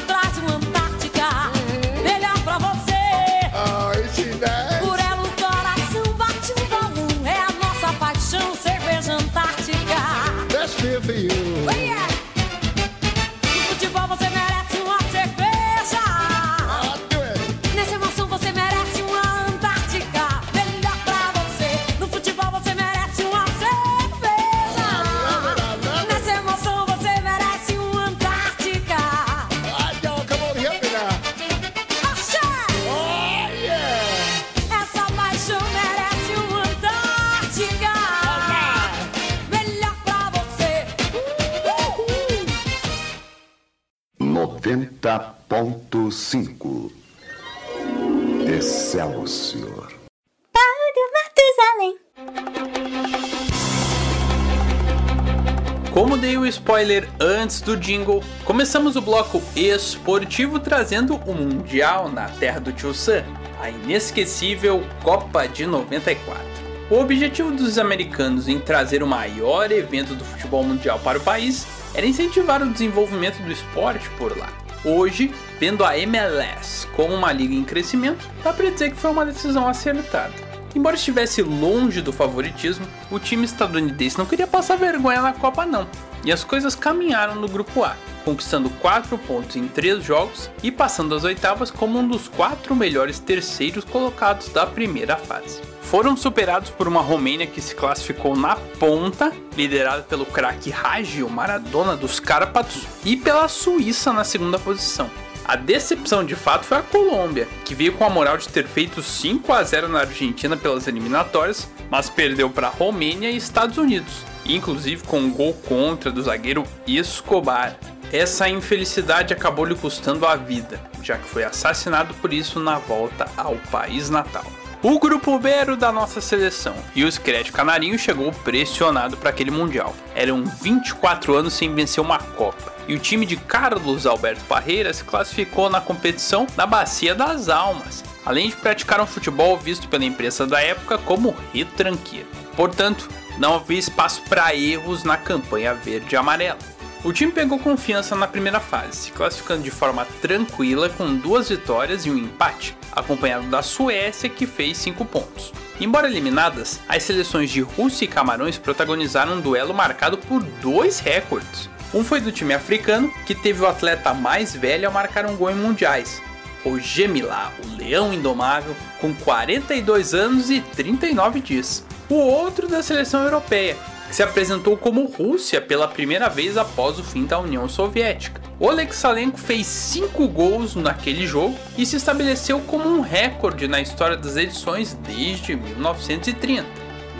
spoiler 56.68 57.08
antes 57.18 57.62
do 57.62 57.78
jingle, 57.78 58.22
começamos 58.44 58.98
o 58.98 59.02
bloco 59.02 59.42
esportivo 59.56 60.60
trazendo 60.60 61.16
o 61.26 61.34
Mundial 61.34 62.12
na 62.12 62.28
terra 62.28 62.60
do 62.60 62.74
Tio 62.74 62.94
Sam, 62.94 63.24
a 63.62 63.70
inesquecível 63.70 64.84
Copa 65.02 65.48
de 65.48 65.66
94. 65.66 66.44
O 66.92 67.00
objetivo 67.00 67.52
dos 67.52 67.78
americanos 67.78 68.50
em 68.50 68.60
trazer 68.60 69.02
o 69.02 69.08
maior 69.08 69.72
evento 69.72 70.14
do 70.14 70.26
futebol 70.26 70.62
mundial 70.62 71.00
para 71.00 71.20
o 71.20 71.22
país 71.22 71.66
era 71.96 72.06
incentivar 72.06 72.62
o 72.62 72.70
desenvolvimento 72.70 73.42
do 73.42 73.52
esporte 73.52 74.10
por 74.18 74.38
lá. 74.38 74.50
Hoje, 74.84 75.34
vendo 75.62 75.86
a 75.86 75.98
MLS 75.98 76.86
como 76.88 77.16
uma 77.16 77.32
liga 77.32 77.56
em 77.56 77.64
crescimento, 77.64 78.30
dá 78.44 78.52
para 78.52 78.70
dizer 78.70 78.92
que 78.92 78.98
foi 78.98 79.12
uma 79.12 79.26
decisão 79.26 79.70
acertada. 79.70 80.47
Embora 80.78 80.96
estivesse 80.96 81.42
longe 81.42 82.04
do 82.04 82.14
favoritismo, 82.14 82.88
o 83.10 83.18
time 83.18 83.46
estadunidense 83.46 84.16
não 84.16 84.28
queria 84.28 84.46
passar 84.46 84.76
vergonha 84.76 85.24
na 85.24 85.34
Copa 85.34 85.66
não. 85.66 85.88
E 86.24 86.32
as 86.32 86.44
coisas 86.44 86.76
caminharam 86.76 87.34
no 87.34 87.48
grupo 87.48 87.84
A, 87.84 87.98
conquistando 88.24 88.70
4 88.70 89.18
pontos 89.18 89.56
em 89.56 89.68
3 89.68 90.04
jogos 90.04 90.52
e 90.62 90.72
passando 90.72 91.16
às 91.16 91.24
oitavas 91.24 91.72
como 91.72 91.98
um 91.98 92.08
dos 92.08 92.28
4 92.28 92.76
melhores 92.76 93.18
terceiros 93.18 93.84
colocados 93.84 94.50
da 94.50 94.68
primeira 94.68 95.18
fase. 95.18 95.62
Foram 95.82 96.16
superados 96.16 96.70
por 96.70 96.88
uma 96.88 97.02
Romênia 97.02 97.48
que 97.48 97.60
se 97.60 97.74
classificou 97.74 98.36
na 98.36 98.56
ponta, 98.56 99.32
liderada 99.56 100.04
pelo 100.04 100.28
craque 100.28 100.70
Ragio 100.70 101.28
Maradona 101.28 101.98
dos 101.98 102.20
Cárpatos, 102.20 102.84
e 103.04 103.18
pela 103.18 103.48
Suíça 103.48 104.14
na 104.14 104.24
segunda 104.24 104.60
posição. 104.60 105.10
A 105.48 105.56
decepção 105.56 106.26
de 106.26 106.36
fato 106.36 106.66
foi 106.66 106.78
a 106.78 106.82
Colômbia, 106.82 107.48
que 107.64 107.74
veio 107.74 107.94
com 107.94 108.04
a 108.04 108.10
moral 108.10 108.38
de 108.38 108.50
ter 108.50 108.68
feito 108.68 109.02
5 109.02 109.54
a 109.54 109.64
0 109.64 109.88
na 109.88 110.02
Argentina 110.02 110.58
pelas 110.58 110.88
eliminatórias, 110.88 111.70
mas 111.90 112.10
perdeu 112.10 112.50
para 112.50 112.68
Romênia 112.68 113.32
e 113.32 113.38
Estados 113.38 113.78
Unidos, 113.78 114.26
inclusive 114.46 115.04
com 115.04 115.20
um 115.20 115.32
gol 115.32 115.54
contra 115.54 116.12
do 116.12 116.22
zagueiro 116.22 116.66
Escobar. 116.86 117.78
Essa 118.12 118.50
infelicidade 118.50 119.34
acabou 119.34 119.64
lhe 119.64 119.76
custando 119.76 120.26
a 120.26 120.36
vida, 120.36 120.82
já 121.02 121.18
que 121.18 121.30
foi 121.30 121.46
assassinado 121.46 122.14
por 122.16 122.34
isso 122.34 122.60
na 122.60 122.78
volta 122.78 123.26
ao 123.38 123.56
país 123.72 124.10
natal. 124.10 124.46
O 124.90 124.98
grupo 125.00 125.38
B 125.38 125.50
era 125.50 125.74
o 125.74 125.76
da 125.76 125.92
nossa 125.92 126.22
seleção 126.22 126.74
e 126.96 127.04
o 127.04 127.12
Scred 127.12 127.52
Canarinho 127.52 128.00
chegou 128.00 128.32
pressionado 128.32 129.18
para 129.18 129.32
aquele 129.32 129.52
Mundial. 129.52 129.94
Eram 130.16 130.46
24 130.46 131.36
anos 131.36 131.56
sem 131.56 131.76
vencer 131.76 132.02
uma 132.02 132.18
Copa 132.18 132.74
e 132.88 132.96
o 132.96 133.00
time 133.00 133.26
de 133.26 133.36
Carlos 133.36 134.06
Alberto 134.06 134.46
Parreira 134.46 134.94
se 134.94 135.04
classificou 135.04 135.70
na 135.70 135.82
competição 135.82 136.48
na 136.56 136.66
Bacia 136.66 137.14
das 137.14 137.50
Almas, 137.50 138.02
além 138.26 138.48
de 138.48 138.56
praticar 138.56 139.02
um 139.02 139.06
futebol 139.06 139.58
visto 139.58 139.90
pela 139.90 140.06
imprensa 140.06 140.48
da 140.48 140.62
época 140.62 140.98
como 140.98 141.36
retranqueiro. 141.54 142.30
Portanto, 142.56 143.10
não 143.38 143.56
havia 143.56 143.80
espaço 143.80 144.22
para 144.30 144.56
erros 144.56 145.04
na 145.04 145.18
campanha 145.18 145.74
verde 145.74 146.16
e 146.16 146.18
amarela. 146.18 146.77
O 147.08 147.14
time 147.14 147.32
pegou 147.32 147.58
confiança 147.58 148.18
na 148.18 148.28
primeira 148.28 148.60
fase, 148.60 148.98
se 148.98 149.12
classificando 149.14 149.64
de 149.64 149.72
forma 149.72 150.06
tranquila 150.22 150.90
com 150.90 151.16
duas 151.16 151.48
vitórias 151.48 152.06
e 152.06 152.12
um 152.12 152.18
empate, 152.18 152.76
acompanhado 152.92 153.48
da 153.48 153.62
Suécia 153.62 154.28
que 154.28 154.46
fez 154.46 154.78
5 154.80 155.06
pontos. 155.06 155.54
Embora 155.80 156.10
eliminadas, 156.10 156.82
as 156.86 157.04
seleções 157.04 157.50
de 157.50 157.62
Rússia 157.62 158.04
e 158.04 158.10
Camarões 158.10 158.58
protagonizaram 158.58 159.36
um 159.36 159.40
duelo 159.40 159.74
marcado 159.74 160.18
por 160.18 160.44
dois 160.44 161.00
recordes. 161.00 161.70
Um 161.94 162.04
foi 162.04 162.20
do 162.20 162.30
time 162.30 162.54
africano, 162.54 163.10
que 163.26 163.34
teve 163.34 163.62
o 163.62 163.68
atleta 163.68 164.14
mais 164.14 164.54
velho 164.54 164.90
a 164.90 164.92
marcar 164.92 165.26
um 165.26 165.38
gol 165.38 165.52
em 165.52 165.56
mundiais, 165.56 166.22
o 166.66 166.78
Gemilá, 166.78 167.54
o 167.64 167.78
Leão 167.78 168.14
Indomável, 168.14 168.76
com 169.00 169.14
42 169.14 170.14
anos 170.14 170.50
e 170.50 170.60
39 170.60 171.40
dias. 171.40 171.86
O 172.10 172.16
outro 172.16 172.68
da 172.68 172.84
seleção 172.84 173.24
europeia, 173.24 173.78
que 174.08 174.16
se 174.16 174.24
apresentou 174.24 174.78
como 174.78 175.06
Rússia 175.06 175.62
pela 175.62 175.88
primeira 175.88 176.30
vez 176.30 176.58
após 176.58 176.98
o 176.98 177.04
fim 177.04 177.26
da 177.26 177.40
União 177.40 177.68
Soviética. 177.68 178.42
Oleg 178.60 178.94
Salenko 178.96 179.38
fez 179.38 179.68
5 179.68 180.28
gols 180.28 180.76
naquele 180.76 181.28
jogo 181.28 181.56
e 181.78 181.86
se 181.86 181.96
estabeleceu 181.96 182.60
como 182.62 182.90
um 182.90 183.02
recorde 183.02 183.68
na 183.68 183.80
história 183.80 184.18
das 184.18 184.36
edições 184.36 184.98
desde 185.06 185.56
1930. 185.56 186.66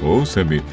Ouça-me, 0.02 0.64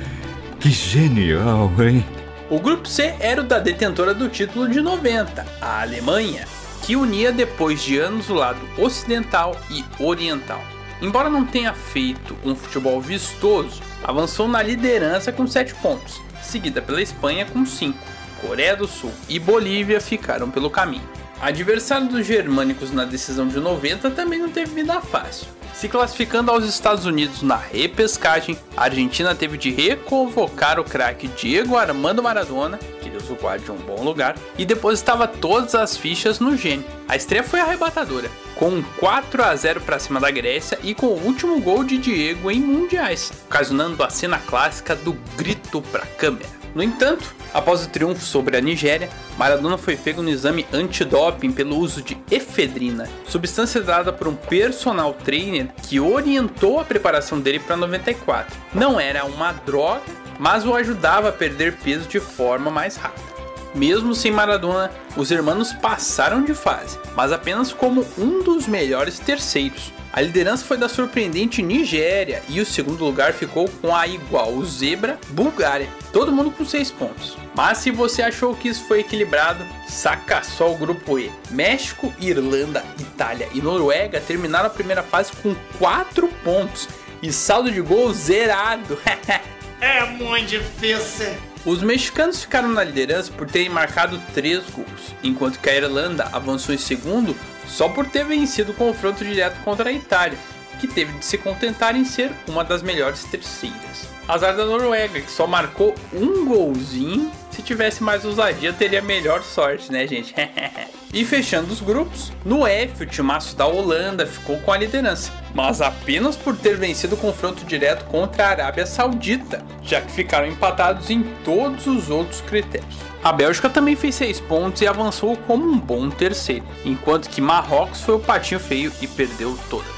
que 0.59 0.71
genial, 0.71 1.71
hein? 1.79 2.05
O 2.49 2.59
grupo 2.59 2.89
C 2.89 3.15
era 3.21 3.41
o 3.41 3.45
da 3.45 3.59
detentora 3.59 4.15
do 4.15 4.29
título 4.29 4.69
de 4.69 4.81
90, 4.81 5.45
a 5.61 5.83
Alemanha, 5.83 6.47
que 6.83 6.95
unia 6.95 7.33
depois 7.33 7.83
de 7.83 7.99
anos 7.99 8.31
o 8.31 8.35
lado 8.35 8.61
ocidental 8.79 9.57
e 9.71 9.85
oriental. 10.03 10.63
Embora 11.01 11.29
não 11.29 11.45
tenha 11.45 11.75
feito 11.75 12.37
um 12.45 12.55
futebol 12.55 13.01
vistoso, 13.01 13.83
avançou 14.05 14.47
na 14.47 14.63
liderança 14.63 15.33
com 15.33 15.47
7 15.47 15.75
pontos, 15.77 16.21
seguida 16.43 16.83
pela 16.83 17.01
Espanha 17.01 17.47
com 17.47 17.65
5. 17.65 17.99
Coreia 18.41 18.77
do 18.77 18.87
Sul 18.87 19.13
e 19.29 19.39
Bolívia 19.39 20.01
ficaram 20.01 20.51
pelo 20.51 20.69
caminho. 20.69 21.09
Adversário 21.45 22.09
dos 22.09 22.27
germânicos 22.27 22.91
na 22.91 23.05
decisão 23.05 23.47
de 23.47 23.61
90 23.61 24.11
também 24.13 24.39
não 24.39 24.49
teve 24.49 24.77
vida 24.77 24.99
fácil. 25.03 25.47
Se 25.75 25.91
classificando 25.91 26.51
aos 26.51 26.65
Estados 26.65 27.05
Unidos 27.05 27.43
na 27.43 27.57
repescagem, 27.57 28.57
a 28.75 28.85
Argentina 28.85 29.35
teve 29.35 29.59
de 29.59 29.71
reconvocar 29.71 30.81
o 30.81 30.85
craque 30.85 31.29
Diego 31.29 31.77
Armando 31.77 32.23
Maradona, 32.23 32.79
que 32.79 33.11
Deus 33.11 33.29
o 33.29 33.35
guarde 33.35 33.71
um 33.71 33.77
bom 33.77 34.03
lugar, 34.03 34.39
e 34.57 34.65
depositava 34.65 35.29
todas 35.29 35.75
as 35.75 35.99
fichas 35.99 36.41
no 36.41 36.57
gênio. 36.57 36.87
A 37.07 37.15
estreia 37.15 37.45
foi 37.45 37.61
arrebatadora, 37.61 38.31
com 38.57 38.71
um 38.71 38.83
4 38.99 39.45
a 39.45 39.55
0 39.55 39.83
para 39.83 39.99
cima 39.99 40.19
da 40.19 40.31
Grécia 40.31 40.79
e 40.83 40.95
com 40.95 41.09
o 41.09 41.27
último 41.27 41.61
gol 41.61 41.85
de 41.85 41.99
Diego 41.99 42.51
em 42.51 42.61
mundiais, 42.61 43.31
ocasionando 43.45 44.03
a 44.03 44.09
cena 44.09 44.39
clássica 44.39 44.97
do 44.97 45.13
grito 45.37 45.83
para 45.83 46.07
câmera. 46.07 46.64
No 46.75 46.83
entanto, 46.83 47.35
após 47.53 47.85
o 47.85 47.89
triunfo 47.89 48.25
sobre 48.25 48.57
a 48.57 48.61
Nigéria, 48.61 49.09
Maradona 49.39 49.79
foi 49.79 49.97
pego 49.97 50.23
no 50.23 50.29
exame 50.29 50.67
antidoping 50.73 51.53
pelo 51.53 51.77
uso 51.77 52.03
de 52.03 52.19
efedrina, 52.31 53.09
substância 53.29 53.81
dada 53.81 54.13
por 54.13 54.27
um 54.27 54.35
personal 54.35 55.15
trainer 55.15 55.69
que 55.83 56.01
orientou 56.01 56.81
a 56.81 56.85
preparação 56.85 57.41
dele 57.41 57.61
para 57.61 57.77
94. 57.77 58.57
Não 58.75 58.99
era 58.99 59.25
uma 59.25 59.53
droga, 59.53 60.03
mas 60.39 60.67
o 60.67 60.75
ajudava 60.75 61.29
a 61.29 61.33
perder 61.33 61.77
peso 61.77 62.09
de 62.09 62.19
forma 62.19 62.71
mais 62.71 62.97
rápida. 62.97 63.34
Mesmo 63.75 64.15
sem 64.15 64.31
Maradona, 64.31 64.91
os 65.17 65.31
hermanos 65.31 65.73
passaram 65.73 66.43
de 66.43 66.55
fase, 66.55 66.99
mas 67.17 67.33
apenas 67.33 67.73
como 67.73 68.07
um 68.17 68.43
dos 68.43 68.67
melhores 68.67 69.19
terceiros. 69.19 69.93
A 70.13 70.21
liderança 70.21 70.65
foi 70.65 70.77
da 70.77 70.89
surpreendente 70.89 71.61
Nigéria 71.61 72.41
e 72.49 72.61
o 72.61 72.67
segundo 72.67 73.05
lugar 73.05 73.33
ficou 73.33 73.69
com 73.83 73.93
a 73.93 74.07
igual 74.07 74.65
zebra 74.65 75.19
Bulgária. 75.31 75.89
Todo 76.13 76.31
mundo 76.31 76.53
com 76.53 76.65
6 76.65 76.93
pontos. 76.93 77.37
Mas 77.53 77.79
se 77.79 77.91
você 77.91 78.23
achou 78.23 78.55
que 78.55 78.69
isso 78.69 78.87
foi 78.87 79.01
equilibrado, 79.01 79.65
saca 79.89 80.45
só 80.45 80.71
o 80.71 80.79
grupo 80.79 81.19
E. 81.19 81.33
México, 81.51 82.15
Irlanda, 82.21 82.85
Itália 83.01 83.49
e 83.53 83.61
Noruega 83.61 84.21
terminaram 84.21 84.67
a 84.69 84.71
primeira 84.71 85.03
fase 85.03 85.33
com 85.43 85.53
4 85.81 86.29
pontos 86.45 86.89
e 87.21 87.33
saldo 87.33 87.73
de 87.73 87.81
gol 87.81 88.13
zerado. 88.13 88.97
é 89.81 90.05
muito 90.07 90.47
difícil. 90.47 91.54
Os 91.67 91.83
mexicanos 91.83 92.43
ficaram 92.43 92.69
na 92.69 92.85
liderança 92.85 93.33
por 93.33 93.47
terem 93.51 93.71
marcado 93.71 94.21
3 94.35 94.63
gols, 94.71 95.15
enquanto 95.23 95.59
que 95.59 95.71
a 95.71 95.75
Irlanda 95.75 96.29
avançou 96.31 96.75
em 96.75 96.79
segundo 96.79 97.35
só 97.67 97.89
por 97.89 98.07
ter 98.07 98.25
vencido 98.25 98.73
o 98.73 98.75
confronto 98.75 99.25
direto 99.25 99.63
contra 99.65 99.89
a 99.89 99.93
Itália, 99.93 100.39
que 100.79 100.87
teve 100.87 101.13
de 101.19 101.25
se 101.25 101.39
contentar 101.39 101.97
em 101.97 102.05
ser 102.05 102.31
uma 102.47 102.63
das 102.63 102.83
melhores 102.83 103.25
terceiras. 103.25 104.09
Azar 104.29 104.55
da 104.55 104.67
Noruega, 104.67 105.21
que 105.21 105.31
só 105.31 105.47
marcou 105.47 105.95
um 106.13 106.45
golzinho. 106.45 107.33
Se 107.55 107.63
tivesse 107.63 108.03
mais 108.03 108.25
ousadia, 108.25 108.73
teria 108.73 109.01
melhor 109.01 109.41
sorte, 109.45 109.93
né, 109.93 110.05
gente? 110.09 110.35
e 111.15 111.25
fechando 111.25 111.73
os 111.73 111.81
grupos, 111.81 112.33
no 112.45 112.67
F, 112.67 113.05
o 113.05 113.07
timaço 113.07 113.55
da 113.55 113.65
Holanda 113.65 114.27
ficou 114.27 114.59
com 114.59 114.73
a 114.73 114.77
liderança, 114.77 115.31
mas 115.55 115.81
apenas 115.81 116.35
por 116.35 116.57
ter 116.57 116.77
vencido 116.77 117.15
o 117.15 117.19
confronto 117.19 117.65
direto 117.65 118.07
contra 118.07 118.45
a 118.45 118.51
Arábia 118.51 118.85
Saudita, 118.87 119.65
já 119.85 120.01
que 120.01 120.11
ficaram 120.11 120.49
empatados 120.49 121.11
em 121.11 121.23
todos 121.45 121.87
os 121.87 122.11
outros 122.11 122.41
critérios. 122.41 122.97
A 123.23 123.33
Bélgica 123.33 123.71
também 123.71 123.95
fez 123.95 124.17
6 124.17 124.41
pontos 124.41 124.83
e 124.83 124.89
avançou 124.89 125.37
como 125.37 125.65
um 125.65 125.79
bom 125.79 126.11
terceiro, 126.11 126.67
enquanto 126.85 127.31
que 127.31 127.41
Marrocos 127.41 128.01
foi 128.01 128.17
o 128.17 128.21
patinho 128.21 128.59
feio 128.59 128.93
e 129.01 129.07
perdeu 129.07 129.57
todas. 129.71 129.94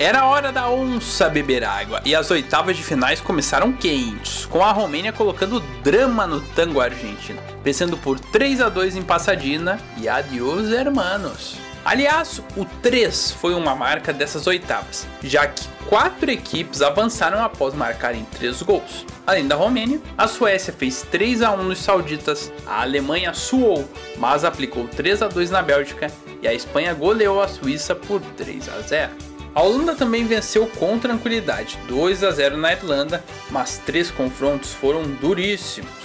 Era 0.00 0.26
hora 0.26 0.52
da 0.52 0.70
onça 0.70 1.28
beber 1.28 1.64
água 1.64 2.00
e 2.04 2.14
as 2.14 2.30
oitavas 2.30 2.76
de 2.76 2.84
finais 2.84 3.20
começaram 3.20 3.72
quentes, 3.72 4.46
com 4.46 4.62
a 4.62 4.70
Romênia 4.70 5.12
colocando 5.12 5.58
drama 5.82 6.24
no 6.24 6.40
tango 6.40 6.80
argentino, 6.80 7.40
vencendo 7.64 7.96
por 7.96 8.20
3 8.20 8.60
a 8.60 8.68
2 8.68 8.94
em 8.94 9.02
Passadina 9.02 9.76
e 9.96 10.08
adiós 10.08 10.70
hermanos. 10.70 11.56
Aliás, 11.84 12.40
o 12.56 12.64
3 12.80 13.32
foi 13.32 13.54
uma 13.54 13.74
marca 13.74 14.12
dessas 14.12 14.46
oitavas, 14.46 15.04
já 15.20 15.48
que 15.48 15.66
quatro 15.88 16.30
equipes 16.30 16.80
avançaram 16.80 17.42
após 17.42 17.74
marcarem 17.74 18.24
3 18.38 18.62
gols. 18.62 19.04
Além 19.26 19.48
da 19.48 19.56
Romênia, 19.56 20.00
a 20.16 20.28
Suécia 20.28 20.72
fez 20.72 21.02
3 21.10 21.42
a 21.42 21.50
1 21.50 21.64
nos 21.64 21.78
sauditas, 21.78 22.52
a 22.64 22.82
Alemanha 22.82 23.34
suou, 23.34 23.90
mas 24.16 24.44
aplicou 24.44 24.86
3 24.86 25.22
a 25.22 25.26
2 25.26 25.50
na 25.50 25.60
Bélgica 25.60 26.08
e 26.40 26.46
a 26.46 26.54
Espanha 26.54 26.94
goleou 26.94 27.42
a 27.42 27.48
Suíça 27.48 27.96
por 27.96 28.20
3 28.36 28.68
a 28.68 28.80
0. 28.80 29.27
A 29.54 29.62
Holanda 29.62 29.94
também 29.94 30.24
venceu 30.24 30.66
com 30.66 30.98
tranquilidade, 30.98 31.78
2 31.88 32.22
a 32.22 32.30
0 32.30 32.56
na 32.56 32.72
Irlanda, 32.72 33.24
mas 33.50 33.78
três 33.78 34.10
confrontos 34.10 34.72
foram 34.72 35.02
duríssimos. 35.02 35.97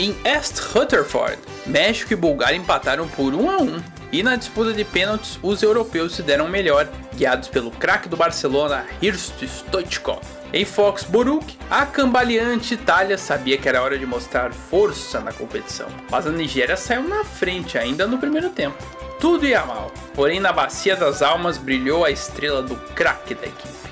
Em 0.00 0.16
East 0.24 0.58
Rutherford, 0.72 1.36
México 1.66 2.14
e 2.14 2.16
Bulgária 2.16 2.56
empataram 2.56 3.06
por 3.06 3.34
1 3.34 3.50
a 3.50 3.58
1, 3.58 3.82
e 4.10 4.22
na 4.22 4.34
disputa 4.34 4.72
de 4.72 4.82
pênaltis 4.82 5.38
os 5.42 5.62
europeus 5.62 6.14
se 6.14 6.22
deram 6.22 6.48
melhor, 6.48 6.88
guiados 7.14 7.48
pelo 7.48 7.70
craque 7.70 8.08
do 8.08 8.16
Barcelona, 8.16 8.86
Hrist 9.02 9.42
Stoichkov. 9.42 10.22
Em 10.54 10.64
Foxborough, 10.64 11.44
a 11.70 11.84
cambaleante 11.84 12.72
Itália 12.72 13.18
sabia 13.18 13.58
que 13.58 13.68
era 13.68 13.82
hora 13.82 13.98
de 13.98 14.06
mostrar 14.06 14.54
força 14.54 15.20
na 15.20 15.34
competição, 15.34 15.88
mas 16.10 16.26
a 16.26 16.30
Nigéria 16.30 16.78
saiu 16.78 17.02
na 17.02 17.22
frente 17.22 17.76
ainda 17.76 18.06
no 18.06 18.16
primeiro 18.16 18.48
tempo 18.48 18.82
tudo 19.20 19.46
ia 19.46 19.66
mal. 19.66 19.92
Porém, 20.14 20.40
na 20.40 20.50
Bacia 20.50 20.96
das 20.96 21.20
Almas 21.20 21.58
brilhou 21.58 22.06
a 22.06 22.10
estrela 22.10 22.62
do 22.62 22.74
craque 22.94 23.34
da 23.34 23.46
equipe, 23.46 23.90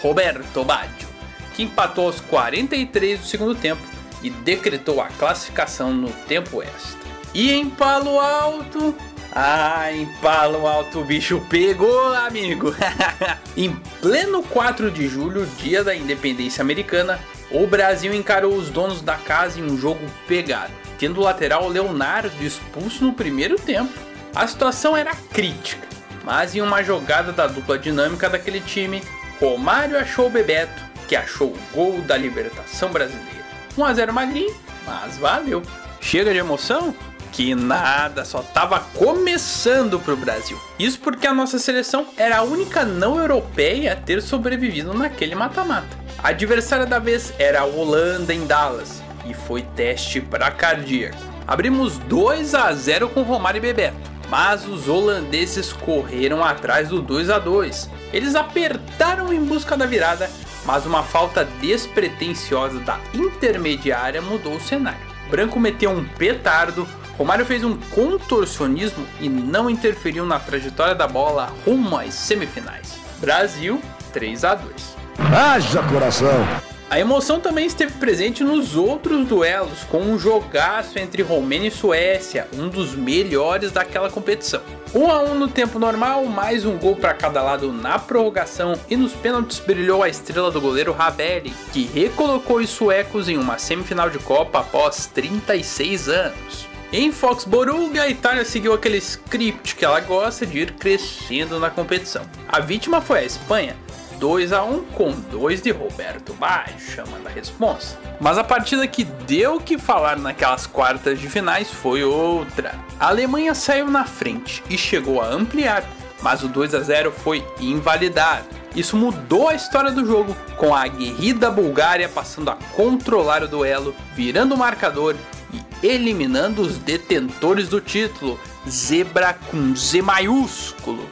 Roberto 0.00 0.64
Baggio, 0.64 1.06
que 1.54 1.64
empatou 1.64 2.06
aos 2.06 2.18
43 2.18 3.20
do 3.20 3.26
segundo 3.26 3.54
tempo 3.54 3.99
e 4.22 4.30
decretou 4.30 5.00
a 5.00 5.08
classificação 5.08 5.92
no 5.92 6.10
tempo 6.26 6.62
extra. 6.62 7.00
E 7.32 7.52
em 7.52 7.70
Palo 7.70 8.18
Alto, 8.18 8.94
ah, 9.32 9.92
em 9.92 10.06
Palo 10.20 10.66
Alto 10.66 11.00
o 11.00 11.04
bicho 11.04 11.40
pegou, 11.48 12.12
amigo! 12.14 12.74
em 13.56 13.70
pleno 14.00 14.42
4 14.42 14.90
de 14.90 15.08
julho, 15.08 15.46
dia 15.58 15.84
da 15.84 15.94
independência 15.94 16.62
americana, 16.62 17.20
o 17.50 17.66
Brasil 17.66 18.12
encarou 18.12 18.54
os 18.54 18.70
donos 18.70 19.00
da 19.00 19.14
casa 19.14 19.60
em 19.60 19.62
um 19.62 19.78
jogo 19.78 20.04
pegado, 20.26 20.72
tendo 20.98 21.20
o 21.20 21.24
lateral 21.24 21.68
Leonardo 21.68 22.44
expulso 22.44 23.04
no 23.04 23.12
primeiro 23.12 23.56
tempo. 23.56 23.92
A 24.34 24.46
situação 24.46 24.96
era 24.96 25.14
crítica, 25.14 25.86
mas 26.24 26.54
em 26.54 26.60
uma 26.60 26.82
jogada 26.82 27.32
da 27.32 27.46
dupla 27.46 27.78
dinâmica 27.78 28.28
daquele 28.28 28.60
time, 28.60 29.02
Romário 29.40 29.98
achou 29.98 30.26
o 30.26 30.30
Bebeto, 30.30 30.82
que 31.08 31.16
achou 31.16 31.48
o 31.48 31.58
gol 31.72 32.00
da 32.02 32.16
libertação 32.16 32.90
brasileira. 32.90 33.29
1 33.76 33.84
a 33.84 33.94
0 33.94 34.12
magrinho, 34.12 34.54
mas 34.86 35.18
valeu. 35.18 35.62
Chega 36.00 36.32
de 36.32 36.38
emoção? 36.38 36.94
Que 37.32 37.54
nada, 37.54 38.24
só 38.24 38.42
tava 38.42 38.80
começando 38.94 40.00
pro 40.00 40.16
Brasil. 40.16 40.60
Isso 40.78 40.98
porque 40.98 41.26
a 41.26 41.34
nossa 41.34 41.58
seleção 41.58 42.06
era 42.16 42.38
a 42.38 42.42
única 42.42 42.84
não 42.84 43.18
europeia 43.18 43.92
a 43.92 43.96
ter 43.96 44.20
sobrevivido 44.20 44.92
naquele 44.92 45.34
mata-mata. 45.34 45.98
A 46.22 46.28
adversária 46.28 46.86
da 46.86 46.98
vez 46.98 47.32
era 47.38 47.60
a 47.60 47.64
Holanda 47.64 48.34
em 48.34 48.46
Dallas 48.46 49.02
e 49.26 49.32
foi 49.32 49.62
teste 49.76 50.20
para 50.20 50.50
cardíaco. 50.50 51.16
Abrimos 51.46 51.98
2 51.98 52.54
a 52.54 52.72
0 52.72 53.08
com 53.10 53.22
Romário 53.22 53.58
e 53.58 53.60
Bebeto 53.60 54.10
mas 54.30 54.66
os 54.66 54.88
holandeses 54.88 55.72
correram 55.72 56.42
atrás 56.42 56.88
do 56.88 57.02
2 57.02 57.28
a 57.28 57.38
2. 57.38 57.90
Eles 58.12 58.36
apertaram 58.36 59.32
em 59.32 59.44
busca 59.44 59.76
da 59.76 59.84
virada, 59.84 60.30
mas 60.64 60.86
uma 60.86 61.02
falta 61.02 61.44
despretensiosa 61.60 62.78
da 62.80 62.98
intermediária 63.14 64.20
mudou 64.20 64.56
o 64.56 64.60
cenário. 64.60 65.10
Branco 65.30 65.60
meteu 65.60 65.90
um 65.90 66.04
petardo, 66.04 66.86
Romário 67.16 67.44
fez 67.44 67.62
um 67.62 67.76
contorcionismo 67.76 69.06
e 69.20 69.28
não 69.28 69.68
interferiu 69.68 70.24
na 70.24 70.38
trajetória 70.38 70.94
da 70.94 71.06
bola 71.06 71.52
rumo 71.66 71.98
às 71.98 72.14
semifinais. 72.14 72.98
Brasil 73.18 73.80
3 74.12 74.44
a 74.44 74.54
2. 74.54 74.96
Haja 75.32 75.82
coração! 75.82 76.69
A 76.90 76.98
emoção 76.98 77.38
também 77.38 77.66
esteve 77.66 77.92
presente 77.92 78.42
nos 78.42 78.74
outros 78.74 79.24
duelos, 79.24 79.84
com 79.84 80.00
um 80.00 80.18
jogaço 80.18 80.98
entre 80.98 81.22
Romênia 81.22 81.68
e 81.68 81.70
Suécia, 81.70 82.48
um 82.52 82.68
dos 82.68 82.96
melhores 82.96 83.70
daquela 83.70 84.10
competição. 84.10 84.60
1 84.92 85.08
a 85.08 85.22
1 85.22 85.34
no 85.36 85.46
tempo 85.46 85.78
normal, 85.78 86.24
mais 86.24 86.66
um 86.66 86.76
gol 86.76 86.96
para 86.96 87.14
cada 87.14 87.40
lado 87.44 87.72
na 87.72 87.96
prorrogação 87.96 88.72
e 88.90 88.96
nos 88.96 89.12
pênaltis 89.12 89.60
brilhou 89.60 90.02
a 90.02 90.08
estrela 90.08 90.50
do 90.50 90.60
goleiro 90.60 90.92
Ravelli, 90.92 91.54
que 91.72 91.84
recolocou 91.84 92.56
os 92.56 92.70
suecos 92.70 93.28
em 93.28 93.38
uma 93.38 93.56
semifinal 93.56 94.10
de 94.10 94.18
Copa 94.18 94.58
após 94.58 95.06
36 95.06 96.08
anos. 96.08 96.66
Em 96.92 97.12
Foxborough, 97.12 97.88
a 98.00 98.08
Itália 98.08 98.44
seguiu 98.44 98.72
aquele 98.72 98.98
script 98.98 99.76
que 99.76 99.84
ela 99.84 100.00
gosta 100.00 100.44
de 100.44 100.58
ir 100.58 100.72
crescendo 100.72 101.60
na 101.60 101.70
competição. 101.70 102.22
A 102.48 102.58
vítima 102.58 103.00
foi 103.00 103.20
a 103.20 103.24
Espanha, 103.24 103.76
2 104.20 104.52
a 104.52 104.62
1 104.62 104.84
com 104.92 105.12
2 105.12 105.62
de 105.62 105.70
Roberto 105.70 106.34
Baggio, 106.34 106.78
chamando 106.78 107.26
a 107.26 107.30
responsa. 107.30 107.98
Mas 108.20 108.36
a 108.36 108.44
partida 108.44 108.86
que 108.86 109.02
deu 109.02 109.58
que 109.58 109.78
falar 109.78 110.18
naquelas 110.18 110.66
quartas 110.66 111.18
de 111.18 111.26
finais 111.26 111.70
foi 111.70 112.04
outra. 112.04 112.74
A 113.00 113.08
Alemanha 113.08 113.54
saiu 113.54 113.90
na 113.90 114.04
frente 114.04 114.62
e 114.68 114.76
chegou 114.76 115.22
a 115.22 115.26
ampliar, 115.26 115.82
mas 116.20 116.42
o 116.42 116.48
2 116.48 116.74
a 116.74 116.80
0 116.80 117.10
foi 117.10 117.42
invalidado. 117.58 118.44
Isso 118.76 118.94
mudou 118.94 119.48
a 119.48 119.54
história 119.54 119.90
do 119.90 120.04
jogo, 120.04 120.36
com 120.58 120.74
a 120.74 120.82
aguerrida 120.82 121.50
Bulgária 121.50 122.08
passando 122.08 122.50
a 122.50 122.58
controlar 122.76 123.42
o 123.42 123.48
duelo, 123.48 123.94
virando 124.14 124.54
o 124.54 124.58
marcador 124.58 125.16
e 125.52 125.86
eliminando 125.86 126.60
os 126.60 126.76
detentores 126.76 127.68
do 127.68 127.80
título, 127.80 128.38
zebra 128.68 129.32
com 129.32 129.74
Z 129.74 130.02
maiúsculo. 130.02 131.08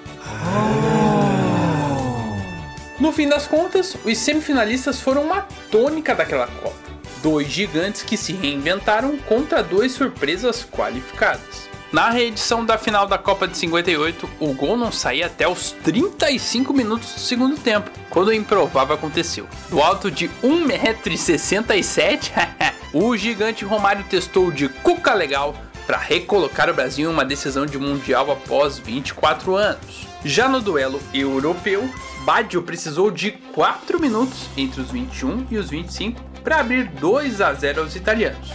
No 3.00 3.12
fim 3.12 3.28
das 3.28 3.46
contas, 3.46 3.96
os 4.04 4.18
semifinalistas 4.18 5.00
foram 5.00 5.22
uma 5.22 5.42
tônica 5.70 6.16
daquela 6.16 6.48
Copa. 6.48 6.74
Dois 7.22 7.46
gigantes 7.48 8.02
que 8.02 8.16
se 8.16 8.32
reinventaram 8.32 9.16
contra 9.18 9.62
duas 9.62 9.92
surpresas 9.92 10.64
qualificadas. 10.64 11.68
Na 11.92 12.10
reedição 12.10 12.64
da 12.64 12.76
final 12.76 13.06
da 13.06 13.16
Copa 13.16 13.46
de 13.46 13.56
58, 13.56 14.28
o 14.40 14.52
gol 14.52 14.76
não 14.76 14.90
saía 14.90 15.26
até 15.26 15.46
os 15.48 15.70
35 15.70 16.74
minutos 16.74 17.14
do 17.14 17.20
segundo 17.20 17.56
tempo, 17.56 17.88
quando 18.10 18.28
o 18.28 18.32
improvável 18.32 18.96
aconteceu. 18.96 19.46
Do 19.70 19.80
alto 19.80 20.10
de 20.10 20.28
1,67m, 20.42 22.32
o 22.92 23.16
gigante 23.16 23.64
Romário 23.64 24.04
testou 24.10 24.50
de 24.50 24.68
cuca 24.68 25.14
legal 25.14 25.54
para 25.86 25.98
recolocar 25.98 26.68
o 26.68 26.74
Brasil 26.74 27.08
em 27.08 27.12
uma 27.12 27.24
decisão 27.24 27.64
de 27.64 27.78
mundial 27.78 28.30
após 28.30 28.78
24 28.78 29.54
anos. 29.54 30.06
Já 30.24 30.48
no 30.48 30.60
duelo 30.60 31.00
europeu, 31.14 31.88
Baggio 32.28 32.62
precisou 32.62 33.10
de 33.10 33.30
4 33.30 33.98
minutos 33.98 34.50
entre 34.54 34.82
os 34.82 34.90
21 34.90 35.46
e 35.50 35.56
os 35.56 35.70
25 35.70 36.22
para 36.44 36.60
abrir 36.60 36.84
2 36.84 37.40
a 37.40 37.54
0 37.54 37.80
aos 37.80 37.96
italianos. 37.96 38.50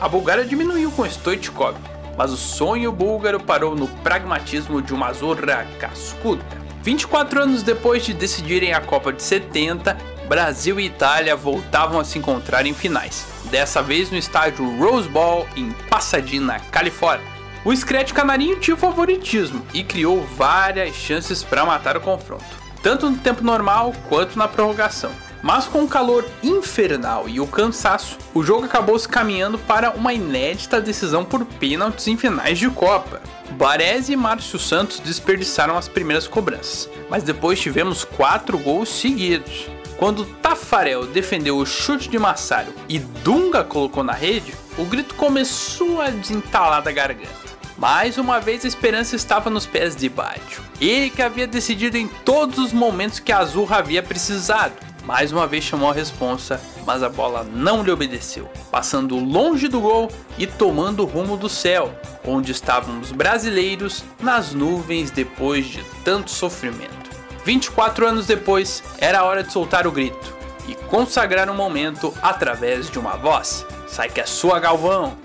A 0.00 0.08
Bulgária 0.08 0.46
diminuiu 0.46 0.90
com 0.92 1.04
Stoichkov, 1.04 1.76
mas 2.16 2.32
o 2.32 2.38
sonho 2.38 2.90
búlgaro 2.90 3.38
parou 3.38 3.76
no 3.76 3.86
pragmatismo 3.86 4.80
de 4.80 4.94
uma 4.94 5.12
zorra 5.12 5.66
cascuda. 5.78 6.42
24 6.82 7.42
anos 7.42 7.62
depois 7.62 8.02
de 8.02 8.14
decidirem 8.14 8.72
a 8.72 8.80
Copa 8.80 9.12
de 9.12 9.22
70, 9.22 9.94
Brasil 10.26 10.80
e 10.80 10.86
Itália 10.86 11.36
voltavam 11.36 12.00
a 12.00 12.04
se 12.04 12.18
encontrar 12.18 12.64
em 12.64 12.72
finais, 12.72 13.26
dessa 13.50 13.82
vez 13.82 14.10
no 14.10 14.16
estádio 14.16 14.64
Rose 14.78 15.06
Bowl 15.06 15.46
em 15.54 15.70
Pasadena, 15.90 16.60
Califórnia. 16.70 17.28
O 17.62 17.76
Scratch 17.76 18.14
Canarinho 18.14 18.58
tinha 18.58 18.74
favoritismo 18.74 19.66
e 19.74 19.84
criou 19.84 20.24
várias 20.24 20.94
chances 20.94 21.42
para 21.42 21.66
matar 21.66 21.94
o 21.94 22.00
confronto 22.00 22.67
tanto 22.82 23.08
no 23.10 23.16
tempo 23.16 23.44
normal 23.44 23.92
quanto 24.08 24.38
na 24.38 24.48
prorrogação. 24.48 25.10
Mas 25.42 25.66
com 25.66 25.84
o 25.84 25.88
calor 25.88 26.24
infernal 26.42 27.28
e 27.28 27.40
o 27.40 27.46
cansaço, 27.46 28.18
o 28.34 28.42
jogo 28.42 28.64
acabou 28.64 28.98
se 28.98 29.08
caminhando 29.08 29.58
para 29.58 29.90
uma 29.90 30.12
inédita 30.12 30.80
decisão 30.80 31.24
por 31.24 31.44
pênaltis 31.44 32.08
em 32.08 32.16
finais 32.16 32.58
de 32.58 32.68
Copa. 32.68 33.22
Baresi 33.52 34.12
e 34.12 34.16
Márcio 34.16 34.58
Santos 34.58 34.98
desperdiçaram 35.00 35.76
as 35.76 35.88
primeiras 35.88 36.26
cobranças, 36.26 36.88
mas 37.08 37.22
depois 37.22 37.60
tivemos 37.60 38.04
quatro 38.04 38.58
gols 38.58 38.88
seguidos. 38.88 39.68
Quando 39.96 40.24
Tafarel 40.24 41.06
defendeu 41.06 41.56
o 41.56 41.66
chute 41.66 42.08
de 42.08 42.18
Massaro 42.18 42.72
e 42.88 42.98
Dunga 42.98 43.64
colocou 43.64 44.04
na 44.04 44.12
rede, 44.12 44.54
o 44.76 44.84
grito 44.84 45.14
começou 45.16 46.00
a 46.00 46.10
desentalar 46.10 46.82
da 46.82 46.92
garganta. 46.92 47.47
Mais 47.78 48.18
uma 48.18 48.40
vez 48.40 48.64
a 48.64 48.68
esperança 48.68 49.14
estava 49.14 49.48
nos 49.48 49.64
pés 49.64 49.94
de 49.94 50.08
Baggio. 50.08 50.64
Ele 50.80 51.10
que 51.10 51.22
havia 51.22 51.46
decidido 51.46 51.96
em 51.96 52.08
todos 52.08 52.58
os 52.58 52.72
momentos 52.72 53.20
que 53.20 53.30
a 53.30 53.38
Azul 53.38 53.68
havia 53.70 54.02
precisado. 54.02 54.72
Mais 55.04 55.30
uma 55.30 55.46
vez 55.46 55.62
chamou 55.62 55.88
a 55.88 55.94
responsa, 55.94 56.60
mas 56.84 57.04
a 57.04 57.08
bola 57.08 57.44
não 57.44 57.84
lhe 57.84 57.90
obedeceu, 57.92 58.50
passando 58.68 59.16
longe 59.16 59.68
do 59.68 59.80
gol 59.80 60.10
e 60.36 60.44
tomando 60.44 61.04
o 61.04 61.06
rumo 61.06 61.36
do 61.36 61.48
céu, 61.48 61.94
onde 62.26 62.50
estavam 62.50 62.98
os 62.98 63.12
brasileiros 63.12 64.02
nas 64.20 64.52
nuvens 64.52 65.12
depois 65.12 65.66
de 65.66 65.84
tanto 66.04 66.32
sofrimento. 66.32 67.08
24 67.44 68.08
anos 68.08 68.26
depois, 68.26 68.82
era 68.98 69.24
hora 69.24 69.44
de 69.44 69.52
soltar 69.52 69.86
o 69.86 69.92
grito 69.92 70.36
e 70.66 70.74
consagrar 70.74 71.48
um 71.48 71.54
momento 71.54 72.12
através 72.20 72.90
de 72.90 72.98
uma 72.98 73.16
voz. 73.16 73.64
Sai 73.86 74.10
que 74.10 74.20
é 74.20 74.26
sua, 74.26 74.58
Galvão! 74.58 75.16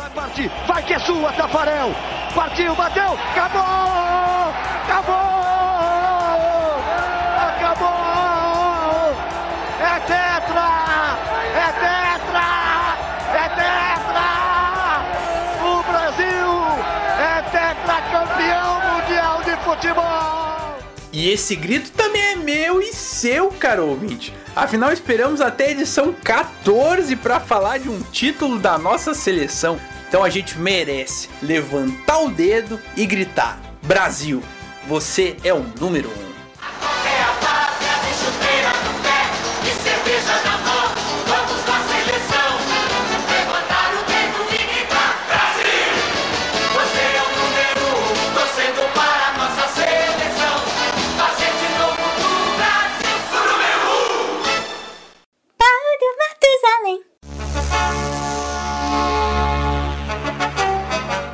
Vai 0.00 0.08
partir, 0.08 0.50
vai 0.66 0.82
que 0.82 0.94
é 0.94 0.98
sua, 0.98 1.30
Tafarel! 1.32 1.94
Partiu, 2.34 2.74
bateu, 2.74 3.18
acabou! 3.32 3.60
Acabou! 4.88 5.20
Acabou! 7.50 7.90
É 9.78 10.00
tetra! 10.06 10.68
É 11.54 11.68
tetra! 11.84 12.48
É 13.34 13.48
tetra! 13.60 14.28
O 15.68 15.82
Brasil 15.82 16.50
é 17.18 17.42
tetracampeão 17.50 18.80
mundial 18.80 19.42
de 19.42 19.54
futebol! 19.62 20.59
E 21.12 21.28
esse 21.28 21.56
grito 21.56 21.90
também 21.90 22.22
é 22.22 22.36
meu 22.36 22.80
e 22.80 22.92
seu, 22.92 23.48
caro 23.50 23.86
ouvinte. 23.86 24.32
Afinal, 24.54 24.92
esperamos 24.92 25.40
até 25.40 25.66
a 25.66 25.70
edição 25.72 26.12
14 26.12 27.16
para 27.16 27.40
falar 27.40 27.78
de 27.78 27.88
um 27.88 28.00
título 28.00 28.58
da 28.58 28.78
nossa 28.78 29.14
seleção. 29.14 29.78
Então 30.08 30.22
a 30.22 30.30
gente 30.30 30.58
merece 30.58 31.28
levantar 31.42 32.20
o 32.20 32.30
dedo 32.30 32.80
e 32.96 33.06
gritar: 33.06 33.60
Brasil, 33.82 34.42
você 34.86 35.36
é 35.42 35.52
o 35.52 35.64
número 35.80 36.08
um. 36.08 36.29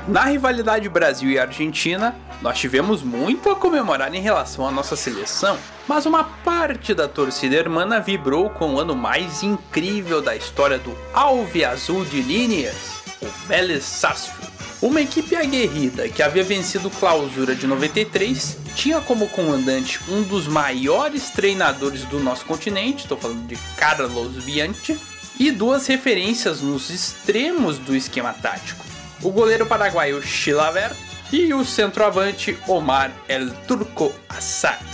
Na 0.08 0.24
rivalidade 0.24 0.88
Brasil 0.88 1.30
e 1.30 1.38
Argentina, 1.38 2.14
nós 2.40 2.58
tivemos 2.58 3.02
muito 3.02 3.50
a 3.50 3.56
comemorar 3.56 4.14
em 4.14 4.20
relação 4.20 4.66
à 4.66 4.70
nossa 4.70 4.94
seleção, 4.94 5.58
mas 5.88 6.06
uma 6.06 6.22
parte 6.22 6.94
da 6.94 7.08
torcida 7.08 7.56
hermana 7.56 8.00
vibrou 8.00 8.48
com 8.48 8.74
o 8.74 8.80
ano 8.80 8.94
mais 8.94 9.42
incrível 9.42 10.22
da 10.22 10.36
história 10.36 10.78
do 10.78 10.96
Alve 11.12 11.64
Azul 11.64 12.04
de 12.04 12.22
Líneas, 12.22 13.02
o 13.20 13.26
Vélez 13.48 13.82
Sarsfield. 13.82 14.46
Uma 14.80 15.00
equipe 15.00 15.34
aguerrida 15.34 16.08
que 16.08 16.22
havia 16.22 16.44
vencido 16.44 16.90
Clausura 16.90 17.54
de 17.54 17.66
93, 17.66 18.58
tinha 18.76 19.00
como 19.00 19.26
comandante 19.28 19.98
um 20.08 20.22
dos 20.22 20.46
maiores 20.46 21.30
treinadores 21.30 22.04
do 22.04 22.20
nosso 22.20 22.44
continente, 22.44 23.02
estou 23.02 23.18
falando 23.18 23.46
de 23.46 23.56
Carlos 23.76 24.44
Bianchi, 24.44 25.00
e 25.38 25.50
duas 25.50 25.86
referências 25.86 26.60
nos 26.60 26.90
extremos 26.90 27.78
do 27.78 27.94
esquema 27.94 28.32
tático 28.32 28.86
o 29.22 29.30
goleiro 29.30 29.66
paraguaio 29.66 30.22
Chilaver 30.22 30.92
e 31.32 31.52
o 31.52 31.64
centroavante 31.64 32.56
Omar 32.68 33.10
El 33.28 33.50
Turco 33.66 34.12
Assad. 34.28 34.84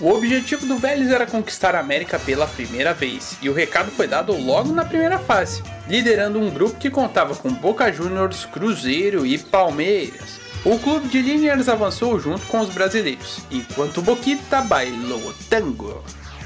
O 0.00 0.12
objetivo 0.12 0.64
do 0.64 0.78
Vélez 0.78 1.10
era 1.10 1.26
conquistar 1.26 1.74
a 1.74 1.80
América 1.80 2.18
pela 2.18 2.46
primeira 2.46 2.94
vez, 2.94 3.36
e 3.42 3.50
o 3.50 3.52
recado 3.52 3.90
foi 3.90 4.06
dado 4.06 4.32
logo 4.32 4.72
na 4.72 4.84
primeira 4.84 5.18
fase, 5.18 5.62
liderando 5.88 6.38
um 6.38 6.48
grupo 6.48 6.78
que 6.78 6.88
contava 6.88 7.34
com 7.34 7.52
Boca 7.52 7.92
Juniors, 7.92 8.46
Cruzeiro 8.46 9.26
e 9.26 9.36
Palmeiras. 9.36 10.40
O 10.64 10.78
clube 10.78 11.08
de 11.08 11.20
Liniers 11.20 11.68
avançou 11.68 12.18
junto 12.18 12.46
com 12.46 12.60
os 12.60 12.70
brasileiros, 12.70 13.40
enquanto 13.50 14.00
Boquita 14.00 14.62
bailou 14.62 15.34
tango. 15.50 16.02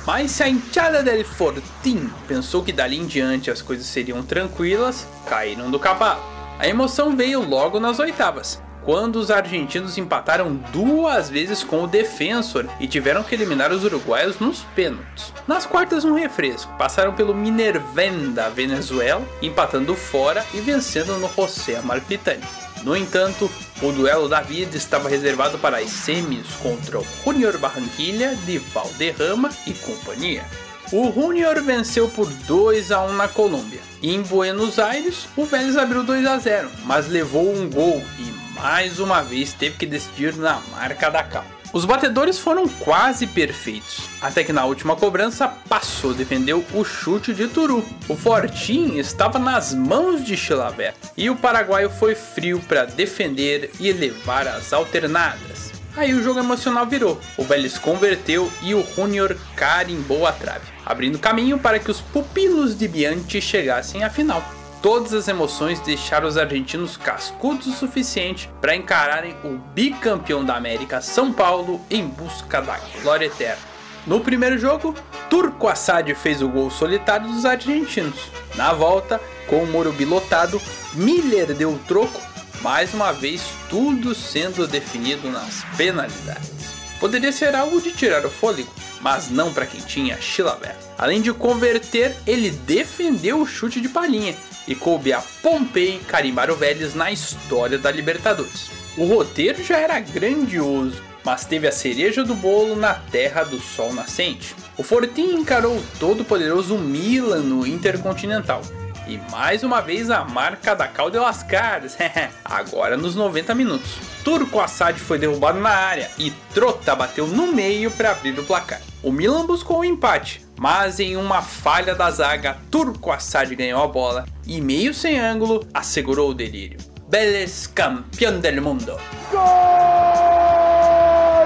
Mas 0.07 0.33
se 0.33 0.43
a 0.43 0.49
hinchada 0.49 1.03
del 1.03 1.25
Fortin 1.25 2.11
pensou 2.29 2.63
que 2.63 2.73
dali 2.73 2.99
em 2.99 3.07
diante 3.07 3.51
as 3.51 3.63
coisas 3.63 3.87
seriam 3.87 4.23
tranquilas, 4.23 5.07
caíram 5.27 5.71
do 5.71 5.79
cavalo. 5.79 6.23
A 6.59 6.69
emoção 6.69 7.17
veio 7.17 7.41
logo 7.41 7.81
nas 7.81 7.99
oitavas, 7.99 8.63
quando 8.85 9.17
os 9.17 9.31
argentinos 9.31 9.97
empataram 9.97 10.55
duas 10.71 11.31
vezes 11.31 11.65
com 11.65 11.83
o 11.83 11.87
Defensor 11.87 12.67
e 12.79 12.87
tiveram 12.87 13.23
que 13.23 13.35
eliminar 13.35 13.73
os 13.73 13.83
uruguaios 13.83 14.39
nos 14.39 14.63
pênaltis. 14.77 15.33
Nas 15.49 15.65
quartas, 15.65 16.05
um 16.05 16.15
refresco, 16.15 16.71
passaram 16.77 17.15
pelo 17.15 17.35
Minervén 17.35 18.33
da 18.33 18.51
Venezuela, 18.51 19.27
empatando 19.41 19.95
fora 19.95 20.45
e 20.53 20.61
vencendo 20.61 21.17
no 21.19 21.31
José 21.35 21.77
Amalfitani. 21.77 22.64
No 22.85 22.95
entanto, 22.95 23.51
o 23.83 23.93
duelo 23.93 24.29
da 24.29 24.43
vida 24.43 24.77
estava 24.77 25.09
reservado 25.09 25.59
para 25.59 25.79
as 25.79 25.91
semis 25.91 26.47
contra 26.63 27.01
o 27.01 27.07
Junior 27.25 27.57
Barranquilla 27.57 28.37
de 28.45 28.59
Valderrama 28.59 29.51
e 29.67 29.73
companhia. 29.73 30.45
O 30.93 31.11
Junior 31.11 31.61
venceu 31.63 32.09
por 32.11 32.29
2 32.29 32.93
a 32.93 33.03
1 33.05 33.15
na 33.15 33.27
Colômbia. 33.27 33.81
Em 34.03 34.21
Buenos 34.21 34.79
Aires, 34.79 35.27
o 35.35 35.47
Vélez 35.47 35.79
abriu 35.79 36.05
2 36.05 36.27
a 36.27 36.39
0, 36.39 36.71
mas 36.85 37.09
levou 37.09 37.51
um 37.55 37.71
gol 37.71 38.03
e 38.19 38.61
mais 38.61 39.01
uma 39.01 39.23
vez 39.23 39.55
teve 39.55 39.77
que 39.77 39.87
decidir 39.87 40.37
na 40.37 40.61
marca 40.71 41.11
da 41.11 41.23
cal. 41.23 41.54
Os 41.75 41.85
batedores 41.85 42.39
foram 42.39 42.69
quase 42.69 43.27
perfeitos, 43.27 44.09
até 44.23 44.45
que 44.45 44.53
na 44.53 44.65
última 44.65 44.95
cobrança 44.95 45.49
passou 45.69 46.15
defendeu 46.15 46.65
o 46.73 46.85
chute 46.85 47.35
de 47.35 47.49
Turu. 47.49 47.85
O 48.09 48.15
Fortin 48.15 48.97
estava 48.97 49.41
nas 49.41 49.75
mãos 49.75 50.25
de 50.25 50.37
Chilaver 50.37 50.95
e 51.17 51.29
o 51.29 51.35
paraguaio 51.35 51.91
foi 51.91 52.15
frio 52.15 52.61
para 52.61 52.85
defender 52.85 53.73
e 53.81 53.91
levar 53.91 54.47
as 54.47 54.73
alternadas. 54.73 55.73
Aí 55.97 56.15
o 56.15 56.23
jogo 56.23 56.39
emocional 56.39 56.87
virou, 56.87 57.21
o 57.37 57.43
Vélez 57.43 57.77
converteu 57.77 58.49
e 58.63 58.73
o 58.73 58.87
Junior 58.95 59.37
carimbou 59.57 60.29
a 60.29 60.33
trave, 60.33 60.71
abrindo 60.87 61.19
caminho 61.19 61.59
para 61.59 61.81
que 61.81 61.91
os 61.91 62.01
pupilos 62.01 62.79
de 62.79 62.87
Bianchi 62.87 63.41
chegassem 63.41 64.05
à 64.05 64.11
final 64.11 64.45
todas 64.85 65.15
as 65.15 65.29
emoções 65.29 65.81
deixaram 65.81 66.29
os 66.29 66.37
argentinos 66.37 66.95
cascudos 66.95 67.67
o 67.69 67.73
suficiente 67.73 68.51
para 68.61 68.77
encararem 68.77 69.35
o 69.43 69.57
bicampeão 69.73 70.45
da 70.45 70.57
América 70.57 71.01
São 71.01 71.33
Paulo 71.33 71.81
em 71.91 72.07
busca 72.07 72.61
da 72.61 72.79
glória 73.01 73.25
eterna. 73.25 73.63
No 74.07 74.21
primeiro 74.21 74.59
jogo, 74.59 74.95
Turco 75.31 75.69
Assad 75.69 76.15
fez 76.15 76.43
o 76.43 76.51
gol 76.51 76.71
solitário 76.71 77.27
dos 77.29 77.47
argentinos. 77.47 78.31
Na 78.57 78.75
volta, 78.75 79.19
com 79.47 79.65
o 79.65 79.67
Morumbi 79.67 80.05
lotado, 80.05 80.61
Miller 80.93 81.55
deu 81.55 81.71
o 81.71 81.79
troco, 81.89 82.21
mais 82.61 82.93
uma 82.93 83.11
vez 83.11 83.41
tudo 83.71 84.15
sendo 84.15 84.67
definido 84.67 85.31
nas 85.31 85.65
penalidades. 85.79 86.75
Poderia 87.01 87.33
ser 87.33 87.55
algo 87.55 87.81
de 87.81 87.91
tirar 87.91 88.27
o 88.27 88.31
fôlego, 88.31 88.69
mas 89.01 89.31
não 89.31 89.51
para 89.51 89.65
quem 89.65 89.81
tinha 89.81 90.21
Chilavert. 90.21 90.77
Além 90.99 91.23
de 91.23 91.33
converter, 91.33 92.15
ele 92.27 92.51
defendeu 92.51 93.41
o 93.41 93.47
chute 93.47 93.81
de 93.81 93.89
palhinha 93.89 94.37
e 94.67 94.75
coube 94.75 95.13
a 95.13 95.23
Pompei 95.43 96.01
carimbar 96.07 96.51
o 96.51 96.57
Vélez 96.57 96.95
na 96.95 97.11
história 97.11 97.79
da 97.79 97.91
Libertadores. 97.91 98.71
O 98.97 99.05
roteiro 99.07 99.63
já 99.63 99.79
era 99.79 99.99
grandioso, 100.01 101.03
mas 101.25 101.45
teve 101.45 101.67
a 101.67 101.73
cereja 101.73 102.23
do 102.23 102.35
bolo 102.35 102.77
na 102.77 102.95
terra 102.95 103.43
do 103.43 103.59
sol 103.59 103.93
nascente. 103.93 104.55
O 104.77 104.83
Fortin 104.83 105.35
encarou 105.35 105.77
o 105.77 105.85
todo-poderoso 105.99 106.77
Milan 106.77 107.41
no 107.41 107.67
Intercontinental. 107.67 108.63
E 109.07 109.19
mais 109.31 109.63
uma 109.63 109.81
vez 109.81 110.11
a 110.11 110.25
marca 110.25 110.75
da 110.75 110.89
Cal 110.89 111.11
de 111.11 111.19
Lascares, 111.19 111.97
agora 112.45 112.97
nos 112.97 113.15
90 113.15 113.55
minutos. 113.55 113.99
Turco 114.23 114.61
Assad 114.61 114.99
foi 114.99 115.19
derrubado 115.19 115.61
na 115.61 115.71
área 115.71 116.11
e 116.19 116.31
Trota 116.55 116.95
bateu 116.95 117.27
no 117.27 117.49
meio 117.49 117.91
para 117.91 118.13
abrir 118.13 118.39
o 118.39 118.45
placar. 118.45 118.81
O 119.03 119.13
Milan 119.13 119.45
buscou 119.45 119.79
o 119.79 119.81
um 119.81 119.85
empate, 119.85 120.44
mas 120.59 121.01
em 121.01 121.17
uma 121.17 121.43
falha 121.43 121.95
da 121.95 122.11
zaga, 122.11 122.57
Turco 122.71 123.11
Assad 123.11 123.55
ganhou 123.55 123.83
a 123.83 123.89
bola 123.89 124.25
e, 124.47 124.61
meio 124.61 124.95
sem 124.95 125.19
ângulo, 125.19 125.67
assegurou 125.73 126.31
o 126.31 126.35
delírio. 126.35 126.79
Vélez 127.09 127.67
campeão 127.69 128.41
del 128.41 128.61
mundo. 128.61 128.99
Gol 129.31 129.45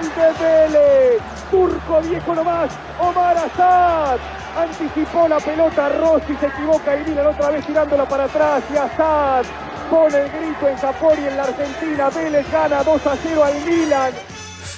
de 0.01 0.33
Vélez. 0.39 1.23
Turco 1.51 2.01
viejo 2.01 2.35
nomás. 2.35 2.73
Omar 2.99 3.37
Assad. 3.37 4.21
Anticipó 4.57 5.29
la 5.29 5.39
pelota. 5.39 5.89
Rossi 5.91 6.35
se 6.41 6.47
equivoca 6.47 6.97
y 6.97 7.05
Milan 7.05 7.27
otra 7.27 7.51
vez 7.51 7.67
tirándola 7.67 8.09
para 8.09 8.25
atrás. 8.25 8.63
Y 8.73 8.77
Assad 8.77 9.45
pone 9.91 10.21
el 10.21 10.31
grito 10.31 10.69
en 10.69 10.77
Japón 10.77 11.19
y 11.23 11.27
en 11.27 11.37
la 11.37 11.43
Argentina. 11.45 12.11
Vélez 12.11 12.51
gana 12.51 12.83
2 12.83 13.07
a 13.07 13.17
0 13.23 13.45
al 13.45 13.61
Milan. 13.65 14.13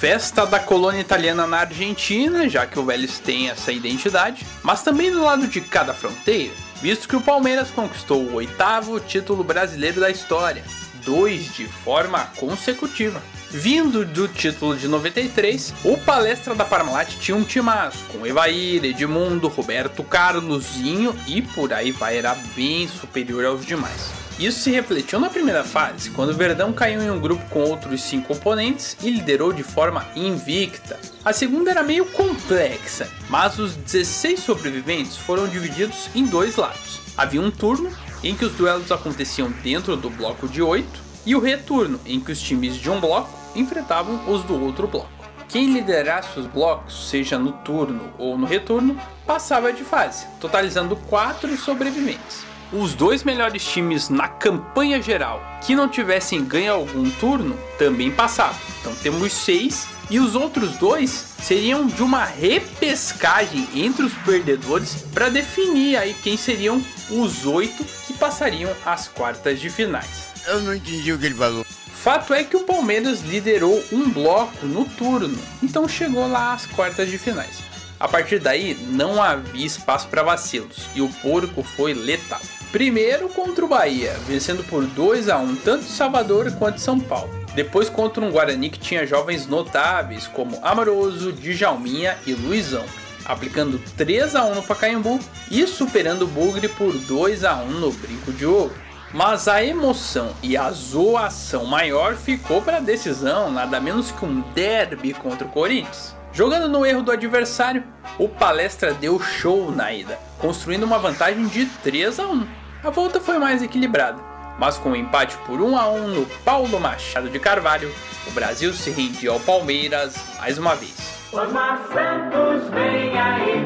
Festa 0.01 0.47
da 0.47 0.59
colônia 0.59 0.99
italiana 0.99 1.45
na 1.45 1.59
Argentina, 1.59 2.49
já 2.49 2.65
que 2.65 2.79
o 2.79 2.83
Vélez 2.83 3.19
tem 3.19 3.51
essa 3.51 3.71
identidade, 3.71 4.43
mas 4.63 4.81
também 4.81 5.11
do 5.11 5.23
lado 5.23 5.47
de 5.47 5.61
cada 5.61 5.93
fronteira, 5.93 6.51
visto 6.81 7.07
que 7.07 7.15
o 7.15 7.21
Palmeiras 7.21 7.69
conquistou 7.69 8.23
o 8.23 8.33
oitavo 8.33 8.99
título 8.99 9.43
brasileiro 9.43 10.01
da 10.01 10.09
história, 10.09 10.63
dois 11.05 11.53
de 11.53 11.67
forma 11.67 12.17
consecutiva. 12.35 13.21
Vindo 13.51 14.03
do 14.03 14.27
título 14.27 14.75
de 14.75 14.87
93, 14.87 15.71
o 15.83 15.95
Palestra 15.99 16.55
da 16.55 16.65
Parmalat 16.65 17.19
tinha 17.19 17.37
um 17.37 17.43
timaço, 17.43 18.03
com 18.11 18.25
Evair, 18.25 18.83
Edmundo, 18.83 19.49
Roberto 19.49 20.03
Carlosinho 20.03 21.15
e 21.27 21.43
por 21.43 21.71
aí 21.71 21.91
vai, 21.91 22.17
era 22.17 22.33
bem 22.55 22.87
superior 22.87 23.45
aos 23.45 23.63
demais. 23.63 24.20
Isso 24.41 24.61
se 24.61 24.71
refletiu 24.71 25.19
na 25.19 25.29
primeira 25.29 25.63
fase, 25.63 26.09
quando 26.09 26.31
o 26.31 26.35
Verdão 26.35 26.73
caiu 26.73 26.99
em 26.99 27.11
um 27.11 27.19
grupo 27.19 27.47
com 27.51 27.59
outros 27.59 28.01
cinco 28.01 28.33
oponentes 28.33 28.97
e 29.03 29.11
liderou 29.11 29.53
de 29.53 29.61
forma 29.61 30.03
invicta. 30.15 30.99
A 31.23 31.31
segunda 31.31 31.69
era 31.69 31.83
meio 31.83 32.07
complexa, 32.07 33.07
mas 33.29 33.59
os 33.59 33.75
16 33.75 34.39
sobreviventes 34.39 35.15
foram 35.15 35.47
divididos 35.47 36.09
em 36.15 36.25
dois 36.25 36.55
lados. 36.55 37.01
Havia 37.15 37.39
um 37.39 37.51
turno 37.51 37.95
em 38.23 38.33
que 38.35 38.43
os 38.43 38.53
duelos 38.53 38.91
aconteciam 38.91 39.53
dentro 39.61 39.95
do 39.95 40.09
bloco 40.09 40.47
de 40.47 40.59
8 40.59 40.87
e 41.23 41.35
o 41.35 41.39
retorno 41.39 41.99
em 42.03 42.19
que 42.19 42.31
os 42.31 42.41
times 42.41 42.77
de 42.77 42.89
um 42.89 42.99
bloco 42.99 43.37
enfrentavam 43.55 44.27
os 44.27 44.41
do 44.43 44.59
outro 44.59 44.87
bloco. 44.87 45.11
Quem 45.49 45.71
liderasse 45.71 46.39
os 46.39 46.47
blocos, 46.47 47.11
seja 47.11 47.37
no 47.37 47.51
turno 47.51 48.11
ou 48.17 48.35
no 48.39 48.47
retorno, 48.47 48.99
passava 49.23 49.71
de 49.71 49.83
fase, 49.83 50.25
totalizando 50.39 50.95
4 50.95 51.55
sobreviventes 51.57 52.49
os 52.73 52.93
dois 52.93 53.23
melhores 53.23 53.63
times 53.63 54.09
na 54.09 54.27
campanha 54.27 55.01
geral 55.01 55.43
que 55.61 55.75
não 55.75 55.87
tivessem 55.87 56.43
ganho 56.43 56.73
algum 56.73 57.09
turno 57.09 57.57
também 57.77 58.09
passavam. 58.09 58.59
Então 58.79 58.95
temos 58.95 59.33
seis 59.33 59.87
e 60.09 60.19
os 60.19 60.35
outros 60.35 60.77
dois 60.77 61.09
seriam 61.09 61.85
de 61.85 62.01
uma 62.01 62.23
repescagem 62.23 63.67
entre 63.75 64.05
os 64.05 64.13
perdedores 64.13 65.05
para 65.13 65.29
definir 65.29 65.97
aí 65.97 66.13
quem 66.13 66.37
seriam 66.37 66.83
os 67.09 67.45
oito 67.45 67.83
que 68.05 68.13
passariam 68.13 68.71
às 68.85 69.07
quartas 69.07 69.59
de 69.59 69.69
finais. 69.69 70.29
Eu 70.47 70.61
não 70.61 70.73
entendi 70.73 71.13
o 71.13 71.19
que 71.19 71.25
ele 71.27 71.35
falou. 71.35 71.65
Fato 71.65 72.33
é 72.33 72.43
que 72.43 72.57
o 72.57 72.63
Palmeiras 72.63 73.21
liderou 73.21 73.83
um 73.91 74.09
bloco 74.09 74.65
no 74.65 74.85
turno, 74.85 75.37
então 75.61 75.87
chegou 75.87 76.27
lá 76.27 76.53
às 76.53 76.65
quartas 76.65 77.09
de 77.09 77.17
finais. 77.17 77.59
A 77.99 78.07
partir 78.07 78.39
daí 78.39 78.73
não 78.89 79.21
havia 79.21 79.67
espaço 79.67 80.07
para 80.07 80.23
vacilos 80.23 80.87
e 80.95 81.01
o 81.01 81.09
porco 81.21 81.61
foi 81.61 81.93
letal. 81.93 82.41
Primeiro 82.71 83.27
contra 83.27 83.65
o 83.65 83.67
Bahia, 83.67 84.15
vencendo 84.25 84.63
por 84.63 84.85
2 84.85 85.27
a 85.27 85.37
1 85.37 85.57
tanto 85.57 85.83
Salvador 85.83 86.49
quanto 86.53 86.79
São 86.79 86.97
Paulo. 86.97 87.29
Depois 87.53 87.89
contra 87.89 88.23
um 88.23 88.31
Guarani 88.31 88.69
que 88.69 88.79
tinha 88.79 89.05
jovens 89.05 89.45
notáveis 89.45 90.25
como 90.25 90.57
Amoroso, 90.63 91.33
Djalminha 91.33 92.17
e 92.25 92.33
Luizão, 92.33 92.85
aplicando 93.25 93.77
3 93.97 94.35
a 94.37 94.45
1 94.45 94.55
no 94.55 94.63
Pacaembu 94.63 95.19
e 95.51 95.67
superando 95.67 96.21
o 96.21 96.27
Bugre 96.27 96.69
por 96.69 96.93
2 96.93 97.43
a 97.43 97.55
1 97.55 97.71
no 97.71 97.91
Brinco 97.91 98.31
de 98.31 98.45
Ouro. 98.45 98.73
Mas 99.13 99.49
a 99.49 99.61
emoção 99.61 100.33
e 100.41 100.55
a 100.55 100.71
zoação 100.71 101.65
maior 101.65 102.15
ficou 102.15 102.61
para 102.61 102.77
a 102.77 102.81
decisão, 102.81 103.51
nada 103.51 103.81
menos 103.81 104.11
que 104.11 104.23
um 104.23 104.39
derby 104.53 105.13
contra 105.13 105.45
o 105.45 105.51
Corinthians. 105.51 106.15
Jogando 106.31 106.69
no 106.69 106.85
erro 106.85 107.03
do 107.03 107.11
adversário, 107.11 107.83
o 108.17 108.29
Palestra 108.29 108.93
deu 108.93 109.19
show 109.19 109.69
na 109.69 109.91
ida, 109.91 110.17
construindo 110.39 110.83
uma 110.83 110.97
vantagem 110.97 111.45
de 111.47 111.65
3 111.65 112.17
a 112.17 112.27
1. 112.27 112.60
A 112.83 112.89
volta 112.89 113.19
foi 113.19 113.37
mais 113.37 113.61
equilibrada, 113.61 114.17
mas 114.57 114.75
com 114.79 114.89
o 114.89 114.91
um 114.93 114.95
empate 114.95 115.37
por 115.45 115.61
1 115.61 115.77
a 115.77 115.87
1 115.87 116.07
no 116.07 116.25
Paulo 116.43 116.79
Machado 116.79 117.29
de 117.29 117.37
Carvalho, 117.37 117.91
o 118.27 118.31
Brasil 118.31 118.73
se 118.73 118.89
rendia 118.89 119.29
ao 119.29 119.39
Palmeiras 119.39 120.15
mais 120.39 120.57
uma 120.57 120.73
vez. 120.73 120.97
Osmar 121.31 121.79
Santos 121.93 122.67
vem 122.71 123.19
aí, 123.19 123.63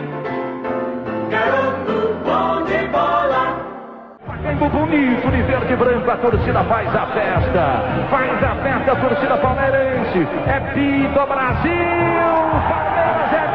garoto 1.32 2.14
bom 2.26 2.66
de 2.66 2.88
bola. 2.90 3.56
Pacaembu 4.28 4.70
bonito 4.70 5.32
de 5.32 5.44
verde 5.44 5.72
e 5.72 5.76
branco, 5.78 6.12
a 6.12 6.18
torcida 6.18 6.64
faz 6.66 6.94
a 6.94 7.08
festa. 7.14 8.08
Faz 8.12 8.44
a 8.44 8.56
festa 8.64 8.92
a 8.92 8.96
torcida 8.98 9.38
palmeirense. 9.38 10.28
É 10.46 10.60
Pito 10.74 11.26
Brasil! 11.26 12.36
Palmeiras 12.68 13.34
é 13.34 13.55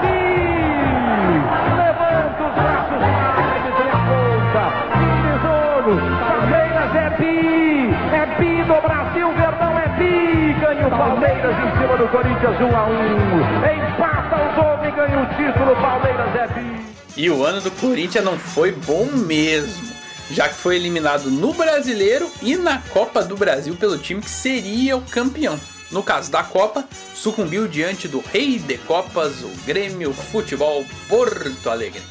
Palmeiras 11.01 11.57
em 11.57 11.81
cima 11.81 11.97
do 11.97 12.07
Corinthians 12.09 12.61
1 12.61 12.77
a 12.77 12.87
1 12.87 13.89
Empata 13.89 14.37
o 14.37 14.55
jogo 14.55 14.85
e 14.85 14.91
ganha 14.91 15.23
o 15.23 15.27
título, 15.29 15.75
Palmeiras 15.77 16.37
é 16.37 16.47
bi! 16.49 16.85
E 17.17 17.31
o 17.31 17.43
ano 17.43 17.63
do 17.63 17.71
Corinthians 17.71 18.23
não 18.23 18.39
foi 18.39 18.71
bom 18.71 19.07
mesmo. 19.07 19.89
já 20.31 20.47
que 20.47 20.57
foi 20.57 20.77
eliminado 20.77 21.31
no 21.31 21.55
Brasileiro 21.55 22.31
e 22.43 22.55
na 22.55 22.83
Copa 22.91 23.23
do 23.23 23.35
Brasil 23.35 23.75
pelo 23.77 23.97
time 23.97 24.21
que 24.21 24.29
seria 24.29 24.95
o 24.99 25.01
campeão. 25.01 25.59
No 25.91 26.03
caso 26.03 26.31
da 26.31 26.43
Copa, 26.43 26.85
sucumbiu 27.15 27.67
diante 27.67 28.07
do 28.07 28.21
rei 28.21 28.59
de 28.59 28.77
Copas, 28.77 29.41
o 29.41 29.49
Grêmio 29.65 30.13
Futebol 30.13 30.85
Porto 31.09 31.71
Alegre. 31.71 32.03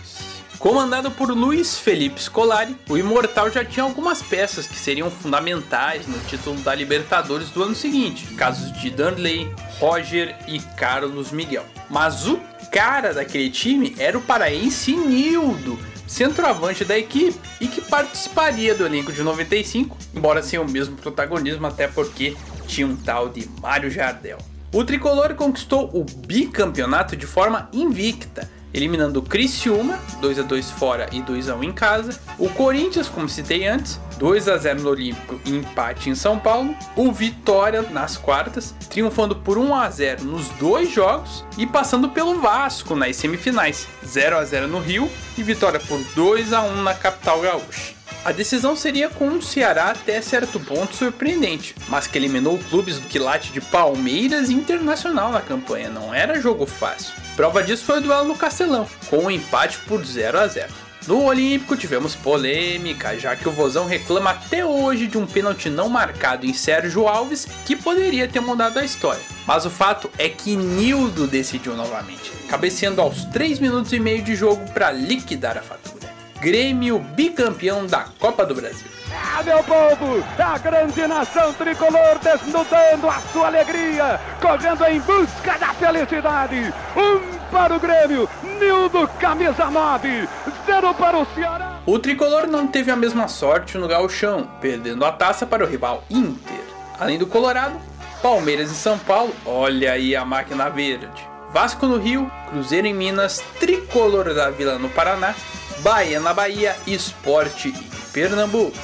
Comandado 0.60 1.10
por 1.10 1.32
Luiz 1.32 1.80
Felipe 1.80 2.22
Scolari, 2.22 2.76
o 2.90 2.98
Imortal 2.98 3.50
já 3.50 3.64
tinha 3.64 3.82
algumas 3.82 4.22
peças 4.22 4.68
que 4.68 4.76
seriam 4.76 5.10
fundamentais 5.10 6.06
no 6.06 6.20
título 6.20 6.60
da 6.60 6.76
Libertadores 6.76 7.50
do 7.50 7.64
ano 7.64 7.74
seguinte, 7.74 8.26
casos 8.36 8.74
de 8.74 8.90
Danley, 8.90 9.50
Roger 9.80 10.36
e 10.50 10.60
Carlos 10.60 11.32
Miguel. 11.32 11.66
Mas 11.90 12.28
o 12.28 12.42
cara 12.74 13.14
daquele 13.14 13.50
time 13.50 13.96
era 13.98 14.18
o 14.18 14.22
paraense 14.22 14.98
Nildo, 14.98 15.80
centroavante 16.06 16.84
da 16.84 17.00
equipe 17.00 17.40
e 17.62 17.66
que 17.66 17.80
participaria 17.80 18.76
do 18.76 18.86
elenco 18.86 19.14
de 19.14 19.24
95, 19.24 19.98
embora 20.14 20.44
sem 20.44 20.60
o 20.60 20.68
mesmo 20.68 20.98
protagonismo, 20.98 21.68
até 21.68 21.88
porque 21.88 22.36
tinha 22.68 22.86
um 22.86 22.98
tal 22.98 23.30
de 23.30 23.48
Mário 23.62 23.90
Jardel. 23.90 24.40
O 24.74 24.84
tricolor 24.84 25.36
conquistou 25.36 25.90
o 25.94 26.04
bicampeonato 26.04 27.16
de 27.16 27.26
forma 27.26 27.70
invicta, 27.72 28.59
eliminando 28.74 29.20
o 29.20 29.24
Criciúma, 29.24 30.00
2 30.22 30.40
a 30.40 30.42
2 30.44 30.72
fora 30.72 31.08
e 31.12 31.22
2 31.22 31.50
a 31.50 31.56
1 31.56 31.64
em 31.64 31.72
casa, 31.72 32.20
o 32.38 32.50
Corinthians, 32.50 33.08
como 33.08 33.30
citei 33.30 33.68
antes, 33.68 34.00
2 34.18 34.48
a 34.48 34.58
0 34.58 34.82
no 34.82 34.90
Olímpico 34.90 35.40
e 35.46 35.52
empate 35.52 36.10
em 36.10 36.16
São 36.16 36.38
Paulo, 36.38 36.76
o 36.96 37.12
Vitória 37.12 37.82
nas 37.84 38.18
quartas, 38.18 38.76
triunfando 38.90 39.36
por 39.36 39.58
1 39.58 39.76
a 39.76 39.90
0 39.90 40.24
nos 40.24 40.50
dois 40.52 40.92
jogos 40.92 41.46
e 41.58 41.66
passando 41.66 42.10
pelo 42.10 42.40
Vasco 42.40 42.96
nas 42.96 43.16
semifinais, 43.16 43.88
0 44.06 44.38
a 44.38 44.46
0 44.46 44.68
no 44.68 44.80
Rio 44.80 45.10
e 45.38 45.44
vitória 45.44 45.80
por 45.80 46.00
2 46.16 46.54
a 46.54 46.62
1 46.62 46.84
na 46.84 46.94
capital 46.94 47.42
gaúcha. 47.42 47.99
A 48.26 48.32
decisão 48.32 48.76
seria 48.76 49.10
com 49.10 49.28
um 49.28 49.42
Ceará 49.42 49.92
até 49.92 50.22
certo 50.22 50.60
ponto 50.60 50.96
surpreendente, 50.96 51.76
mas 51.88 52.08
que 52.08 52.18
eliminou 52.18 52.60
clubes 52.70 53.00
do 53.00 53.08
quilate 53.08 53.52
de 53.52 53.62
Palmeiras 53.62 54.50
e 54.50 54.54
Internacional 54.54 55.32
na 55.32 55.42
campanha, 55.42 55.90
não 55.90 56.14
era 56.14 56.42
jogo 56.42 56.66
fácil. 56.66 57.14
Prova 57.36 57.64
disso 57.64 57.86
foi 57.86 58.00
o 58.00 58.02
duelo 58.02 58.28
no 58.28 58.36
Castelão, 58.36 58.88
com 59.10 59.20
um 59.20 59.32
empate 59.32 59.80
por 59.80 60.04
0 60.04 60.40
a 60.40 60.48
0. 60.48 60.90
No 61.08 61.24
Olímpico 61.24 61.76
tivemos 61.76 62.14
polêmica, 62.14 63.18
já 63.18 63.36
que 63.36 63.48
o 63.48 63.52
Vozão 63.52 63.88
reclama 63.88 64.32
até 64.32 64.64
hoje 64.66 65.08
de 65.08 65.18
um 65.18 65.26
pênalti 65.26 65.70
não 65.70 65.90
marcado 65.90 66.46
em 66.46 66.54
Sérgio 66.54 67.08
Alves 67.08 67.48
que 67.66 67.76
poderia 67.76 68.28
ter 68.28 68.42
mudado 68.42 68.78
a 68.78 68.86
história. 68.86 69.22
Mas 69.48 69.66
o 69.66 69.70
fato 69.70 70.08
é 70.20 70.30
que 70.30 70.56
Nildo 70.56 71.26
decidiu 71.26 71.76
novamente, 71.76 72.32
cabeceando 72.48 73.02
aos 73.02 73.24
3 73.26 73.60
minutos 73.60 73.92
e 73.94 74.00
meio 74.00 74.22
de 74.22 74.36
jogo 74.36 74.70
para 74.72 74.92
liquidar 74.92 75.58
a 75.58 75.62
fatura. 75.62 75.99
Grêmio 76.42 77.00
bicampeão 77.00 77.86
da 77.86 78.06
Copa 78.18 78.46
do 78.46 78.56
Brasil. 78.56 78.88
Ah, 79.12 79.44
meu 79.44 79.62
povo, 79.62 80.24
a 80.38 80.58
grande 80.58 81.06
nação 81.06 81.52
tricolor 81.54 82.18
desnudando 82.24 83.10
a 83.10 83.20
sua 83.34 83.48
alegria, 83.48 84.20
correndo 84.42 84.86
em 84.86 85.02
busca 85.02 85.58
da 85.58 85.74
felicidade. 85.74 86.74
Um 86.96 87.40
para 87.52 87.76
o 87.76 87.80
Grêmio, 87.80 88.30
Nildo, 88.58 89.06
camisa 89.20 89.70
9, 89.70 90.30
zero 90.66 90.94
para 90.94 91.18
o 91.18 91.28
Ceará. 91.36 91.80
O 91.86 92.00
tricolor 92.00 92.48
não 92.48 92.68
teve 92.68 92.90
a 92.90 92.96
mesma 92.96 93.28
sorte 93.28 93.78
no 93.78 93.88
gauchão, 93.88 94.50
perdendo 94.62 95.04
a 95.04 95.12
taça 95.12 95.46
para 95.46 95.66
o 95.66 95.68
rival 95.68 96.06
Inter. 96.10 96.64
Além 96.98 97.18
do 97.18 97.28
Colorado, 97.28 97.78
Palmeiras 98.22 98.72
e 98.72 98.76
São 98.76 98.98
Paulo, 98.98 99.36
olha 99.46 99.92
aí 99.92 100.16
a 100.16 100.24
máquina 100.24 100.70
verde. 100.70 101.28
Vasco 101.52 101.86
no 101.86 101.98
Rio, 101.98 102.32
Cruzeiro 102.50 102.88
em 102.88 102.94
Minas, 102.94 103.44
Tricolor 103.60 104.34
da 104.34 104.50
Vila 104.52 104.78
no 104.78 104.88
Paraná, 104.90 105.34
Bahia 105.82 106.20
na 106.20 106.34
Bahia, 106.34 106.76
Esporte 106.86 107.70
em 107.70 108.12
Pernambuco. 108.12 108.78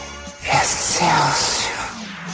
Excelsior. 0.44 1.76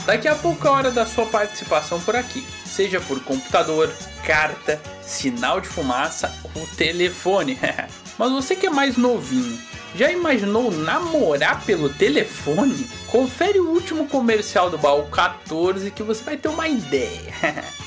Daqui 0.06 0.28
a 0.28 0.34
pouco 0.34 0.66
é 0.66 0.70
a 0.70 0.72
hora 0.72 0.90
da 0.90 1.06
sua 1.06 1.26
participação 1.26 2.00
por 2.00 2.16
aqui, 2.16 2.44
seja 2.64 3.00
por 3.00 3.22
computador, 3.22 3.92
carta, 4.24 4.80
sinal 5.02 5.60
de 5.60 5.68
fumaça 5.68 6.32
ou 6.54 6.66
telefone. 6.76 7.58
Mas 8.18 8.32
você 8.32 8.56
que 8.56 8.66
é 8.66 8.70
mais 8.70 8.96
novinho, 8.96 9.58
já 9.94 10.10
imaginou 10.10 10.70
namorar 10.70 11.64
pelo 11.64 11.88
telefone? 11.88 12.86
Confere 13.08 13.60
o 13.60 13.70
último 13.70 14.08
comercial 14.08 14.70
do 14.70 14.78
baú 14.78 15.06
14 15.08 15.90
que 15.90 16.02
você 16.02 16.22
vai 16.22 16.36
ter 16.36 16.48
uma 16.48 16.68
ideia. 16.68 17.32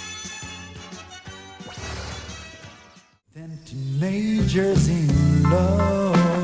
Teenagers 3.66 4.88
in 4.88 5.08
love. 5.50 6.35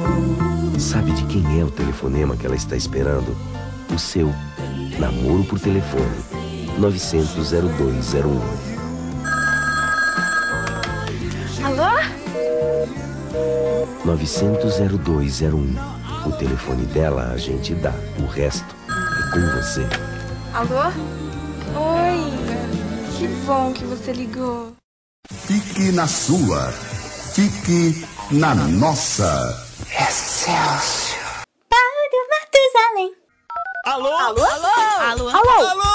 Sabe 0.82 1.12
de 1.12 1.24
quem 1.26 1.62
é 1.62 1.64
o 1.64 1.70
telefonema 1.70 2.36
que 2.36 2.44
ela 2.44 2.56
está 2.56 2.76
esperando? 2.76 3.38
O 3.94 4.00
seu. 4.00 4.34
Namoro 4.98 5.44
por 5.44 5.60
telefone. 5.60 6.10
900 6.80 7.52
0201. 7.52 8.42
Alô? 11.64 11.92
900 14.04 14.74
0201. 15.06 15.76
O 16.26 16.32
telefone 16.32 16.86
dela 16.88 17.32
a 17.32 17.38
gente 17.38 17.76
dá. 17.76 17.94
O 18.20 18.26
resto 18.26 18.76
é 18.90 19.32
com 19.32 19.62
você. 19.62 19.86
Alô? 20.52 20.88
Oi. 21.78 22.34
Que 23.20 23.28
bom 23.46 23.72
que 23.72 23.86
você 23.86 24.12
ligou. 24.14 24.74
Fique 25.32 25.92
na 25.92 26.08
sua. 26.08 26.72
Fique 27.36 28.04
na 28.32 28.56
nossa. 28.56 29.71
Excelsior. 30.42 31.44
Paulo 31.70 32.28
Matusalém. 32.32 33.14
Alô? 33.86 34.08
Alô? 34.08 34.44
Alô? 34.44 34.68
Alô? 35.00 35.30
Alô? 35.30 35.68
Alô? 35.68 35.92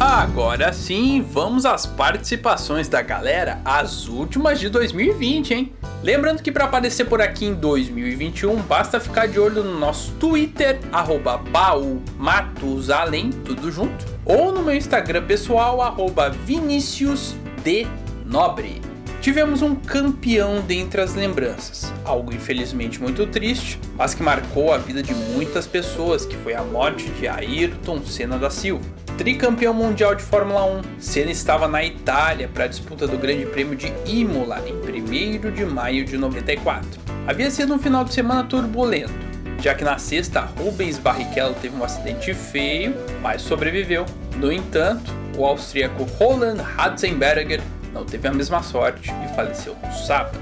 Agora 0.00 0.72
sim, 0.72 1.20
vamos 1.20 1.66
às 1.66 1.84
participações 1.84 2.88
da 2.88 3.02
galera, 3.02 3.60
as 3.62 4.08
últimas 4.08 4.58
de 4.58 4.70
2020, 4.70 5.52
hein? 5.52 5.76
Lembrando 6.02 6.42
que 6.42 6.50
para 6.50 6.64
aparecer 6.64 7.04
por 7.04 7.20
aqui 7.20 7.44
em 7.44 7.54
2021, 7.54 8.56
basta 8.62 8.98
ficar 8.98 9.28
de 9.28 9.38
olho 9.38 9.62
no 9.62 9.78
nosso 9.78 10.12
Twitter, 10.12 10.78
arroba 10.90 11.36
baumatusalém, 11.36 13.28
tudo 13.44 13.70
junto, 13.70 14.06
ou 14.24 14.50
no 14.50 14.62
meu 14.62 14.74
Instagram 14.74 15.26
pessoal, 15.26 15.82
arroba 15.82 16.30
Vinicius 16.30 17.34
de 17.62 17.86
Nobre. 18.24 18.80
Tivemos 19.20 19.60
um 19.60 19.74
campeão 19.74 20.62
dentre 20.62 21.02
as 21.02 21.14
lembranças, 21.14 21.92
algo 22.06 22.32
infelizmente 22.34 22.98
muito 22.98 23.26
triste, 23.26 23.78
mas 23.94 24.14
que 24.14 24.22
marcou 24.22 24.72
a 24.72 24.78
vida 24.78 25.02
de 25.02 25.14
muitas 25.14 25.66
pessoas, 25.66 26.24
que 26.24 26.36
foi 26.38 26.54
a 26.54 26.62
morte 26.62 27.10
de 27.10 27.28
Ayrton 27.28 28.02
Senna 28.06 28.38
da 28.38 28.48
Silva. 28.48 28.86
Tricampeão 29.20 29.74
mundial 29.74 30.14
de 30.14 30.22
Fórmula 30.22 30.64
1, 30.64 30.82
Senna 30.98 31.30
estava 31.30 31.68
na 31.68 31.84
Itália 31.84 32.48
para 32.48 32.64
a 32.64 32.66
disputa 32.66 33.06
do 33.06 33.18
Grande 33.18 33.44
Prêmio 33.44 33.76
de 33.76 33.92
Imola 34.06 34.64
em 34.66 34.72
1 34.72 35.50
de 35.52 35.66
maio 35.66 36.06
de 36.06 36.16
94. 36.16 36.88
Havia 37.26 37.50
sido 37.50 37.74
um 37.74 37.78
final 37.78 38.02
de 38.02 38.14
semana 38.14 38.44
turbulento, 38.44 39.12
já 39.58 39.74
que 39.74 39.84
na 39.84 39.98
sexta 39.98 40.40
Rubens 40.40 40.96
Barrichello 40.96 41.54
teve 41.60 41.76
um 41.76 41.84
acidente 41.84 42.32
feio, 42.32 42.94
mas 43.20 43.42
sobreviveu. 43.42 44.06
No 44.36 44.50
entanto, 44.50 45.12
o 45.36 45.44
austríaco 45.44 46.04
Roland 46.18 46.62
Ratzenberger 46.62 47.60
não 47.92 48.06
teve 48.06 48.26
a 48.26 48.32
mesma 48.32 48.62
sorte 48.62 49.12
e 49.22 49.36
faleceu 49.36 49.76
no 49.84 49.92
sábado. 49.92 50.40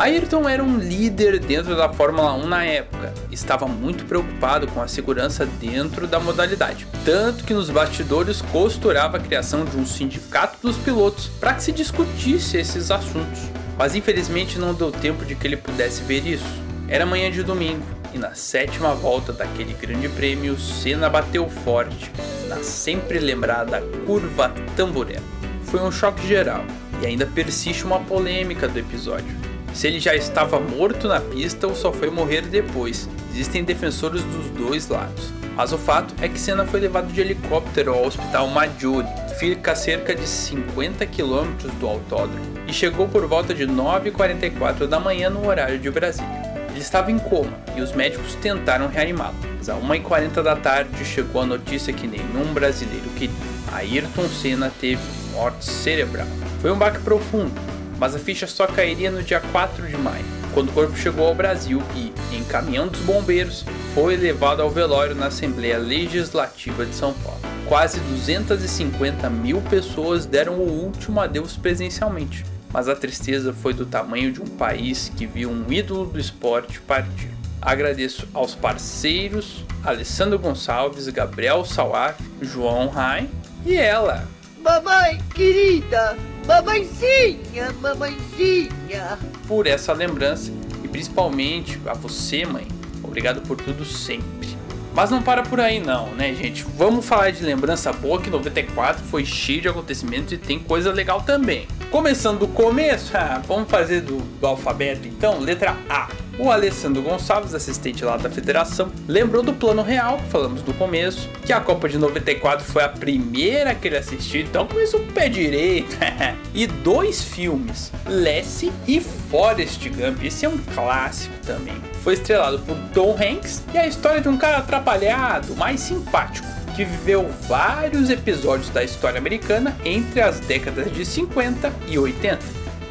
Ayrton 0.00 0.48
era 0.48 0.64
um 0.64 0.78
líder 0.78 1.38
dentro 1.38 1.76
da 1.76 1.92
Fórmula 1.92 2.32
1 2.32 2.46
na 2.46 2.64
época, 2.64 3.12
estava 3.30 3.66
muito 3.66 4.06
preocupado 4.06 4.66
com 4.66 4.80
a 4.80 4.88
segurança 4.88 5.44
dentro 5.44 6.06
da 6.06 6.18
modalidade, 6.18 6.86
tanto 7.04 7.44
que 7.44 7.52
nos 7.52 7.68
bastidores 7.68 8.40
costurava 8.40 9.18
a 9.18 9.20
criação 9.20 9.62
de 9.62 9.76
um 9.76 9.84
sindicato 9.84 10.56
dos 10.62 10.78
pilotos 10.78 11.26
para 11.38 11.52
que 11.52 11.62
se 11.62 11.70
discutisse 11.70 12.56
esses 12.56 12.90
assuntos. 12.90 13.40
Mas 13.76 13.94
infelizmente 13.94 14.58
não 14.58 14.72
deu 14.72 14.90
tempo 14.90 15.22
de 15.22 15.34
que 15.34 15.46
ele 15.46 15.58
pudesse 15.58 16.02
ver 16.04 16.26
isso. 16.26 16.48
Era 16.88 17.04
manhã 17.04 17.30
de 17.30 17.42
domingo 17.42 17.84
e 18.14 18.18
na 18.18 18.32
sétima 18.34 18.94
volta 18.94 19.34
daquele 19.34 19.74
grande 19.74 20.08
prêmio, 20.08 20.58
Senna 20.58 21.10
bateu 21.10 21.46
forte 21.46 22.10
na 22.48 22.62
sempre 22.62 23.18
lembrada 23.18 23.82
curva 24.06 24.50
Tamboré. 24.74 25.20
Foi 25.66 25.80
um 25.80 25.92
choque 25.92 26.26
geral 26.26 26.64
e 27.02 27.06
ainda 27.06 27.26
persiste 27.26 27.84
uma 27.84 28.00
polêmica 28.00 28.66
do 28.66 28.78
episódio. 28.78 29.49
Se 29.74 29.86
ele 29.86 30.00
já 30.00 30.14
estava 30.14 30.58
morto 30.58 31.08
na 31.08 31.20
pista 31.20 31.66
ou 31.66 31.74
só 31.74 31.92
foi 31.92 32.10
morrer 32.10 32.42
depois. 32.42 33.08
Existem 33.30 33.64
defensores 33.64 34.22
dos 34.24 34.50
dois 34.50 34.88
lados. 34.88 35.32
Mas 35.56 35.72
o 35.72 35.78
fato 35.78 36.14
é 36.22 36.28
que 36.28 36.38
Senna 36.38 36.64
foi 36.64 36.80
levado 36.80 37.12
de 37.12 37.20
helicóptero 37.20 37.92
ao 37.92 38.06
Hospital 38.06 38.48
Maggiore, 38.48 39.06
que 39.28 39.34
fica 39.38 39.72
a 39.72 39.76
cerca 39.76 40.14
de 40.14 40.26
50 40.26 41.04
quilômetros 41.06 41.72
do 41.74 41.86
autódromo, 41.86 42.40
e 42.66 42.72
chegou 42.72 43.08
por 43.08 43.26
volta 43.26 43.52
de 43.52 43.66
9h44 43.66 44.86
da 44.86 44.98
manhã 44.98 45.28
no 45.28 45.46
horário 45.46 45.78
de 45.78 45.90
Brasília. 45.90 46.50
Ele 46.70 46.80
estava 46.80 47.10
em 47.10 47.18
coma 47.18 47.52
e 47.76 47.80
os 47.80 47.92
médicos 47.92 48.34
tentaram 48.36 48.88
reanimá-lo, 48.88 49.34
mas 49.58 49.68
a 49.68 49.74
1h40 49.74 50.42
da 50.42 50.56
tarde 50.56 51.04
chegou 51.04 51.42
a 51.42 51.46
notícia 51.46 51.92
que 51.92 52.06
nenhum 52.06 52.54
brasileiro 52.54 53.10
queria. 53.16 53.34
Ayrton 53.72 54.28
Senna 54.28 54.72
teve 54.80 55.02
morte 55.32 55.64
cerebral. 55.64 56.26
Foi 56.62 56.70
um 56.70 56.78
baque 56.78 57.00
profundo, 57.00 57.52
mas 58.00 58.16
a 58.16 58.18
ficha 58.18 58.46
só 58.46 58.66
cairia 58.66 59.10
no 59.10 59.22
dia 59.22 59.40
4 59.52 59.86
de 59.86 59.96
maio, 59.98 60.24
quando 60.54 60.70
o 60.70 60.72
corpo 60.72 60.96
chegou 60.96 61.26
ao 61.28 61.34
Brasil 61.34 61.82
e, 61.94 62.10
em 62.34 62.42
caminhão 62.44 62.88
dos 62.88 63.02
bombeiros, 63.02 63.62
foi 63.94 64.16
levado 64.16 64.62
ao 64.62 64.70
velório 64.70 65.14
na 65.14 65.26
Assembleia 65.26 65.76
Legislativa 65.76 66.86
de 66.86 66.94
São 66.94 67.12
Paulo. 67.12 67.38
Quase 67.68 68.00
250 68.00 69.28
mil 69.28 69.60
pessoas 69.60 70.24
deram 70.24 70.54
o 70.54 70.82
último 70.82 71.20
adeus 71.20 71.58
presencialmente, 71.58 72.42
mas 72.72 72.88
a 72.88 72.96
tristeza 72.96 73.52
foi 73.52 73.74
do 73.74 73.84
tamanho 73.84 74.32
de 74.32 74.40
um 74.40 74.46
país 74.46 75.12
que 75.14 75.26
viu 75.26 75.50
um 75.50 75.70
ídolo 75.70 76.06
do 76.06 76.18
esporte 76.18 76.80
partir. 76.80 77.30
Agradeço 77.60 78.26
aos 78.32 78.54
parceiros 78.54 79.62
Alessandro 79.84 80.38
Gonçalves, 80.38 81.06
Gabriel 81.08 81.66
Salaf, 81.66 82.18
João 82.40 82.88
Rain 82.88 83.28
e 83.66 83.76
ela. 83.76 84.26
Mamãe 84.62 85.18
querida, 85.34 86.18
mamãezinha, 86.46 87.72
mamãezinha. 87.80 89.18
Por 89.48 89.66
essa 89.66 89.92
lembrança 89.94 90.52
e 90.84 90.88
principalmente 90.88 91.80
a 91.86 91.94
você, 91.94 92.44
mãe. 92.44 92.68
Obrigado 93.02 93.40
por 93.40 93.56
tudo 93.56 93.86
sempre. 93.86 94.56
Mas 94.94 95.10
não 95.10 95.22
para 95.22 95.42
por 95.42 95.60
aí 95.60 95.80
não, 95.80 96.14
né, 96.14 96.34
gente? 96.34 96.62
Vamos 96.76 97.06
falar 97.06 97.30
de 97.30 97.42
lembrança 97.42 97.90
boa 97.92 98.20
que 98.20 98.28
94 98.28 99.02
foi 99.04 99.24
cheio 99.24 99.62
de 99.62 99.68
acontecimentos 99.68 100.32
e 100.32 100.36
tem 100.36 100.58
coisa 100.58 100.92
legal 100.92 101.22
também. 101.22 101.66
Começando 101.90 102.40
do 102.40 102.48
começo, 102.48 103.12
ah, 103.16 103.40
vamos 103.46 103.70
fazer 103.70 104.02
do, 104.02 104.18
do 104.18 104.46
alfabeto 104.46 105.08
então, 105.08 105.38
letra 105.38 105.74
A. 105.88 106.08
O 106.42 106.50
Alessandro 106.50 107.02
Gonçalves, 107.02 107.54
assistente 107.54 108.02
lá 108.02 108.16
da 108.16 108.30
federação, 108.30 108.90
lembrou 109.06 109.42
do 109.42 109.52
plano 109.52 109.82
real, 109.82 110.16
que 110.16 110.30
falamos 110.30 110.62
no 110.62 110.72
começo, 110.72 111.28
que 111.44 111.52
a 111.52 111.60
Copa 111.60 111.86
de 111.86 111.98
94 111.98 112.64
foi 112.64 112.82
a 112.82 112.88
primeira 112.88 113.74
que 113.74 113.88
ele 113.88 113.98
assistiu, 113.98 114.40
então 114.40 114.66
começou 114.66 115.00
com 115.00 115.10
o 115.10 115.12
pé 115.12 115.28
direito. 115.28 115.94
e 116.54 116.66
dois 116.66 117.22
filmes, 117.22 117.92
Lassie 118.06 118.72
e 118.88 119.02
Forrest 119.02 119.86
Gump, 119.90 120.24
esse 120.24 120.46
é 120.46 120.48
um 120.48 120.56
clássico 120.56 121.34
também. 121.44 121.76
Foi 122.02 122.14
estrelado 122.14 122.58
por 122.60 122.74
Tom 122.94 123.14
Hanks 123.20 123.62
e 123.74 123.76
é 123.76 123.82
a 123.82 123.86
história 123.86 124.22
de 124.22 124.28
um 124.30 124.38
cara 124.38 124.58
atrapalhado, 124.60 125.54
mais 125.56 125.80
simpático, 125.80 126.48
que 126.74 126.86
viveu 126.86 127.28
vários 127.46 128.08
episódios 128.08 128.70
da 128.70 128.82
história 128.82 129.18
americana 129.18 129.76
entre 129.84 130.22
as 130.22 130.40
décadas 130.40 130.90
de 130.90 131.04
50 131.04 131.70
e 131.86 131.98
80. 131.98 132.38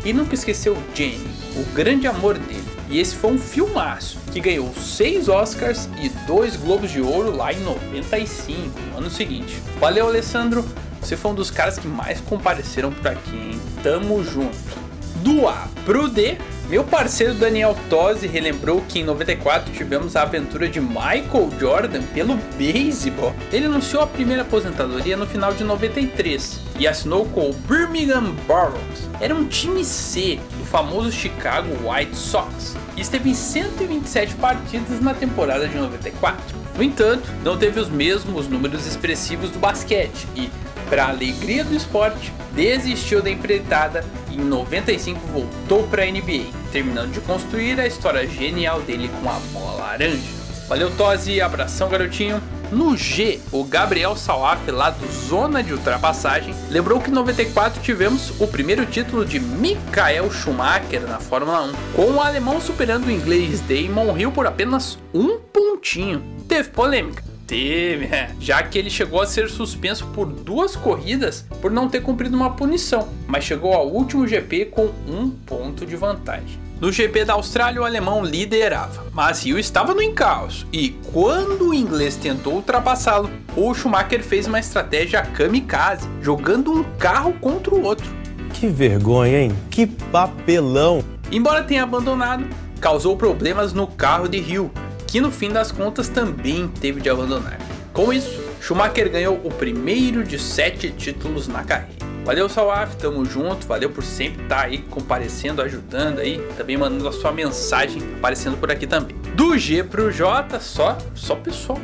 E 0.05 0.13
nunca 0.13 0.35
esqueceu 0.35 0.77
Jenny, 0.93 1.27
o 1.55 1.63
grande 1.73 2.05
amor 2.05 2.37
dele. 2.37 2.68
E 2.89 2.99
esse 2.99 3.15
foi 3.15 3.31
um 3.31 3.37
filmaço 3.37 4.17
que 4.31 4.39
ganhou 4.39 4.73
6 4.73 5.29
Oscars 5.29 5.87
e 6.01 6.09
2 6.09 6.55
Globos 6.55 6.89
de 6.89 6.99
Ouro 6.99 7.35
lá 7.35 7.53
em 7.53 7.59
95, 7.59 8.79
no 8.91 8.97
ano 8.97 9.09
seguinte. 9.11 9.61
Valeu, 9.79 10.07
Alessandro! 10.07 10.65
Você 10.99 11.15
foi 11.15 11.31
um 11.31 11.35
dos 11.35 11.51
caras 11.51 11.77
que 11.77 11.87
mais 11.87 12.19
compareceram 12.21 12.91
por 12.91 13.07
aqui, 13.07 13.35
hein? 13.35 13.61
Tamo 13.83 14.23
junto. 14.23 14.88
Do 15.23 15.47
A 15.47 15.67
pro 15.85 16.07
D, 16.07 16.37
meu 16.69 16.83
parceiro 16.83 17.33
Daniel 17.33 17.75
Tosi 17.89 18.27
relembrou 18.27 18.81
que 18.87 18.99
em 18.99 19.03
94 19.03 19.73
tivemos 19.73 20.15
a 20.15 20.21
aventura 20.21 20.69
de 20.69 20.79
Michael 20.79 21.49
Jordan 21.59 22.03
pelo 22.13 22.35
beisebol. 22.57 23.33
Ele 23.51 23.65
anunciou 23.65 24.03
a 24.03 24.07
primeira 24.07 24.43
aposentadoria 24.43 25.17
no 25.17 25.25
final 25.25 25.51
de 25.51 25.63
93 25.63 26.61
e 26.77 26.87
assinou 26.87 27.25
com 27.25 27.49
o 27.49 27.53
Birmingham 27.53 28.35
Barons. 28.47 29.09
Era 29.19 29.35
um 29.35 29.45
time 29.45 29.83
C 29.83 30.39
do 30.57 30.65
famoso 30.65 31.11
Chicago 31.11 31.69
White 31.89 32.15
Sox 32.15 32.77
e 32.95 33.01
esteve 33.01 33.31
em 33.31 33.33
127 33.33 34.35
partidas 34.35 35.01
na 35.01 35.13
temporada 35.13 35.67
de 35.67 35.75
94. 35.75 36.55
No 36.77 36.83
entanto, 36.83 37.29
não 37.43 37.57
teve 37.57 37.79
os 37.79 37.89
mesmos 37.89 38.47
números 38.47 38.85
expressivos 38.85 39.49
do 39.49 39.59
basquete 39.59 40.27
e, 40.35 40.49
para 40.89 41.07
alegria 41.07 41.63
do 41.63 41.75
esporte, 41.75 42.33
desistiu 42.53 43.21
da 43.21 43.29
empreitada 43.29 44.03
e 44.29 44.35
em 44.35 44.43
95 44.43 45.19
voltou 45.27 45.87
para 45.87 46.03
a 46.03 46.05
NBA, 46.05 46.47
terminando 46.71 47.11
de 47.11 47.21
construir 47.21 47.79
a 47.79 47.87
história 47.87 48.27
genial 48.27 48.81
dele 48.81 49.09
com 49.21 49.29
a 49.29 49.39
bola 49.53 49.81
laranja. 49.81 50.39
Valeu 50.67 50.91
Tosi, 50.95 51.41
abração 51.41 51.89
garotinho. 51.89 52.41
No 52.71 52.95
G, 52.95 53.39
o 53.51 53.63
Gabriel 53.63 54.15
Salaf, 54.15 54.69
lá 54.69 54.91
do 54.91 55.11
Zona 55.27 55.63
de 55.63 55.73
Ultrapassagem, 55.73 56.53
lembrou 56.69 57.01
que 57.01 57.09
em 57.09 57.13
94 57.13 57.81
tivemos 57.81 58.31
o 58.39 58.45
primeiro 58.45 58.85
título 58.85 59.25
de 59.25 59.39
Michael 59.39 60.31
Schumacher 60.31 61.01
na 61.01 61.19
Fórmula 61.19 61.63
1, 61.63 61.73
com 61.95 62.11
o 62.11 62.21
alemão 62.21 62.61
superando 62.61 63.07
o 63.07 63.11
inglês 63.11 63.61
Damon 63.61 64.15
Hill 64.15 64.31
por 64.31 64.45
apenas 64.45 64.99
um 65.11 65.39
pontinho. 65.39 66.23
Teve 66.47 66.69
polêmica, 66.69 67.23
Teve, 67.49 68.05
é. 68.05 68.29
já 68.39 68.61
que 68.61 68.77
ele 68.77 68.91
chegou 68.91 69.19
a 69.19 69.25
ser 69.25 69.49
suspenso 69.49 70.05
por 70.13 70.27
duas 70.27 70.75
corridas 70.75 71.43
por 71.59 71.71
não 71.71 71.89
ter 71.89 71.99
cumprido 71.99 72.35
uma 72.35 72.51
punição, 72.51 73.09
mas 73.25 73.43
chegou 73.43 73.73
ao 73.73 73.87
último 73.87 74.27
GP 74.27 74.65
com 74.65 74.91
um 75.07 75.31
ponto 75.31 75.83
de 75.83 75.95
vantagem. 75.95 76.59
No 76.79 76.91
GP 76.91 77.25
da 77.25 77.33
Austrália, 77.33 77.81
o 77.81 77.83
alemão 77.83 78.23
liderava, 78.23 79.07
mas 79.11 79.43
Hill 79.43 79.57
estava 79.57 79.95
no 79.95 80.01
encalço 80.03 80.67
e 80.71 80.91
quando 81.11 81.69
o 81.69 81.73
inglês 81.73 82.15
tentou 82.15 82.53
ultrapassá-lo, 82.53 83.31
o 83.57 83.73
Schumacher 83.73 84.23
fez 84.23 84.45
uma 84.45 84.59
estratégia 84.59 85.23
kamikaze, 85.23 86.07
jogando 86.21 86.71
um 86.71 86.83
carro 86.99 87.33
contra 87.41 87.73
o 87.73 87.83
outro. 87.83 88.07
Que 88.53 88.67
vergonha, 88.67 89.41
hein? 89.41 89.51
Que 89.71 89.87
papelão! 89.87 91.03
Embora 91.31 91.63
tenha 91.63 91.81
abandonado, 91.81 92.45
causou 92.79 93.17
problemas 93.17 93.73
no 93.73 93.87
carro 93.87 94.27
de 94.27 94.37
Hill, 94.37 94.71
que 95.09 95.19
no 95.19 95.31
fim 95.31 95.49
das 95.49 95.71
contas 95.71 96.07
também 96.07 96.67
teve 96.67 97.01
de 97.01 97.09
abandonar. 97.09 97.57
Com 97.91 98.13
isso, 98.13 98.39
Schumacher 98.61 99.09
ganhou 99.09 99.41
o 99.43 99.49
primeiro 99.49 100.23
de 100.23 100.37
sete 100.37 100.91
títulos 100.91 101.47
na 101.47 101.63
carreira. 101.63 101.97
Valeu 102.23 102.47
Salaf, 102.47 102.95
tamo 102.95 103.25
junto, 103.25 103.65
valeu 103.65 103.89
por 103.89 104.03
sempre 104.03 104.43
estar 104.43 104.65
aí 104.65 104.77
comparecendo, 104.77 105.63
ajudando 105.63 106.19
aí, 106.19 106.37
também 106.55 106.77
mandando 106.77 107.07
a 107.07 107.11
sua 107.11 107.31
mensagem 107.31 108.03
aparecendo 108.17 108.55
por 108.57 108.69
aqui 108.69 108.85
também. 108.85 109.15
Do 109.33 109.57
G 109.57 109.83
pro 109.83 110.11
J, 110.11 110.59
só, 110.59 110.95
só 111.15 111.35
pessoal 111.35 111.79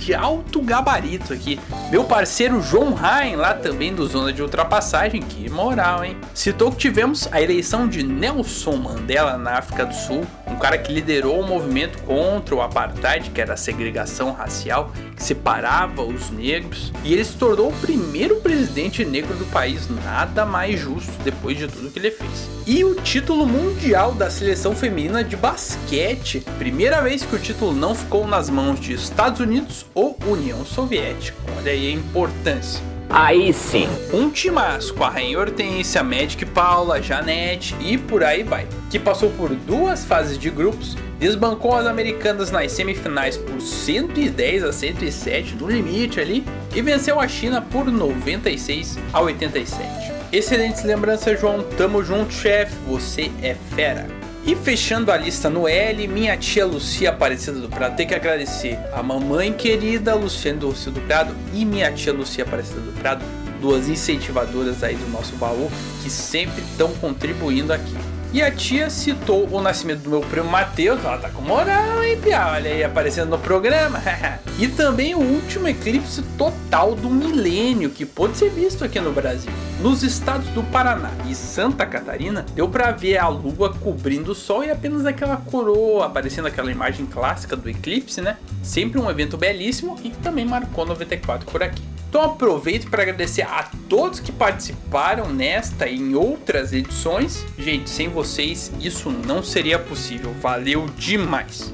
de 0.00 0.14
alto 0.14 0.62
gabarito 0.62 1.34
aqui. 1.34 1.60
Meu 1.90 2.04
parceiro 2.04 2.62
João 2.62 2.94
Rain, 2.94 3.36
lá 3.36 3.52
também 3.52 3.94
do 3.94 4.06
Zona 4.06 4.32
de 4.32 4.40
Ultrapassagem, 4.40 5.20
que 5.20 5.50
moral, 5.50 6.02
hein? 6.02 6.16
Citou 6.32 6.72
que 6.72 6.78
tivemos 6.78 7.28
a 7.30 7.42
eleição 7.42 7.86
de 7.86 8.02
Nelson 8.02 8.76
Mandela 8.76 9.36
na 9.36 9.58
África 9.58 9.84
do 9.84 9.94
Sul, 9.94 10.26
um 10.50 10.56
cara 10.56 10.76
que 10.76 10.92
liderou 10.92 11.40
o 11.40 11.46
movimento 11.46 12.02
contra 12.02 12.54
o 12.54 12.60
apartheid, 12.60 13.30
que 13.30 13.40
era 13.40 13.54
a 13.54 13.56
segregação 13.56 14.32
racial, 14.32 14.90
que 15.16 15.22
separava 15.22 16.02
os 16.02 16.30
negros, 16.30 16.92
e 17.04 17.12
ele 17.12 17.24
se 17.24 17.36
tornou 17.36 17.68
o 17.68 17.76
primeiro 17.80 18.36
presidente 18.36 19.04
negro 19.04 19.34
do 19.34 19.44
país, 19.46 19.88
nada 20.04 20.44
mais 20.44 20.78
justo 20.78 21.12
depois 21.22 21.56
de 21.56 21.68
tudo 21.68 21.90
que 21.90 21.98
ele 21.98 22.10
fez. 22.10 22.50
E 22.66 22.84
o 22.84 22.94
título 22.96 23.46
mundial 23.46 24.12
da 24.12 24.30
seleção 24.30 24.74
feminina 24.74 25.22
de 25.22 25.36
basquete, 25.36 26.40
primeira 26.58 27.00
vez 27.00 27.24
que 27.24 27.36
o 27.36 27.38
título 27.38 27.72
não 27.72 27.94
ficou 27.94 28.26
nas 28.26 28.50
mãos 28.50 28.80
de 28.80 28.92
Estados 28.92 29.40
Unidos 29.40 29.86
ou 29.94 30.18
União 30.26 30.64
Soviética. 30.64 31.36
Olha 31.56 31.72
aí 31.72 31.88
a 31.88 31.92
importância. 31.92 32.99
Aí 33.10 33.52
sim. 33.52 33.88
Um 34.12 34.30
timaço 34.30 34.94
com 34.94 35.02
a 35.02 35.10
Rainha 35.10 35.38
Hortência, 35.38 36.00
Magic 36.00 36.46
Paula, 36.46 37.02
Janete 37.02 37.74
e 37.80 37.98
por 37.98 38.22
aí 38.22 38.44
vai. 38.44 38.68
Que 38.88 39.00
passou 39.00 39.30
por 39.30 39.50
duas 39.50 40.04
fases 40.04 40.38
de 40.38 40.48
grupos, 40.48 40.96
desbancou 41.18 41.74
as 41.74 41.86
americanas 41.86 42.52
nas 42.52 42.70
semifinais 42.70 43.36
por 43.36 43.60
110 43.60 44.62
a 44.62 44.72
107 44.72 45.56
no 45.56 45.68
limite 45.68 46.20
ali 46.20 46.44
e 46.74 46.80
venceu 46.80 47.18
a 47.18 47.26
China 47.26 47.60
por 47.60 47.86
96 47.86 48.96
a 49.12 49.20
87. 49.20 50.12
Excelentes 50.32 50.84
lembranças, 50.84 51.40
João. 51.40 51.64
Tamo 51.76 52.04
junto, 52.04 52.32
chefe. 52.32 52.76
Você 52.86 53.32
é 53.42 53.56
fera. 53.74 54.19
E 54.44 54.56
fechando 54.56 55.12
a 55.12 55.16
lista 55.16 55.50
no 55.50 55.68
L, 55.68 56.08
minha 56.08 56.36
tia 56.36 56.64
Lucia 56.64 57.10
Aparecida 57.10 57.60
do 57.60 57.68
Prado. 57.68 57.94
Tem 57.94 58.06
que 58.06 58.14
agradecer 58.14 58.78
a 58.92 59.02
mamãe 59.02 59.52
querida 59.52 60.14
Luciane 60.14 60.58
do 60.58 60.72
do 60.72 61.00
Prado 61.02 61.34
e 61.52 61.64
minha 61.64 61.92
tia 61.92 62.12
Lucia 62.12 62.44
Aparecida 62.44 62.80
do 62.80 62.92
Prado, 63.00 63.22
duas 63.60 63.88
incentivadoras 63.88 64.82
aí 64.82 64.96
do 64.96 65.08
nosso 65.10 65.36
baú 65.36 65.70
que 66.02 66.08
sempre 66.08 66.62
estão 66.62 66.92
contribuindo 66.94 67.72
aqui. 67.72 67.94
E 68.32 68.40
a 68.40 68.50
tia 68.50 68.88
citou 68.88 69.48
o 69.50 69.60
nascimento 69.60 70.02
do 70.02 70.10
meu 70.10 70.20
primo 70.20 70.48
Matheus, 70.48 71.04
ela 71.04 71.18
tá 71.18 71.28
com 71.30 71.42
moral, 71.42 72.04
hein, 72.04 72.16
Pia? 72.16 72.46
Olha 72.46 72.70
aí, 72.70 72.84
aparecendo 72.84 73.30
no 73.30 73.38
programa. 73.40 74.00
e 74.56 74.68
também 74.68 75.16
o 75.16 75.18
último 75.18 75.66
eclipse 75.66 76.22
total 76.38 76.94
do 76.94 77.10
milênio, 77.10 77.90
que 77.90 78.06
pôde 78.06 78.36
ser 78.36 78.48
visto 78.50 78.84
aqui 78.84 79.00
no 79.00 79.10
Brasil. 79.10 79.50
Nos 79.80 80.04
estados 80.04 80.46
do 80.50 80.62
Paraná 80.62 81.10
e 81.28 81.34
Santa 81.34 81.84
Catarina, 81.84 82.46
deu 82.54 82.68
para 82.68 82.92
ver 82.92 83.18
a 83.18 83.26
lua 83.26 83.74
cobrindo 83.74 84.30
o 84.30 84.34
sol 84.34 84.62
e 84.62 84.70
apenas 84.70 85.04
aquela 85.04 85.36
coroa, 85.36 86.06
aparecendo 86.06 86.46
aquela 86.46 86.70
imagem 86.70 87.06
clássica 87.06 87.56
do 87.56 87.68
eclipse, 87.68 88.20
né? 88.20 88.36
Sempre 88.62 89.00
um 89.00 89.10
evento 89.10 89.36
belíssimo 89.36 89.98
e 90.04 90.10
que 90.10 90.18
também 90.18 90.44
marcou 90.44 90.86
94 90.86 91.50
por 91.50 91.64
aqui. 91.64 91.82
Então 92.10 92.22
aproveito 92.22 92.90
para 92.90 93.02
agradecer 93.02 93.42
a 93.42 93.70
todos 93.88 94.18
que 94.18 94.32
participaram 94.32 95.32
nesta 95.32 95.86
e 95.88 95.96
em 95.96 96.16
outras 96.16 96.72
edições. 96.72 97.46
Gente, 97.56 97.88
sem 97.88 98.08
vocês 98.08 98.72
isso 98.80 99.12
não 99.12 99.44
seria 99.44 99.78
possível. 99.78 100.34
Valeu 100.40 100.86
demais. 100.96 101.72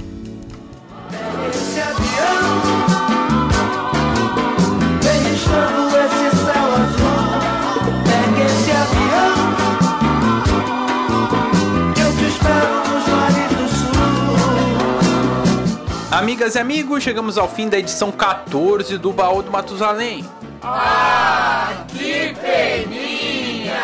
Esse 1.49 1.81
avião, 1.81 2.97
Amigas 16.17 16.55
e 16.55 16.59
amigos, 16.59 17.03
chegamos 17.03 17.37
ao 17.37 17.47
fim 17.47 17.69
da 17.69 17.79
edição 17.79 18.11
14 18.11 18.97
do 18.97 19.13
Baú 19.13 19.43
do 19.43 19.51
Matusalém. 19.51 20.25
Ah, 20.63 21.85
que 21.89 22.35
peninha! 22.41 23.77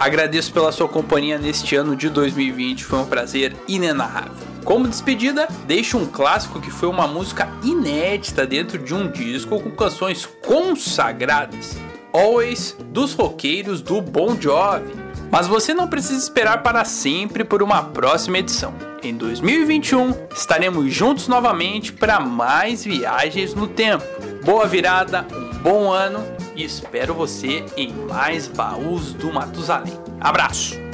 Agradeço 0.00 0.50
pela 0.50 0.72
sua 0.72 0.88
companhia 0.88 1.38
neste 1.38 1.76
ano 1.76 1.94
de 1.94 2.08
2020, 2.08 2.86
foi 2.86 3.00
um 3.00 3.04
prazer 3.04 3.54
inenarrável. 3.68 4.46
Como 4.64 4.88
despedida, 4.88 5.46
deixo 5.66 5.98
um 5.98 6.06
clássico 6.06 6.58
que 6.58 6.70
foi 6.70 6.88
uma 6.88 7.06
música 7.06 7.50
inédita 7.62 8.46
dentro 8.46 8.78
de 8.78 8.94
um 8.94 9.10
disco 9.10 9.60
com 9.60 9.70
canções 9.72 10.24
consagradas. 10.24 11.76
Always 12.14 12.78
dos 12.86 13.12
roqueiros 13.12 13.82
do 13.82 14.00
Bon 14.00 14.40
Jovi. 14.40 15.05
Mas 15.36 15.46
você 15.46 15.74
não 15.74 15.86
precisa 15.86 16.18
esperar 16.18 16.62
para 16.62 16.82
sempre 16.86 17.44
por 17.44 17.62
uma 17.62 17.82
próxima 17.82 18.38
edição. 18.38 18.72
Em 19.02 19.14
2021 19.14 20.28
estaremos 20.34 20.90
juntos 20.90 21.28
novamente 21.28 21.92
para 21.92 22.18
mais 22.18 22.82
viagens 22.82 23.52
no 23.52 23.68
tempo. 23.68 24.02
Boa 24.42 24.66
virada, 24.66 25.26
um 25.30 25.58
bom 25.58 25.92
ano 25.92 26.24
e 26.54 26.64
espero 26.64 27.12
você 27.12 27.66
em 27.76 27.92
mais 27.92 28.48
baús 28.48 29.12
do 29.12 29.30
Matusalém. 29.30 29.92
Abraço! 30.18 30.85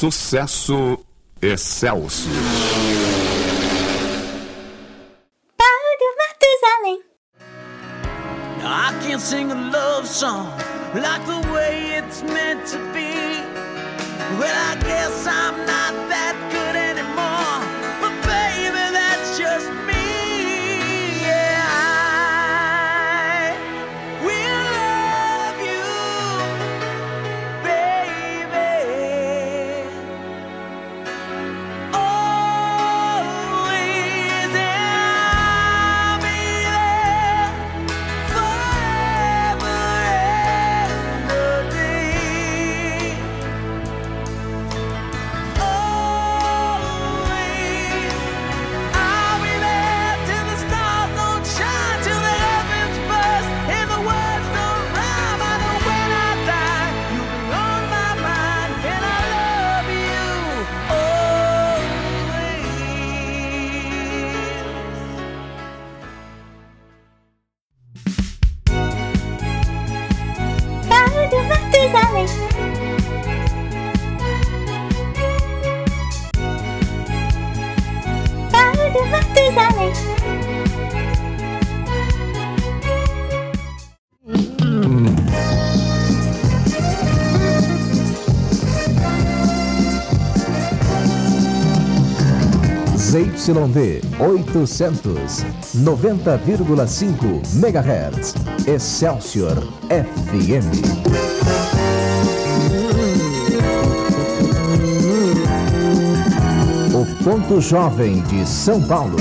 Sucesso 0.00 0.98
Excelsior. 1.42 2.32
Baú 5.58 5.88
do 5.98 6.08
Matusalém. 6.16 7.00
I 8.64 8.98
can't 9.02 9.20
sing 9.20 9.52
a 9.52 9.54
love 9.54 10.06
song 10.08 10.46
like 10.94 11.22
the 11.26 11.49
ZYD 93.10 94.02
800, 94.20 95.44
90,5 95.82 97.42
MHz. 97.56 98.34
Excelsior 98.68 99.56
FM. 99.88 100.70
O 106.94 107.24
ponto 107.24 107.60
jovem 107.60 108.20
de 108.20 108.46
São 108.46 108.80
Paulo. 108.80 109.16